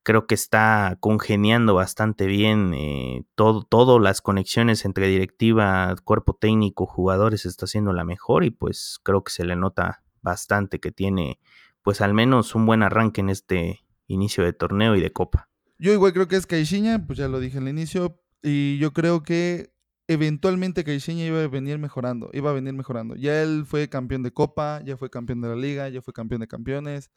creo 0.02 0.26
que 0.26 0.34
está 0.34 0.96
congeniando 1.00 1.74
bastante 1.74 2.26
bien 2.26 2.72
eh, 2.74 3.24
todo, 3.34 3.62
todo 3.62 3.98
las 3.98 4.22
conexiones 4.22 4.84
entre 4.84 5.08
directiva, 5.08 5.94
cuerpo 6.04 6.34
técnico, 6.34 6.86
jugadores 6.86 7.46
está 7.46 7.66
haciendo 7.66 7.92
la 7.92 8.04
mejor 8.04 8.44
y 8.44 8.50
pues 8.50 8.98
creo 9.02 9.22
que 9.24 9.32
se 9.32 9.44
le 9.44 9.56
nota 9.56 10.02
bastante 10.22 10.80
que 10.80 10.92
tiene 10.92 11.38
pues 11.82 12.00
al 12.00 12.14
menos 12.14 12.54
un 12.54 12.66
buen 12.66 12.82
arranque 12.82 13.20
en 13.20 13.30
este 13.30 13.80
inicio 14.06 14.44
de 14.44 14.52
torneo 14.52 14.96
y 14.96 15.00
de 15.00 15.12
copa. 15.12 15.48
Yo 15.78 15.92
igual 15.92 16.12
creo 16.12 16.28
que 16.28 16.36
es 16.36 16.46
Caixinha, 16.46 17.06
pues 17.06 17.18
ya 17.18 17.28
lo 17.28 17.40
dije 17.40 17.58
al 17.58 17.68
inicio, 17.68 18.20
y 18.42 18.78
yo 18.78 18.92
creo 18.92 19.22
que 19.22 19.72
eventualmente 20.12 20.84
Caixinha 20.84 21.24
iba 21.26 21.42
a 21.42 21.48
venir 21.48 21.78
mejorando, 21.78 22.30
iba 22.32 22.50
a 22.50 22.52
venir 22.52 22.72
mejorando. 22.74 23.14
Ya 23.16 23.42
él 23.42 23.64
fue 23.66 23.88
campeón 23.88 24.22
de 24.22 24.32
Copa, 24.32 24.82
ya 24.84 24.96
fue 24.96 25.10
campeón 25.10 25.40
de 25.40 25.48
la 25.48 25.56
Liga, 25.56 25.88
ya 25.88 26.02
fue 26.02 26.12
campeón 26.12 26.40
de 26.40 26.48
campeones, 26.48 27.10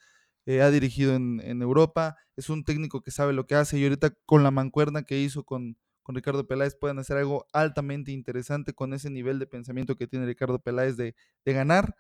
eh, 0.45 0.61
ha 0.61 0.69
dirigido 0.71 1.15
en, 1.15 1.39
en 1.43 1.61
Europa, 1.61 2.15
es 2.35 2.49
un 2.49 2.63
técnico 2.63 3.01
que 3.01 3.11
sabe 3.11 3.33
lo 3.33 3.45
que 3.47 3.55
hace 3.55 3.79
y 3.79 3.83
ahorita 3.83 4.13
con 4.25 4.43
la 4.43 4.51
mancuerna 4.51 5.03
que 5.03 5.19
hizo 5.19 5.43
con, 5.43 5.77
con 6.03 6.15
Ricardo 6.15 6.45
Peláez 6.47 6.75
pueden 6.75 6.99
hacer 6.99 7.17
algo 7.17 7.45
altamente 7.53 8.11
interesante 8.11 8.73
con 8.73 8.93
ese 8.93 9.09
nivel 9.09 9.39
de 9.39 9.47
pensamiento 9.47 9.95
que 9.95 10.07
tiene 10.07 10.25
Ricardo 10.25 10.59
Peláez 10.61 10.97
de, 10.97 11.15
de 11.45 11.53
ganar. 11.53 11.95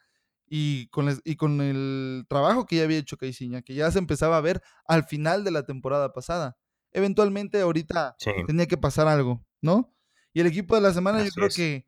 Y 0.55 0.87
con, 0.89 1.05
les- 1.07 1.21
y 1.23 1.35
con 1.37 1.61
el 1.61 2.25
trabajo 2.29 2.65
que 2.65 2.75
ya 2.75 2.83
había 2.83 2.97
hecho 2.99 3.17
Caixinha, 3.17 3.61
que 3.63 3.73
ya 3.73 3.89
se 3.89 3.97
empezaba 3.97 4.37
a 4.37 4.41
ver 4.41 4.61
al 4.85 5.05
final 5.05 5.43
de 5.43 5.51
la 5.51 5.65
temporada 5.65 6.13
pasada. 6.13 6.57
Eventualmente 6.91 7.61
ahorita 7.61 8.15
Sí. 8.19 8.31
tenía 8.45 8.67
que 8.67 8.77
pasar 8.77 9.07
algo, 9.07 9.43
¿no? 9.61 9.92
Y 10.33 10.41
el 10.41 10.47
equipo 10.47 10.75
de 10.75 10.81
la 10.81 10.93
semana 10.93 11.23
yo 11.23 11.31
creo 11.31 11.47
es. 11.47 11.55
que 11.55 11.85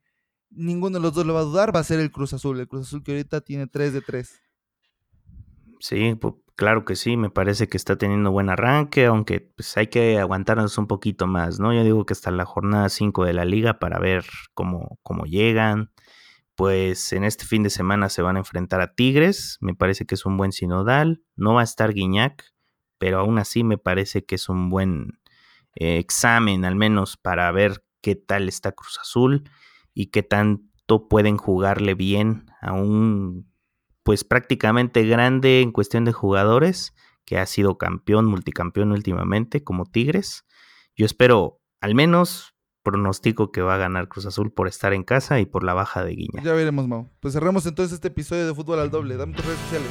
ninguno 0.50 0.98
de 0.98 1.02
los 1.04 1.14
dos 1.14 1.26
lo 1.26 1.34
va 1.34 1.42
a 1.42 1.44
dudar, 1.44 1.76
va 1.76 1.80
a 1.82 1.84
ser 1.84 2.00
el 2.00 2.12
Cruz 2.12 2.34
Azul. 2.34 2.60
El 2.60 2.68
Cruz 2.68 2.88
Azul 2.88 3.04
que 3.04 3.12
ahorita 3.12 3.42
tiene 3.42 3.68
3 3.68 3.94
de 3.94 4.02
3. 4.02 4.42
Sí, 5.80 6.14
pu- 6.16 6.42
claro 6.56 6.86
que 6.86 6.96
sí, 6.96 7.18
me 7.18 7.30
parece 7.30 7.68
que 7.68 7.78
está 7.78 7.98
teniendo 7.98 8.32
buen 8.32 8.50
arranque, 8.50 9.06
aunque 9.06 9.42
pues 9.42 9.76
hay 9.78 9.88
que 9.88 10.20
aguantarnos 10.20 10.78
un 10.78 10.88
poquito 10.88 11.28
más, 11.28 11.60
¿no? 11.60 11.74
Yo 11.74 11.84
digo 11.84 12.06
que 12.06 12.14
hasta 12.14 12.32
la 12.32 12.46
jornada 12.46 12.90
5 12.90 13.26
de 13.26 13.34
la 13.34 13.46
liga 13.46 13.80
para 13.80 14.00
ver 14.00 14.26
cómo, 14.54 15.00
cómo 15.04 15.26
llegan. 15.26 15.92
Pues 16.56 17.14
en 17.14 17.24
este 17.26 17.46
fin 17.46 17.64
de 17.64 17.70
semana 17.72 18.10
se 18.10 18.22
van 18.22 18.38
a 18.38 18.40
enfrentar 18.40 18.82
a 18.82 18.96
Tigres, 18.96 19.58
me 19.62 19.76
parece 19.76 20.06
que 20.06 20.16
es 20.16 20.26
un 20.26 20.38
buen 20.38 20.52
sinodal, 20.54 21.24
no 21.36 21.56
va 21.56 21.62
a 21.62 21.66
estar 21.66 21.94
Guiñac, 21.94 22.46
pero 22.98 23.20
aún 23.20 23.40
así 23.40 23.64
me 23.64 23.78
parece 23.78 24.26
que 24.26 24.36
es 24.36 24.50
un 24.50 24.70
buen 24.70 25.20
eh, 25.76 25.98
examen 26.00 26.66
al 26.66 26.76
menos 26.76 27.18
para 27.18 27.52
ver 27.52 27.84
qué 28.06 28.14
tal 28.16 28.48
está 28.48 28.72
Cruz 28.72 29.00
Azul 29.02 29.50
y 29.96 30.12
qué 30.12 30.22
tanto 30.22 31.08
pueden 31.10 31.38
jugarle 31.38 31.96
bien 31.96 32.46
a 32.62 32.72
un 32.72 33.52
pues 34.04 34.24
prácticamente 34.24 35.04
grande 35.08 35.62
en 35.62 35.72
cuestión 35.72 36.06
de 36.06 36.12
jugadores, 36.12 36.94
que 37.26 37.40
ha 37.40 37.48
sido 37.48 37.80
campeón, 37.80 38.28
multicampeón 38.28 38.92
últimamente, 38.92 39.64
como 39.64 39.86
Tigres. 39.86 40.46
Yo 40.96 41.08
espero, 41.08 41.60
al 41.82 41.96
menos, 41.96 42.54
pronostico 42.84 43.52
que 43.52 43.64
va 43.64 43.74
a 43.74 43.80
ganar 43.80 44.08
Cruz 44.08 44.28
Azul 44.28 44.54
por 44.54 44.68
estar 44.68 44.94
en 44.94 45.04
casa 45.04 45.40
y 45.40 45.48
por 45.48 45.64
la 45.64 45.74
baja 45.74 46.04
de 46.04 46.12
Guiña. 46.12 46.44
Ya 46.44 46.54
veremos, 46.54 46.88
Mau. 46.88 47.10
Pues 47.20 47.34
cerramos 47.34 47.66
entonces 47.66 47.94
este 47.94 48.10
episodio 48.10 48.46
de 48.46 48.54
Fútbol 48.54 48.82
al 48.82 48.92
Doble. 48.92 49.18
Dame 49.18 49.34
tus 49.34 49.46
redes 49.48 49.60
sociales. 49.62 49.90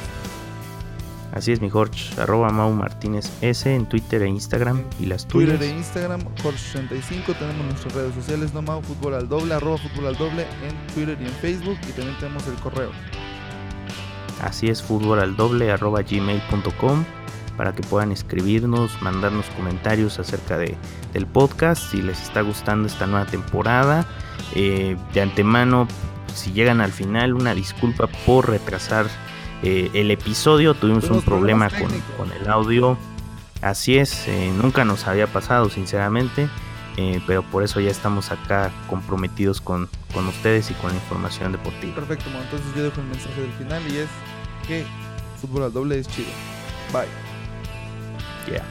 Así 1.35 1.51
es, 1.51 1.59
mi 1.61 1.69
Jorge, 1.69 2.19
arroba 2.19 2.49
Mau 2.49 2.71
Martínez 2.71 3.29
S 3.41 3.73
en 3.73 3.85
Twitter 3.87 4.21
e 4.21 4.29
Instagram 4.29 4.81
y 5.01 5.05
las 5.05 5.27
tuyas. 5.27 5.59
Twitter 5.59 5.69
e 5.69 5.77
Instagram, 5.77 6.21
Jorge65. 6.41 7.37
Tenemos 7.37 7.65
nuestras 7.65 7.93
redes 7.93 8.15
sociales, 8.15 8.53
no 8.53 8.61
Mau, 8.61 8.81
Fútbol 8.81 9.15
al 9.15 9.27
Doble, 9.27 9.53
arroba 9.53 9.77
Fútbol 9.77 10.07
al 10.07 10.15
Doble 10.15 10.43
en 10.43 10.93
Twitter 10.93 11.17
y 11.21 11.25
en 11.25 11.33
Facebook. 11.33 11.77
Y 11.89 11.91
también 11.91 12.17
tenemos 12.19 12.47
el 12.47 12.55
correo. 12.55 12.89
Así 14.41 14.69
es, 14.69 14.81
fútbol 14.81 15.19
al 15.19 15.35
doble 15.35 15.71
arroba 15.71 16.01
gmail.com 16.03 17.03
para 17.57 17.73
que 17.73 17.83
puedan 17.83 18.11
escribirnos, 18.11 19.01
mandarnos 19.01 19.45
comentarios 19.57 20.19
acerca 20.19 20.57
de, 20.57 20.75
del 21.13 21.25
podcast, 21.25 21.91
si 21.91 22.01
les 22.01 22.21
está 22.21 22.41
gustando 22.41 22.87
esta 22.87 23.07
nueva 23.07 23.25
temporada. 23.25 24.05
Eh, 24.53 24.95
de 25.13 25.21
antemano, 25.21 25.87
si 26.33 26.53
llegan 26.53 26.79
al 26.79 26.91
final, 26.91 27.33
una 27.33 27.53
disculpa 27.53 28.07
por 28.25 28.49
retrasar 28.49 29.07
eh, 29.63 29.89
el 29.93 30.11
episodio. 30.11 30.73
Tuvimos 30.73 31.09
un 31.09 31.21
problema 31.21 31.69
con, 31.69 31.89
con 32.17 32.31
el 32.31 32.47
audio. 32.49 32.97
Así 33.61 33.97
es, 33.97 34.27
eh, 34.27 34.51
nunca 34.61 34.85
nos 34.85 35.07
había 35.07 35.27
pasado, 35.27 35.69
sinceramente. 35.69 36.49
eh, 36.97 37.19
pero 37.27 37.43
por 37.43 37.63
eso 37.63 37.79
ya 37.79 37.89
estamos 37.91 38.31
acá 38.31 38.71
comprometidos 38.89 39.59
con, 39.59 39.89
con 40.13 40.27
ustedes 40.27 40.71
y 40.71 40.73
con 40.75 40.91
la 40.91 40.95
información 40.95 41.51
deportiva. 41.51 41.95
Perfecto, 41.95 42.29
entonces 42.29 42.67
yo 42.75 42.83
dejo 42.83 43.01
el 43.01 43.07
mensaje 43.07 43.41
del 43.41 43.51
final 43.53 43.81
y 43.91 43.97
es 43.97 44.09
que 44.67 44.85
fútbol 45.41 45.63
al 45.63 45.73
doble 45.73 45.99
es 45.99 46.07
chido. 46.07 46.29
Bye. 46.93 47.07
Yeah. 48.51 48.63